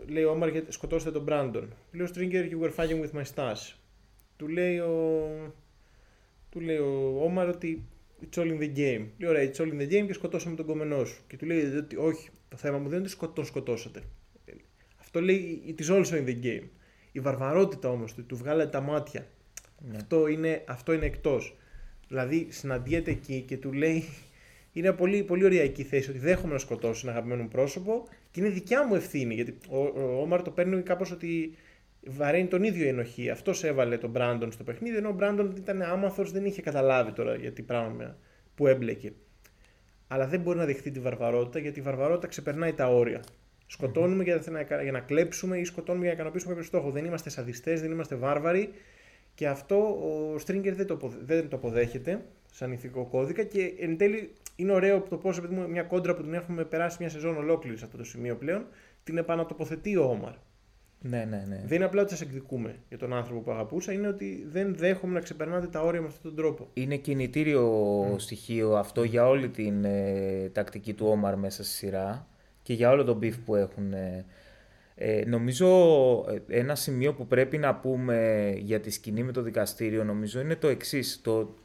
[0.08, 1.74] λέει ο Όμαρ, σκοτώστε τον Μπράντον.
[1.92, 3.76] Λέει ο Stringer, you were fighting with my stars.
[4.38, 5.28] Του λέει ο,
[6.50, 7.84] του λέει ο Όμαρ ότι
[8.22, 9.06] it's all in the game.
[9.18, 11.24] Λέει ωραία, it's all in the game και σκοτώσαμε τον κομμενό σου.
[11.28, 14.02] Και του λέει ότι όχι, το θέμα μου δεν είναι ότι τον σκοτώσατε.
[15.00, 16.68] Αυτό λέει it is also in the game.
[17.12, 19.28] Η βαρβαρότητα όμως του, του βγάλε τα μάτια.
[19.80, 19.98] Ναι.
[19.98, 21.58] Αυτό είναι, αυτό είναι εκτός.
[22.08, 24.04] Δηλαδή συναντιέται εκεί και του λέει.
[24.74, 28.40] Είναι πολύ, πολύ ωραία εκεί η θέση ότι δέχομαι να σκοτώσω ένα αγαπημένο πρόσωπο και
[28.40, 29.34] είναι δικιά μου ευθύνη.
[29.34, 31.56] Γιατί ο, ο Όμαρ το παίρνει κάπως ότι
[32.08, 33.30] βαραίνει τον ίδιο η ενοχή.
[33.30, 37.36] Αυτός έβαλε τον Μπράντον στο παιχνίδι, ενώ ο Μπράντον ήταν άμαθος, δεν είχε καταλάβει τώρα
[37.36, 38.18] γιατί πράγμα
[38.56, 39.14] που έμπλεκε
[40.14, 43.22] αλλά δεν μπορεί να δεχτεί τη βαρβαρότητα γιατί η βαρβαρότητα ξεπερνάει τα όρια.
[43.68, 46.92] Σκοτώνουμε για να, για να κλέψουμε ή σκοτώνουμε για να ικανοποιήσουμε κάποιο στόχο.
[46.92, 48.70] Δεν είμαστε σαδιστές, δεν είμαστε βάρβαροι
[49.36, 49.76] και αυτό
[50.34, 55.02] ο Στρίγκερ δεν το, δεν το αποδέχεται σαν ηθικό κώδικα και εν τέλει είναι ωραίο
[55.02, 58.36] το πώς μια κόντρα που την έχουμε περάσει μια σεζόν ολόκληρη σε αυτό το σημείο
[58.36, 58.66] πλέον
[59.04, 60.34] την επανατοποθετεί ο Όμαρ.
[61.04, 61.62] Ναι, ναι, ναι.
[61.66, 65.14] Δεν είναι απλά ότι σας εκδικούμαι για τον άνθρωπο που αγαπούσα, είναι ότι δεν δέχομαι
[65.14, 66.68] να ξεπερνάτε τα όρια με αυτόν τον τρόπο.
[66.74, 72.28] Είναι κινητήριο στοιχείο αυτό για όλη την ε, τακτική του Όμαρ μέσα στη σειρά
[72.64, 73.94] και για όλο τον beef που έχουν.
[73.94, 74.26] Ε,
[74.96, 75.68] ε νομίζω
[76.30, 80.56] ε, ένα σημείο που πρέπει να πούμε για τη σκηνή με το δικαστήριο νομίζω είναι
[80.56, 81.20] το εξής.
[81.22, 81.56] Το,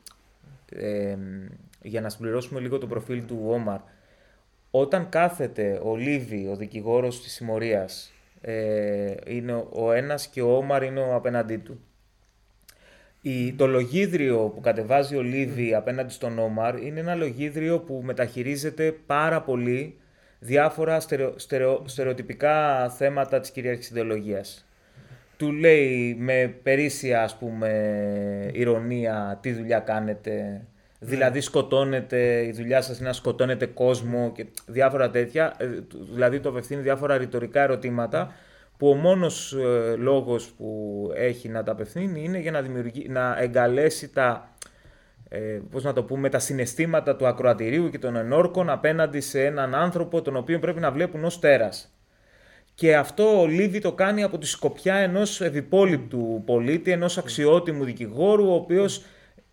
[1.83, 3.81] για να συμπληρώσουμε λίγο το προφίλ του Όμαρ.
[4.71, 8.11] Όταν κάθεται ο Λίβι, ο δικηγόρος της συμμορίας,
[8.49, 11.81] ε, είναι ο ένας και ο Όμαρ είναι ο απέναντί του.
[13.23, 18.95] Η, το λογίδριο που κατεβάζει ο Λίβι απέναντι στον Όμαρ είναι ένα λογίδριο που μεταχειρίζεται
[19.07, 19.99] πάρα πολύ
[20.39, 21.01] διάφορα
[21.37, 24.67] στερεο, στερεοτυπικά θέματα της κυριαρχικής ιδεολογίας.
[25.37, 27.71] Του λέει με περίσσια ας πούμε
[28.53, 30.67] ηρωνία τι δουλειά κάνετε,
[30.99, 35.55] Δηλαδή σκοτώνετε, η δουλειά σας είναι να σκοτώνετε κόσμο και διάφορα τέτοια.
[35.59, 35.67] Ε,
[36.13, 38.35] δηλαδή το απευθύνει διάφορα ρητορικά ερωτήματα
[38.77, 43.37] που ο μόνος ε, λόγος που έχει να τα απευθύνει είναι για να, δημιουργεί, να
[43.41, 44.55] εγκαλέσει τα,
[45.29, 49.75] ε, πώς να το πούμε, τα συναισθήματα του ακροατηρίου και των ενόρκων απέναντι σε έναν
[49.75, 51.91] άνθρωπο τον οποίο πρέπει να βλέπουν ως τέρας.
[52.75, 58.49] Και αυτό ο Λίβι το κάνει από τη σκοπιά ενός ευυπόλοιπτου πολίτη, ενός αξιότιμου δικηγόρου,
[58.49, 59.05] ο οποίος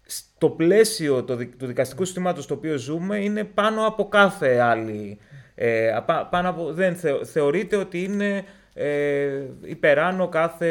[0.06, 5.18] στο πλαίσιο του δικαστικού συστήματος στο οποίο ζούμε είναι πάνω από κάθε άλλη.
[5.56, 5.98] Ε,
[6.30, 8.44] πάνω από, δεν θεωρείται ότι είναι
[8.74, 10.70] ε, υπεράνω κάθε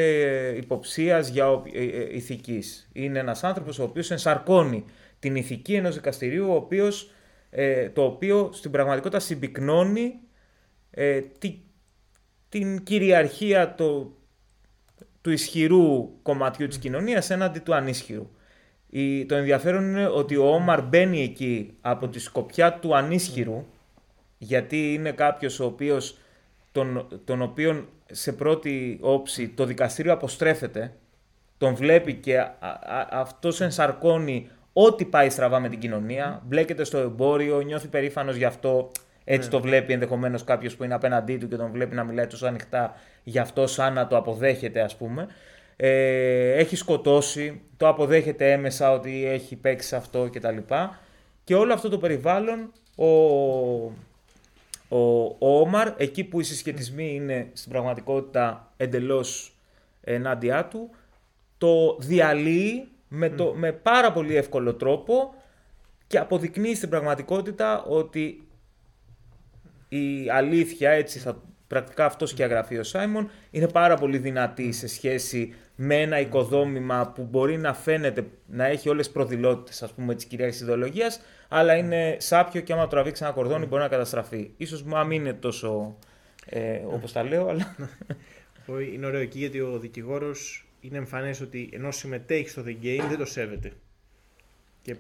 [0.56, 2.88] υποψίας για ε, ε, ηθικής.
[2.92, 4.84] Είναι ένας άνθρωπος ο οποίος ενσαρκώνει
[5.18, 7.10] την ηθική ενός δικαστηρίου, ο οποίος,
[7.50, 10.14] ε, το οποίο στην πραγματικότητα συμπυκνώνει
[10.90, 11.20] ε,
[12.48, 14.16] την κυριαρχία το,
[15.20, 18.30] του ισχυρού κομματιού της κοινωνίας έναντι του ανίσχυρου.
[18.95, 23.64] Η, το ενδιαφέρον είναι ότι ο Όμαρ μπαίνει εκεί από τη σκοπιά του ανίσχυρου,
[24.38, 26.18] γιατί είναι κάποιος ο οποίος,
[26.72, 30.95] τον, τον οποίον σε πρώτη όψη το δικαστήριο αποστρέφεται,
[31.59, 36.99] τον βλέπει και α, α, αυτός ενσαρκώνει ό,τι πάει στραβά με την κοινωνία, μπλέκεται στο
[36.99, 38.90] εμπόριο, νιώθει περήφανος γι' αυτό,
[39.24, 39.55] έτσι ναι.
[39.55, 42.95] το βλέπει ενδεχομένως κάποιος που είναι απέναντί του και τον βλέπει να μιλάει τόσο ανοιχτά,
[43.22, 45.26] γι' αυτό σαν να το αποδέχεται, ας πούμε.
[45.84, 50.56] Ε, έχει σκοτώσει, το αποδέχεται έμεσα ότι έχει παίξει σε αυτό κτλ.
[51.44, 53.06] Και όλο αυτό το περιβάλλον, ο,
[54.88, 59.56] ο, ο Όμαρ, εκεί που οι συσχετισμοί είναι στην πραγματικότητα εντελώς
[60.00, 60.90] ενάντια του,
[61.58, 65.34] το διαλύει με, το, με πάρα πολύ εύκολο τρόπο
[66.06, 68.48] και αποδεικνύει στην πραγματικότητα ότι
[69.88, 71.42] η αλήθεια, έτσι θα
[71.72, 77.12] πρακτικά αυτός και αγραφεί ο Σάιμον, είναι πάρα πολύ δυνατή σε σχέση με ένα οικοδόμημα
[77.14, 81.76] που μπορεί να φαίνεται να έχει όλες τις προδηλότητες ας πούμε της κυρίαρχης ιδεολογίας, αλλά
[81.76, 84.50] είναι σάπιο και άμα τραβήξει ένα κορδόνι μπορεί να καταστραφεί.
[84.56, 85.98] Ίσως μου μην είναι τόσο
[86.46, 87.76] ε, όπως τα λέω, αλλά...
[88.94, 93.18] Είναι ωραίο εκεί γιατί ο δικηγόρος είναι εμφανές ότι ενώ συμμετέχει στο The Game δεν
[93.18, 93.72] το σέβεται.
[94.82, 94.96] Και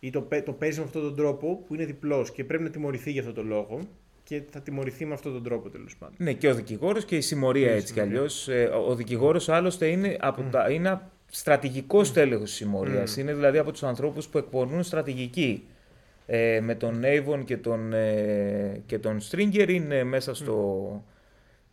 [0.00, 3.10] ή το, το παίζει με αυτόν τον τρόπο που είναι διπλός και πρέπει να τιμωρηθεί
[3.10, 3.80] για αυτόν τον λόγο
[4.26, 6.14] και θα τιμωρηθεί με αυτόν τον τρόπο τέλος πάντων.
[6.18, 8.48] Ναι, και ο δικηγόρος και η συμμορία έτσι κι αλλιώς.
[8.48, 12.06] Ε, ο δικηγόρος άλλωστε είναι, από τα, είναι στρατηγικό mm.
[12.06, 13.16] τέλεχο της συμμορίας.
[13.16, 15.66] Είναι δηλαδή από τους ανθρώπους που εκπονούν στρατηγική.
[16.26, 21.04] Ε, με τον Avon και τον, ε, και τον Stringer είναι μέσα στο,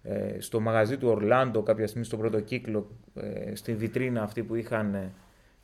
[0.03, 4.55] ε, στο μαγαζί του Ορλάντο κάποια στιγμή στον πρώτο κύκλο, ε, στη βιτρίνα αυτή που
[4.55, 5.11] είχαν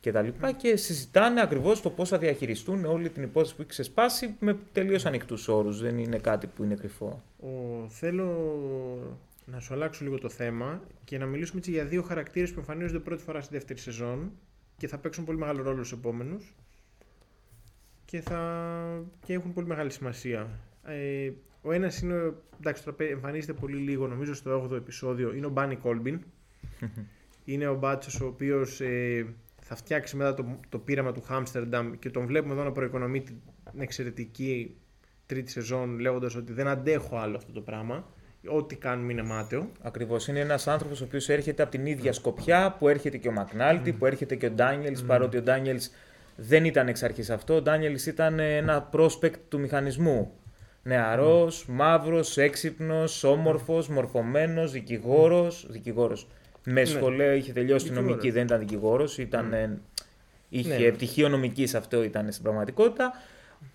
[0.00, 3.70] και τα λοιπά και συζητάνε ακριβώς το πώς θα διαχειριστούν όλη την υπόθεση που έχει
[3.70, 5.80] ξεσπάσει με τελείως ανοιχτούς όρους.
[5.80, 7.22] Δεν είναι κάτι που είναι κρυφό.
[7.40, 7.48] Ο,
[7.88, 8.26] θέλω
[9.44, 12.98] να σου αλλάξω λίγο το θέμα και να μιλήσουμε έτσι για δύο χαρακτήρες που εμφανίζονται
[12.98, 14.32] πρώτη φορά στη δεύτερη σεζόν
[14.76, 16.54] και θα παίξουν πολύ μεγάλο ρόλο στους επόμενους
[18.04, 19.04] και, θα...
[19.24, 20.48] και έχουν πολύ μεγάλη σημασία.
[20.84, 21.30] Ε,
[21.62, 25.76] ο ένας είναι, εντάξει τώρα εμφανίζεται πολύ λίγο, νομίζω στο 8ο επεισόδιο, είναι ο Μπάνι
[25.76, 26.20] Κόλμπιν.
[27.44, 29.26] είναι ο μπάτσος ο οποίος ε,
[29.72, 33.36] θα φτιάξει μετά το, το πείραμα του Χάμστερνταμ και τον βλέπουμε εδώ να προοικονομεί την
[33.78, 34.76] εξαιρετική
[35.26, 38.08] τρίτη σεζόν λέγοντας ότι δεν αντέχω άλλο αυτό το πράγμα.
[38.46, 39.72] Ό,τι κάνουμε είναι μάταιο.
[39.82, 40.28] Ακριβώς.
[40.28, 43.92] Είναι ένας άνθρωπος ο οποίος έρχεται από την ίδια σκοπιά που έρχεται και ο Μακνάλτη,
[43.92, 45.90] που έρχεται και ο Ντάνιελς, παρότι ο Ντάνιελς
[46.36, 47.54] δεν ήταν εξ αρχής αυτό.
[47.54, 50.32] Ο Ντάνιελς ήταν ένα πρόσπεκτ του μηχανισμού.
[50.82, 51.72] Νεαρός, mm.
[51.72, 55.66] μαύρος, έξυπνος, όμορφος, μορφωμένος, δικηγόρος.
[55.70, 56.26] Δικηγόρος
[56.70, 56.84] με ναι.
[56.84, 59.18] σχολείο, είχε τελειώσει τη νομική, δεν ήταν δικηγόρος.
[59.18, 59.70] Ήταν, ναι.
[60.48, 60.90] Είχε ναι.
[60.90, 63.12] πτυχίο νομικής, αυτό ήταν στην πραγματικότητα.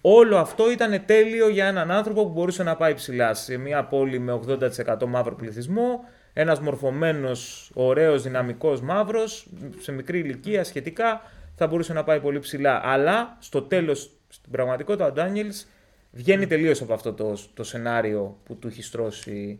[0.01, 4.19] Όλο αυτό ήταν τέλειο για έναν άνθρωπο που μπορούσε να πάει ψηλά σε μια πόλη
[4.19, 6.05] με 80% μαύρο πληθυσμό.
[6.33, 9.47] Ένας μορφωμένος, ωραίος, δυναμικός μαύρος,
[9.79, 11.21] σε μικρή ηλικία σχετικά,
[11.55, 12.81] θα μπορούσε να πάει πολύ ψηλά.
[12.83, 15.65] Αλλά στο τέλος, στην πραγματικότητα, ο Ντάνιελς
[16.11, 19.59] βγαίνει τελείως από αυτό το, το σενάριο που του έχει στρώσει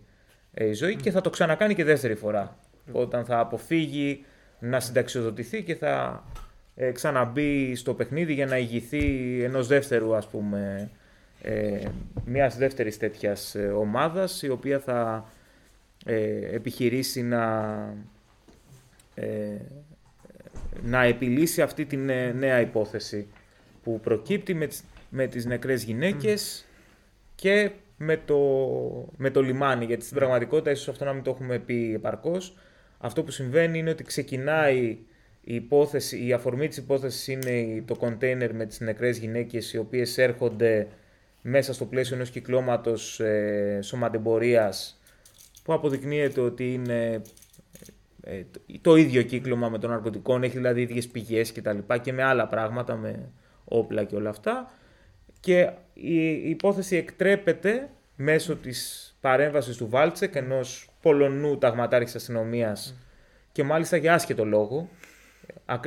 [0.54, 2.58] ε, η ζωή και θα το ξανακάνει και δεύτερη φορά
[2.92, 4.26] όταν θα αποφύγει
[4.60, 6.24] να συνταξιοδοτηθεί και θα
[6.76, 9.04] ε, ξαναμπεί στο παιχνίδι για να ηγηθεί
[9.44, 10.90] ενός δεύτερου ας πούμε
[11.42, 11.88] ε,
[12.26, 15.30] μιας δεύτερης τέτοιας ε, ομάδας η οποία θα
[16.06, 17.76] ε, επιχειρήσει να,
[19.16, 19.58] ε,
[20.82, 21.98] να επιλύσει αυτή τη
[22.36, 23.28] νέα υπόθεση
[23.84, 26.66] που προκύπτει με τις, με τις νεκρές γυναίκες
[27.36, 28.40] και με το,
[29.18, 29.86] με το λιμάνι.
[29.86, 32.56] Γιατί στην πραγματικότητα ίσως αυτό να μην το έχουμε πει επαρκώς
[33.06, 34.98] αυτό που συμβαίνει είναι ότι ξεκινάει
[35.42, 40.18] η υπόθεση, η αφορμή της υπόθεσης είναι το κοντέινερ με τις νεκρές γυναίκες οι οποίες
[40.18, 40.88] έρχονται
[41.42, 45.02] μέσα στο πλαίσιο ενός κυκλώματος ε, σωματεμπορίας
[45.64, 47.22] που αποδεικνύεται ότι είναι
[48.24, 48.44] ε,
[48.82, 52.24] το ίδιο κύκλωμα με των ναρκωτικών, έχει δηλαδή ίδιες πηγές και τα λοιπά και με
[52.24, 53.30] άλλα πράγματα, με
[53.66, 54.72] όπλα και όλα αυτά.
[55.40, 62.96] Και η υπόθεση εκτρέπεται μέσω της παρέμβασης του Βάλτσεκ, ενός Πολωνού ταγματάρχη αστυνομίας
[63.52, 64.90] και μάλιστα για άσχετο λόγο.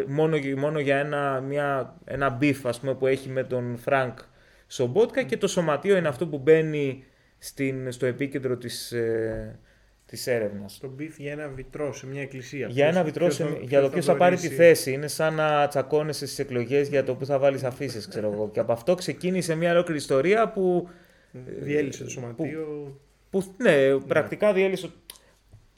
[0.06, 4.18] Μόνο, μόνο για ένα, μια, ένα beef ας πούμε, που έχει με τον Φρανκ
[4.66, 7.04] Sobotka και το σωματείο είναι αυτό που μπαίνει
[7.38, 9.58] στην, στο επίκεντρο της, ε,
[10.06, 10.78] της έρευνας.
[10.78, 12.66] Το beef για ένα βιτρό σε μια εκκλησία.
[12.66, 14.92] Για ένα βιτρό σε, για το ποιος θα πάρει τη θέση.
[14.92, 18.50] Είναι σαν να τσακώνεσαι στις εκλογές για το που θα βάλεις αφήσεις, ξέρω εγώ.
[18.52, 20.88] Και από αυτό ξεκίνησε μια ολόκληρη ιστορία που.
[21.58, 22.64] Διέλυσε το σωματείο.
[22.64, 23.00] Που,
[23.56, 24.90] ναι, πρακτικά διέλυσε.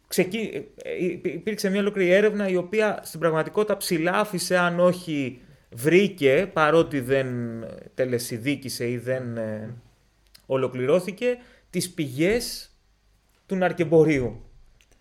[0.07, 0.69] Ξεκί...
[0.83, 5.41] Ε, υπήρξε μια ολόκληρη έρευνα η οποία στην πραγματικότητα ψηλά άφησε, αν όχι
[5.71, 7.29] βρήκε, παρότι δεν
[7.95, 9.75] τελεσιδίκησε ή δεν ε,
[10.47, 11.37] ολοκληρώθηκε,
[11.71, 12.75] τις πηγές
[13.47, 14.43] του ναρκεμπορίου.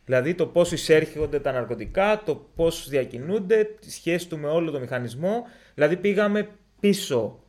[0.06, 4.80] Δηλαδή το πώς εισέρχονται τα ναρκωτικά, το πώς διακινούνται, τη σχέση του με όλο το
[4.80, 5.44] μηχανισμό.
[5.74, 6.50] Δηλαδή πήγαμε
[6.80, 7.44] πίσω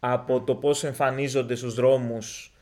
[0.00, 2.55] από το πώς εμφανίζονται στους δρόμους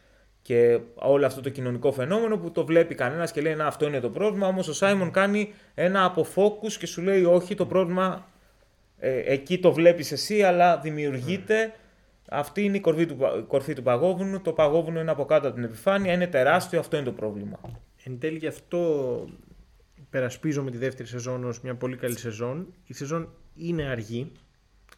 [0.44, 4.00] και όλο αυτό το κοινωνικό φαινόμενο που το βλέπει κανένας και λέει να αυτό είναι
[4.00, 8.28] το πρόβλημα, όμως ο Σάιμον κάνει ένα αποφόκους και σου λέει όχι το πρόβλημα
[8.98, 11.72] ε, εκεί το βλέπεις εσύ αλλά δημιουργείται
[12.28, 14.40] αυτή είναι η κορφή του, κορφή του παγόβουνου.
[14.40, 17.60] Το παγόβουνο είναι από κάτω από την επιφάνεια, είναι τεράστιο, αυτό είναι το πρόβλημα.
[18.04, 19.28] Εν τέλει γι' αυτό
[20.10, 22.74] περασπίζομαι τη δεύτερη σεζόν ως μια πολύ καλή σεζόν.
[22.86, 24.32] Η σεζόν είναι αργή.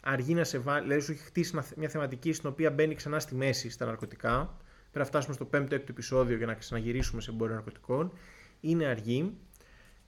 [0.00, 3.34] Αργή να σε βάλει, δηλαδή σου έχει χτίσει μια θεματική στην οποία μπαίνει ξανά στη
[3.34, 4.56] μέση στα ναρκωτικά.
[4.96, 8.12] Πρέπει να φτάσουμε στο 5ο-6ο επεισόδιο για να ξαναγυρίσουμε σε εμπόριο ναρκωτικών.
[8.60, 9.32] Είναι αργή.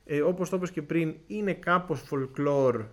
[0.04, 2.86] Ε, όπως το είπες και πριν, είναι κάπως folklore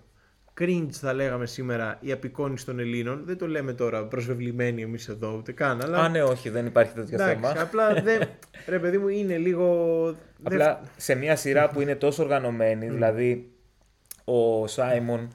[0.60, 3.22] cringe θα λέγαμε σήμερα η απεικόνηση των Ελλήνων.
[3.26, 5.82] Δεν το λέμε τώρα προσβεβλημένοι εμείς εδώ ούτε καν.
[5.82, 5.98] Αλλά...
[5.98, 7.62] Α, ναι, όχι, δεν υπάρχει τέτοιο Εντάξει, θέμα.
[7.62, 8.22] Απλά δεν.
[8.68, 10.16] Ρε, παιδί μου, είναι λίγο.
[10.44, 13.52] Απλά σε μια σειρά που είναι τόσο οργανωμένη, δηλαδή
[14.24, 15.28] ο Σάιμον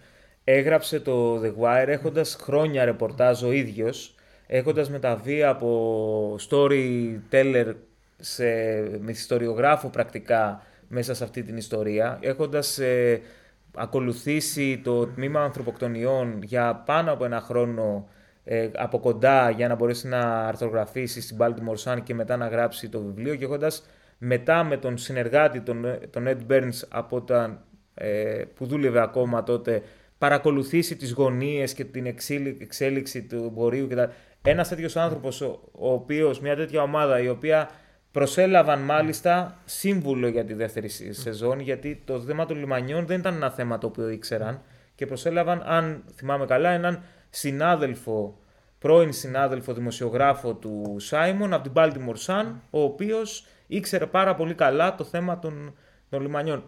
[0.44, 4.14] έγραψε το The Wire έχοντας χρόνια ρεπορτάζ ο ίδιος,
[4.52, 7.74] έχοντας μεταβεί από storyteller
[8.16, 8.44] σε
[9.00, 13.20] μυθιστοριογράφο πρακτικά μέσα σε αυτή την ιστορία, έχοντας ε,
[13.74, 18.08] ακολουθήσει το τμήμα ανθρωποκτονιών για πάνω από ένα χρόνο
[18.44, 22.88] ε, από κοντά για να μπορέσει να αρθρογραφήσει στην Baltimore Sun και μετά να γράψει
[22.88, 23.86] το βιβλίο και έχοντας
[24.18, 27.64] μετά με τον συνεργάτη τον, τον Ed Burns από τα,
[27.94, 29.82] ε, που δούλευε ακόμα τότε
[30.20, 32.06] παρακολουθήσει τις γωνίες και την
[32.58, 34.12] εξέλιξη του εμπορίου και τα...
[34.42, 37.70] Ένας τέτοιος άνθρωπος ο, ο οποίος, μια τέτοια ομάδα η οποία
[38.12, 43.50] Προσέλαβαν μάλιστα σύμβουλο για τη δεύτερη σεζόν, γιατί το θέμα των λιμανιών δεν ήταν ένα
[43.50, 44.62] θέμα το οποίο ήξεραν
[44.94, 48.38] και προσέλαβαν, αν θυμάμαι καλά, έναν συνάδελφο,
[48.78, 54.94] πρώην συνάδελφο δημοσιογράφο του Σάιμον από την Baltimore Sun, ο οποίος ήξερε πάρα πολύ καλά
[54.94, 55.74] το θέμα των,
[56.08, 56.64] των λιμανιών.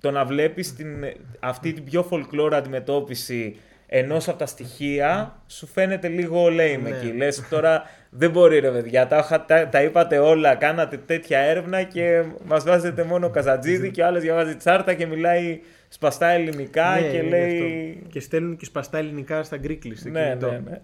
[0.00, 1.04] Το να βλέπεις την,
[1.40, 3.56] αυτή την πιο folklore αντιμετώπιση
[3.96, 6.88] ενός από τα στοιχεία σου φαίνεται λίγο lame ναι.
[6.88, 7.12] εκεί.
[7.12, 12.24] Λες τώρα δεν μπορεί ρε παιδιά, τα, τα, τα, είπατε όλα, κάνατε τέτοια έρευνα και
[12.44, 17.22] μας βάζετε μόνο καζατζίδι και ο άλλος διαβάζει τσάρτα και μιλάει σπαστά ελληνικά ναι, και
[17.22, 18.02] λέει.
[18.08, 19.96] Και στέλνουν και σπαστά ελληνικά στα γκρίκλι.
[20.02, 20.80] Ναι, ναι, ναι.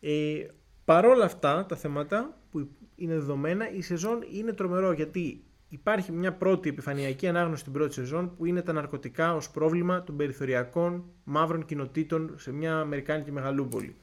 [0.00, 0.46] Ε,
[0.84, 6.68] παρόλα αυτά τα θέματα που είναι δεδομένα, η σεζόν είναι τρομερό γιατί υπάρχει μια πρώτη
[6.68, 12.34] επιφανειακή ανάγνωση στην πρώτη σεζόν που είναι τα ναρκωτικά ως πρόβλημα των περιθωριακών μαύρων κοινοτήτων
[12.38, 13.96] σε μια Αμερικάνικη μεγαλούπολη.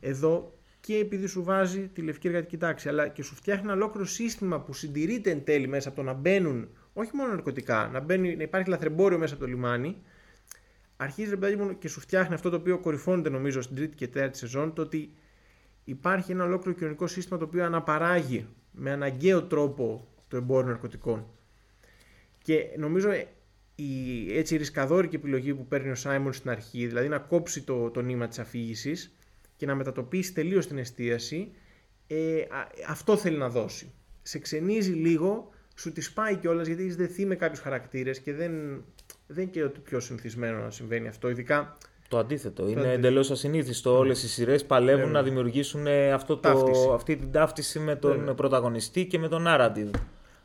[0.00, 4.06] Εδώ και επειδή σου βάζει τη λευκή εργατική τάξη, αλλά και σου φτιάχνει ένα ολόκληρο
[4.06, 8.36] σύστημα που συντηρείται εν τέλει μέσα από το να μπαίνουν όχι μόνο ναρκωτικά, να, μπαίνει,
[8.36, 9.96] να υπάρχει λαθρεμπόριο μέσα από το λιμάνι.
[10.96, 14.38] Αρχίζει ρε παιδί και σου φτιάχνει αυτό το οποίο κορυφώνεται νομίζω στην τρίτη και τέταρτη
[14.38, 15.12] σεζόν, το ότι
[15.84, 21.26] υπάρχει ένα ολόκληρο κοινωνικό σύστημα το οποίο αναπαράγει με αναγκαίο τρόπο το εμπόριο ναρκωτικών.
[22.42, 23.26] Και νομίζω ε,
[23.74, 28.00] η έτσι ρισκαδόρικη επιλογή που παίρνει ο Σάιμον στην αρχή, δηλαδή να κόψει το, το
[28.00, 29.14] νήμα της αφήγησης
[29.56, 31.50] και να μετατοπίσει τελείως την εστίαση,
[32.06, 32.42] ε,
[32.88, 33.92] αυτό θέλει να δώσει.
[34.22, 38.52] Σε ξενίζει λίγο, σου τη πάει κιόλας γιατί έχεις δεθεί με κάποιους χαρακτήρες και δεν,
[39.26, 41.30] δεν είναι και το πιο συνηθισμένο να συμβαίνει αυτό.
[41.30, 41.76] Ειδικά
[42.08, 42.68] το αντίθετο.
[42.68, 43.92] είναι εντελώς ασυνήθιστο.
[43.92, 43.98] Ναι.
[43.98, 45.10] Όλες οι σειρές παλεύουν ναι.
[45.10, 48.34] να δημιουργήσουν αυτό το, αυτή την ταύτιση με τον ναι.
[48.34, 49.90] πρωταγωνιστή και με τον narrative.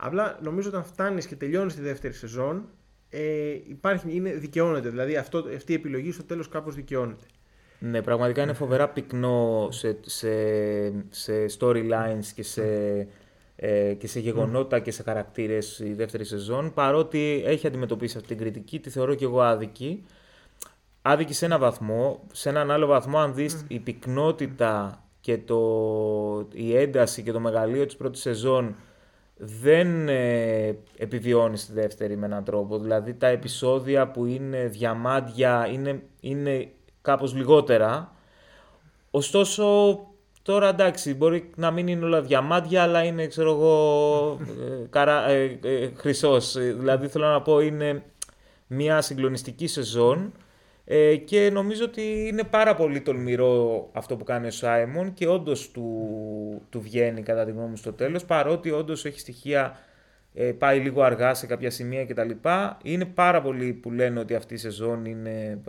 [0.01, 2.65] Απλά νομίζω όταν φτάνεις και τελειώνεις τη δεύτερη σεζόν,
[3.09, 4.89] ε, υπάρχει, είναι, δικαιώνεται.
[4.89, 7.25] Δηλαδή αυτό, αυτή η επιλογή στο τέλος κάπως δικαιώνεται.
[7.79, 10.29] Ναι, πραγματικά είναι φοβερά πυκνό σε, σε,
[11.09, 12.63] σε storylines και σε,
[13.55, 16.73] ε, και σε γεγονότα και σε χαρακτήρες η δεύτερη σεζόν.
[16.73, 20.05] Παρότι έχει αντιμετωπίσει αυτή την κριτική, τη θεωρώ και εγώ άδικη.
[21.01, 22.23] Άδικη σε ένα βαθμό.
[22.31, 25.59] Σε έναν άλλο βαθμό, αν δεις η πυκνότητα και το,
[26.53, 28.75] η ένταση και το μεγαλείο της πρώτης σεζόν
[29.41, 32.79] δεν ε, επιβιώνεις στη δεύτερη με έναν τρόπο.
[32.79, 36.71] Δηλαδή τα επεισόδια που είναι διαμάντια είναι, είναι
[37.01, 38.13] κάπως λιγότερα.
[39.11, 39.97] Ωστόσο
[40.41, 45.59] Τώρα εντάξει, μπορεί να μην είναι όλα διαμάντια, αλλά είναι, ξέρω εγώ, ε, καρα, ε,
[45.63, 46.57] ε, χρυσός.
[46.57, 48.03] Δηλαδή, θέλω να πω, είναι
[48.67, 50.31] μια συγκλονιστική σεζόν
[50.91, 55.71] ε, και νομίζω ότι είναι πάρα πολύ τολμηρό αυτό που κάνει ο Σάιμον και όντως
[55.71, 59.77] του, του βγαίνει κατά τη γνώμη μου στο τέλος, παρότι όντως έχει στοιχεία,
[60.33, 62.29] ε, πάει λίγο αργά σε κάποια σημεία κτλ.
[62.83, 65.61] Είναι πάρα πολλοί που λένε ότι αυτή η σεζόν είναι,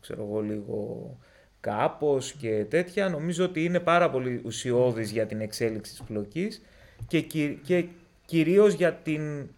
[0.00, 1.16] ξέρω εγώ, λίγο
[1.60, 3.08] κάπως και τέτοια.
[3.08, 6.62] Νομίζω ότι είναι πάρα πολύ ουσιώδης για την εξέλιξη της πλοκής
[7.06, 7.20] και,
[7.62, 7.84] και
[8.24, 9.48] κυρίως για την...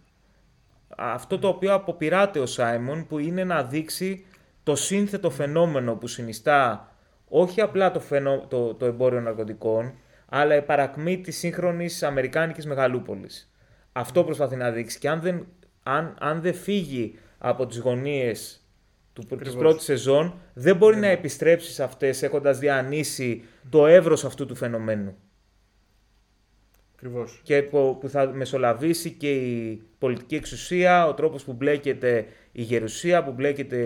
[0.97, 4.23] αυτό το οποίο αποπειράται ο Σάιμον που είναι να δείξει
[4.69, 6.91] το σύνθετο φαινόμενο που συνιστά
[7.27, 8.45] όχι απλά το, φαινο...
[8.47, 9.93] το, το εμπόριο ναρκωτικών
[10.29, 13.53] αλλά η παρακμή της σύγχρονης Αμερικάνικης μεγαλούπολης.
[13.91, 15.45] Αυτό προσπαθεί να δείξει και αν δεν,
[15.83, 18.65] αν, αν δεν φύγει από τις γωνίες
[19.13, 21.01] του, της πρώτης σεζόν, δεν μπορεί ναι.
[21.01, 25.17] να επιστρέψει σε αυτές έχοντας διανύσει το εύρος αυτού του φαινομένου.
[27.01, 27.39] Ακριβώς.
[27.43, 33.31] Και που, θα μεσολαβήσει και η πολιτική εξουσία, ο τρόπος που μπλέκεται η γερουσία, που
[33.31, 33.77] μπλέκεται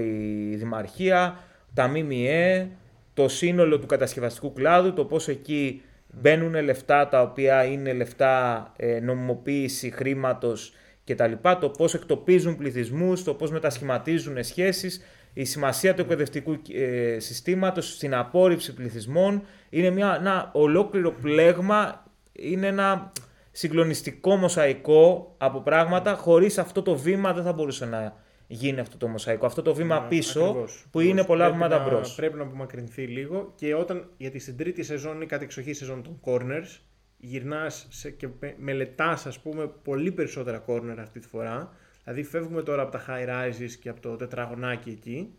[0.52, 1.40] η δημαρχία,
[1.73, 2.69] τα ΜΜΕ,
[3.14, 8.99] το σύνολο του κατασκευαστικού κλάδου, το πώς εκεί μπαίνουν λεφτά τα οποία είναι λεφτά ε,
[8.99, 10.73] νομιμοποίηση χρήματος
[11.06, 11.31] κτλ.
[11.60, 15.02] Το πώς εκτοπίζουν πληθυσμούς, το πώς μετασχηματίζουν σχέσεις
[15.34, 22.02] η σημασία του εκπαιδευτικού ε, συστήματος στην απόρριψη πληθυσμών είναι μια, ένα ολόκληρο πλέγμα,
[22.34, 23.11] είναι ένα
[23.51, 26.15] συγκλονιστικό μοσαϊκό από πράγματα.
[26.15, 29.45] Χωρίς αυτό το βήμα δεν θα μπορούσε να γίνει αυτό το μοσαϊκό.
[29.45, 32.15] Αυτό το βήμα πίσω που είναι πολλά βήματα μπρος.
[32.15, 36.80] Πρέπει να απομακρυνθεί λίγο και όταν, γιατί στην τρίτη σεζόν είναι κατεξοχή σεζόν των corners,
[37.18, 37.88] γυρνάς
[38.18, 38.27] και
[38.57, 41.76] μελετάς, ας πούμε, πολύ περισσότερα corner αυτή τη φορά.
[42.03, 45.34] Δηλαδή φεύγουμε τώρα από τα high rises και από το τετραγωνάκι εκεί.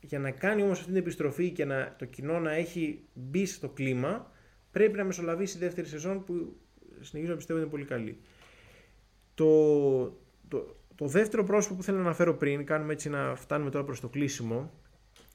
[0.00, 3.68] Για να κάνει όμως αυτή την επιστροφή και να, το κοινό να έχει μπει στο
[3.68, 4.30] κλίμα,
[4.70, 6.56] πρέπει να μεσολαβήσει η δεύτερη σεζόν που
[7.00, 8.20] συνεχίζω να πιστεύω είναι πολύ καλή.
[9.34, 10.02] Το,
[10.48, 14.00] το, το δεύτερο πρόσωπο που θέλω να αναφέρω πριν, κάνουμε έτσι να φτάνουμε τώρα προς
[14.00, 14.72] το κλείσιμο,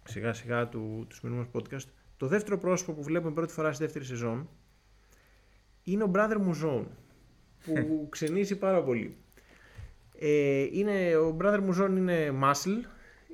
[0.04, 1.88] σιγά σιγά του, του σημερινού podcast,
[2.18, 4.50] το δεύτερο πρόσωπο που βλέπουμε πρώτη φορά στη δεύτερη σεζόν
[5.84, 6.86] είναι ο Brother Muzon,
[7.66, 9.18] που ξενίζει πάρα πολύ.
[10.20, 12.88] Ε, είναι, ο brother Μουζόν είναι muscle,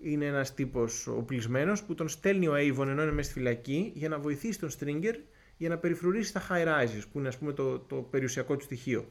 [0.03, 4.09] είναι ένας τύπος οπλισμένος που τον στέλνει ο Avon ενώ είναι μέσα στη φυλακή για
[4.09, 5.15] να βοηθήσει τον Stringer
[5.61, 9.05] για να περιφρουρήσει τα high rises που είναι ας πούμε το, το περιουσιακό του στοιχείο.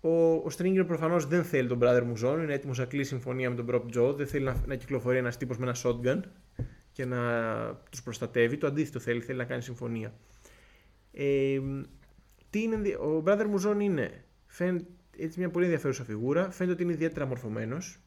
[0.00, 3.56] Ο, ο Stringer προφανώς δεν θέλει τον brother Μουζόν, είναι έτοιμος να κλείσει συμφωνία με
[3.56, 6.20] τον Brock Joe, δεν θέλει να, να κυκλοφορεί ένας τύπος με ένα shotgun
[6.92, 7.20] και να
[7.90, 10.14] τους προστατεύει, το αντίθετο θέλει, θέλει να κάνει συμφωνία.
[11.12, 11.60] Ε,
[12.50, 14.84] τι είναι, ο brother Μουζόν είναι, φαίνεται
[15.16, 16.50] έτσι μια πολύ ενδιαφέρουσα φιγούρα.
[16.50, 18.00] Φαίνεται ότι είναι ιδιαίτερα μορφωμένος.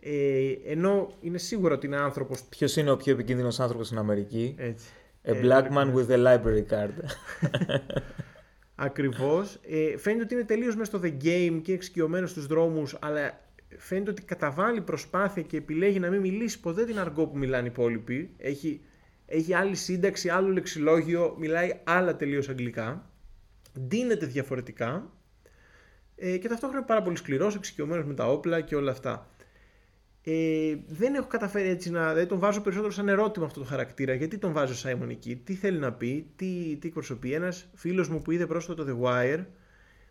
[0.00, 2.34] Ε, ενώ είναι σίγουρο ότι είναι άνθρωπο.
[2.48, 4.86] Ποιος είναι ο πιο επικίνδυνος άνθρωπος στην Αμερική, έτσι.
[5.26, 6.92] A ε, black man with a library card.
[8.74, 9.58] Ακριβώς.
[9.68, 13.40] Ε, φαίνεται ότι είναι τελείως μέσα στο The Game και εξοικειωμένος στους δρόμους, αλλά
[13.76, 17.70] φαίνεται ότι καταβάλει προσπάθεια και επιλέγει να μην μιλήσει ποτέ την αργό που μιλάνε οι
[17.70, 18.34] υπόλοιποι.
[18.36, 18.80] Έχει,
[19.26, 23.10] έχει άλλη σύνταξη, άλλο λεξιλόγιο, μιλάει άλλα τελείως αγγλικά.
[23.80, 25.10] Ντύνεται διαφορετικά
[26.16, 29.30] ε, και ταυτόχρονα πάρα πολύ σκληρός, εξοικειωμένος με τα όπλα και όλα αυτά.
[30.28, 32.08] Ε, δεν έχω καταφέρει έτσι να.
[32.08, 34.14] Δηλαδή τον βάζω περισσότερο σαν ερώτημα αυτό το χαρακτήρα.
[34.14, 38.22] Γιατί τον βάζω Σάιμον εκεί, τι θέλει να πει, τι, τι εκπροσωπεί; Ένας φίλος μου
[38.22, 39.44] που είδε πρόσφατα το The Wire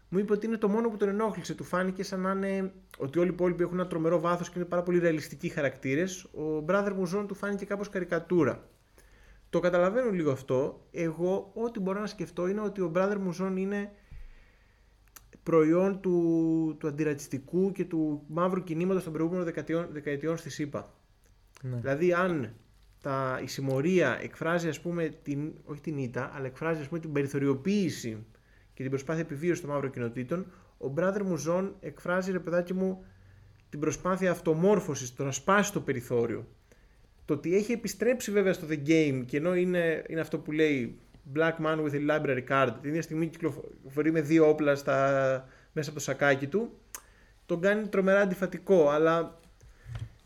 [0.09, 1.53] μου είπε ότι είναι το μόνο που τον ενόχλησε.
[1.53, 4.67] Του φάνηκε σαν να είναι ότι όλοι οι υπόλοιποι έχουν ένα τρομερό βάθος και είναι
[4.67, 6.23] πάρα πολύ ρεαλιστικοί χαρακτήρες.
[6.23, 8.69] Ο Brother Muzon του φάνηκε κάπως καρικατούρα.
[9.49, 10.87] Το καταλαβαίνω λίγο αυτό.
[10.91, 13.91] Εγώ, ό,τι μπορώ να σκεφτώ είναι ότι ο Brother Muzon είναι
[15.45, 20.93] προϊόν του, του αντιρατσιστικού και του μαύρου κινήματος των προηγούμενων δεκαετιών, δεκαετιών στη ΣΥΠΑ.
[21.61, 21.77] Ναι.
[21.77, 22.53] Δηλαδή αν
[23.01, 27.11] τα, η συμμορία εκφράζει ας πούμε την, όχι την ήττα, αλλά εκφράζει ας πούμε την
[27.11, 28.26] περιθωριοποίηση
[28.73, 30.45] και την προσπάθεια επιβίωσης των μαύρων κοινοτήτων,
[30.77, 33.05] ο Brother Μουζόν εκφράζει ρε παιδάκι μου
[33.69, 36.47] την προσπάθεια αυτομόρφωσης, το να σπάσει το περιθώριο.
[37.26, 40.99] Το ότι έχει επιστρέψει βέβαια στο The Game και ενώ είναι, είναι αυτό που λέει
[41.34, 45.89] Black Man with a Library Card, την ίδια στιγμή κυκλοφορεί με δύο όπλα στα, μέσα
[45.89, 46.69] από το σακάκι του,
[47.45, 48.89] τον κάνει τρομερά αντιφατικό.
[48.89, 49.39] Αλλά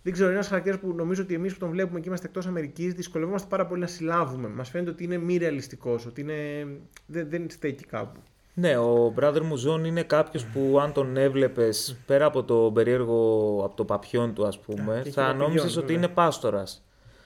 [0.03, 2.47] δεν ξέρω, είναι ένας χαρακτήρας που νομίζω ότι εμείς που τον βλέπουμε και είμαστε εκτός
[2.47, 4.47] Αμερικής δυσκολευόμαστε πάρα πολύ να συλλάβουμε.
[4.47, 6.67] Μας φαίνεται ότι είναι μη ρεαλιστικός, ότι είναι...
[7.05, 8.19] δεν, δεν στέκει κάπου.
[8.53, 13.75] Ναι, ο Brother Muzon είναι κάποιος που αν τον έβλεπες πέρα από το περίεργο, από
[13.75, 16.83] το παπιόν του, ας πούμε, θα νόμιζες ότι είναι πάστορας.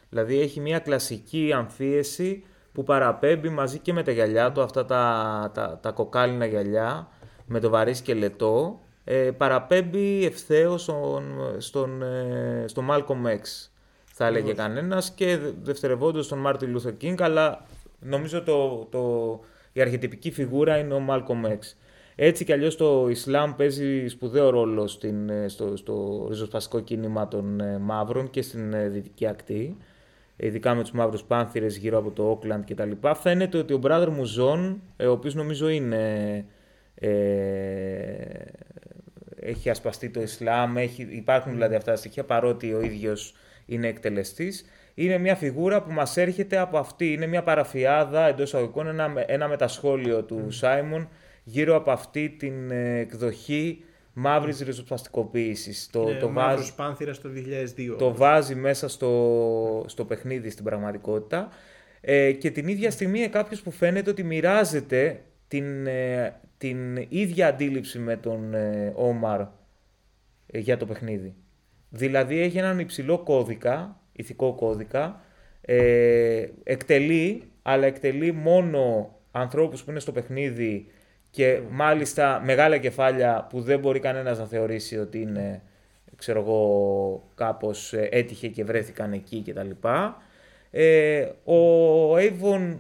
[0.09, 2.43] Δηλαδή έχει μια κλασική αμφίεση
[2.73, 7.07] που παραπέμπει μαζί και με τα γυαλιά του, αυτά τα, τα, τα κοκάλινα γυαλιά,
[7.45, 11.23] με το βαρύ σκελετό, ε, παραπέμπει ευθέως στον,
[11.57, 13.69] στον, ε, στον Malcolm X,
[14.03, 17.65] θα έλεγε κανένας, και δευτερευόντως τον Μάρτιν Λούθερ Κίνγκ, αλλά
[17.99, 19.39] νομίζω το, το,
[19.73, 21.59] η αρχετυπική φιγούρα είναι ο Malcolm X.
[22.15, 27.59] Έτσι κι αλλιώς το Ισλάμ παίζει σπουδαίο ρόλο στην, ε, στο, στο ριζοσπαστικό κίνημα των
[27.59, 29.77] ε, μαύρων και στην ε, δυτική ακτή,
[30.35, 32.91] ειδικά με τους μαύρους πάνθυρες γύρω από το Όκλαντ κτλ.
[33.13, 36.45] Φαίνεται ότι ο brother μου Ζων, ο οποίος νομίζω είναι...
[39.39, 43.35] έχει ασπαστεί το Ισλάμ, έχει, υπάρχουν δηλαδή αυτά τα στοιχεία παρότι ο ίδιος
[43.65, 44.65] είναι εκτελεστής.
[44.95, 49.47] Είναι μια φιγούρα που μας έρχεται από αυτή, είναι μια παραφιάδα εντός αγωγικών, ένα, ένα
[49.47, 51.09] μετασχόλιο του Σάιμον
[51.43, 53.83] γύρω από αυτή την ε, εκδοχή
[54.13, 54.65] μαύρης mm.
[54.65, 55.89] ριζοσπαστικοποίησης.
[55.91, 56.73] Το, το βάζει,
[57.21, 57.29] το
[57.93, 57.95] 2002.
[57.97, 61.49] Το βάζει μέσα στο, στο παιχνίδι στην πραγματικότητα.
[62.01, 67.99] Ε, και την ίδια στιγμή κάποιος που φαίνεται ότι μοιράζεται την, ε, την ίδια αντίληψη
[67.99, 69.41] με τον ε, Όμαρ
[70.47, 71.35] για το παιχνίδι.
[71.89, 75.21] Δηλαδή έχει έναν υψηλό κώδικα, ηθικό κώδικα,
[76.63, 80.87] εκτελεί, αλλά εκτελεί μόνο ανθρώπους που είναι στο παιχνίδι
[81.33, 85.61] και μάλιστα μεγάλα κεφάλια που δεν μπορεί κανένας να θεωρήσει ότι είναι,
[86.15, 89.69] ξέρω εγώ, κάπως ε, έτυχε και βρέθηκαν εκεί κτλ.
[90.71, 92.77] Ε, ο Avon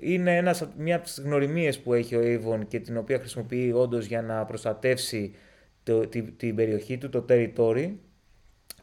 [0.00, 4.06] είναι ένας, μια από τις γνωριμίες που έχει ο Avon και την οποία χρησιμοποιεί όντως
[4.06, 5.34] για να προστατεύσει
[5.82, 7.92] το, την, την περιοχή του, το territory,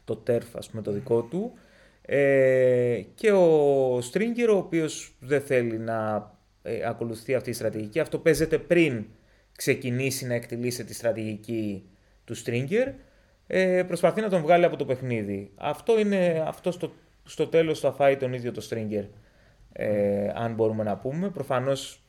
[0.06, 1.54] το turf ας πούμε το δικό του.
[2.02, 6.37] Ε, και ο Stringer ο οποίος δεν θέλει να ε,
[6.86, 8.00] ακολουθεί αυτή η στρατηγική.
[8.00, 9.06] Αυτό παίζεται πριν
[9.56, 11.90] ξεκινήσει να εκτελήσει τη στρατηγική
[12.26, 12.94] του Stringer.
[13.48, 15.52] Ε, προσπαθεί να τον βγάλει από το παιχνίδι.
[15.56, 16.92] Αυτό, είναι, αυτό στο,
[17.24, 19.06] στο τέλος θα φάει τον ίδιο το Stringer.
[19.72, 21.30] Ε, αν μπορούμε να πούμε.
[21.30, 22.07] Προφανώς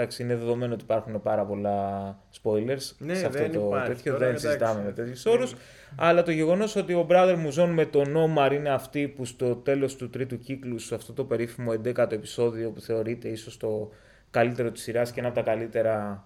[0.00, 4.16] Εντάξει, είναι δεδομένο ότι υπάρχουν πάρα πολλά spoilers ναι, σε αυτό το υπάρχει, τέτοιο.
[4.16, 5.54] Δεν συζητάμε με τέτοιους όρους.
[5.96, 9.96] Αλλά το γεγονός ότι ο Brother Muzon με τον Όμαρ είναι αυτοί που στο τέλος
[9.96, 13.90] του τρίτου κύκλου, σε αυτό το περίφημο 11ο επεισόδιο που θεωρείται ίσως το
[14.30, 16.24] καλύτερο της σειράς και ένα από τα καλύτερα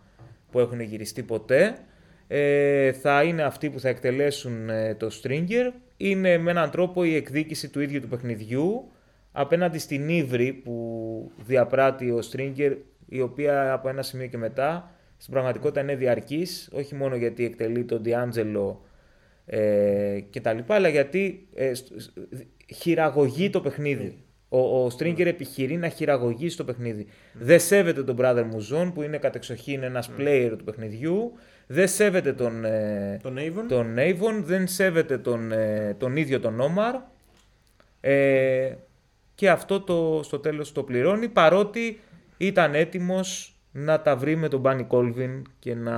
[0.51, 1.79] που έχουν γυριστεί ποτέ.
[2.29, 5.73] Ε, θα είναι αυτοί που θα εκτελέσουν ε, το Stringer.
[5.97, 8.91] Είναι με έναν τρόπο η εκδίκηση του ίδιου του παιχνιδιού
[9.33, 12.77] απέναντι στην ύβρη που διαπράττει ο Stringer
[13.13, 17.85] η οποία από ένα σημείο και μετά στην πραγματικότητα είναι διαρκής, όχι μόνο γιατί εκτελεί
[17.85, 18.85] τον Διάντζελο
[19.47, 21.73] ε, και τα λοιπά, αλλά γιατί ε,
[22.75, 24.25] χειραγωγεί το παιχνίδι.
[24.49, 27.07] Ο, ο Stringer επιχειρεί να χειραγωγήσει το παιχνίδι.
[27.33, 31.33] Δεν σέβεται τον brother Muzon που είναι κατεξοχήν ένας player του παιχνιδιού.
[31.67, 33.65] Δεν σέβεται τον, ε, τον, Avon.
[33.69, 34.43] τον Avon.
[34.43, 37.01] Δεν σέβεται τον, ε, τον ίδιο τον Omar.
[38.01, 38.75] Ε,
[39.35, 42.01] και αυτό το, στο τέλος το πληρώνει παρότι
[42.37, 45.97] ήταν έτοιμος να τα βρει με τον Μπάνι Κόλβιν και να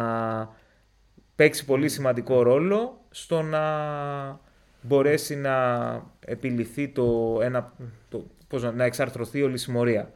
[1.37, 3.63] παίξει πολύ σημαντικό ρόλο στο να
[4.83, 5.57] μπορέσει να
[6.21, 7.73] επιληθεί το ένα,
[8.09, 10.13] το, πώς να, να εξαρθρωθεί όλη η συμμορία.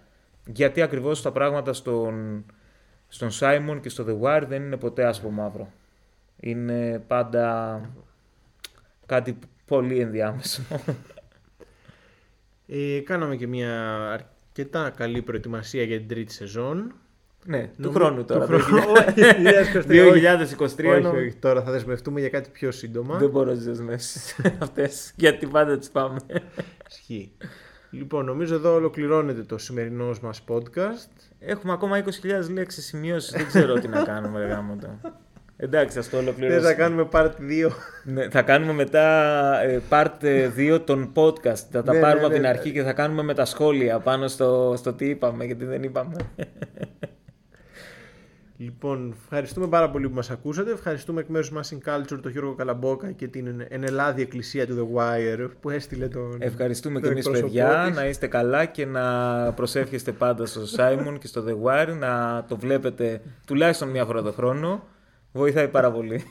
[0.47, 2.45] Γιατί ακριβώς τα πράγματα στον,
[3.09, 5.73] στον Simon και στο The Wire δεν είναι ποτέ άσπρο μαύρο.
[6.41, 7.81] Είναι πάντα
[9.07, 10.63] κάτι πολύ ενδιάμεσο.
[12.71, 14.21] Ε, κάναμε και μια
[14.59, 16.95] αρκετά καλή προετοιμασία για την τρίτη σεζόν.
[17.45, 18.47] Ναι, του χρόνου τώρα.
[18.47, 18.93] Του χρόνου.
[18.97, 19.17] 2023.
[20.97, 23.19] Όχι, όχι, τώρα θα δεσμευτούμε για κάτι πιο σύντομα.
[23.19, 25.13] Δεν μπορώ να τι δεσμεύσει αυτές.
[25.17, 26.19] Γιατί πάντα τις πάμε.
[26.89, 27.33] Ισχύει.
[27.91, 31.11] Λοιπόν, νομίζω εδώ ολοκληρώνεται το σημερινό μας podcast.
[31.39, 33.33] Έχουμε ακόμα 20.000 λέξεις σημειώσεις.
[33.33, 35.01] Δεν ξέρω τι να κάνουμε, γάμοντα.
[35.61, 36.61] Εντάξει, ας το ολοκληρώσουμε.
[36.61, 37.31] Δεν θα κάνουμε part
[37.67, 37.71] 2.
[38.05, 39.07] Ναι, θα κάνουμε μετά
[39.63, 40.25] ε, part
[40.57, 41.55] 2 των podcast.
[41.71, 42.49] Θα τα Ναι, πάρουμε ναι, από την ναι.
[42.49, 46.17] αρχή και θα κάνουμε με τα σχόλια πάνω στο, στο τι είπαμε, γιατί δεν είπαμε.
[48.61, 50.71] Λοιπόν, ευχαριστούμε πάρα πολύ που μας ακούσατε.
[50.71, 54.99] Ευχαριστούμε εκ μέρους μας in Culture τον Γιώργο Καλαμπόκα και την ενελάδη εκκλησία του The
[55.01, 57.97] Wire που έστειλε τον Ευχαριστούμε και τον εμείς εκπρόσωπό παιδιά, της.
[57.97, 59.05] να είστε καλά και να
[59.53, 64.33] προσεύχεστε πάντα στο Simon και στο The Wire, να το βλέπετε τουλάχιστον μία φορά το
[64.33, 64.85] χρόνο.
[65.33, 66.23] Βοηθάει πάρα πολύ.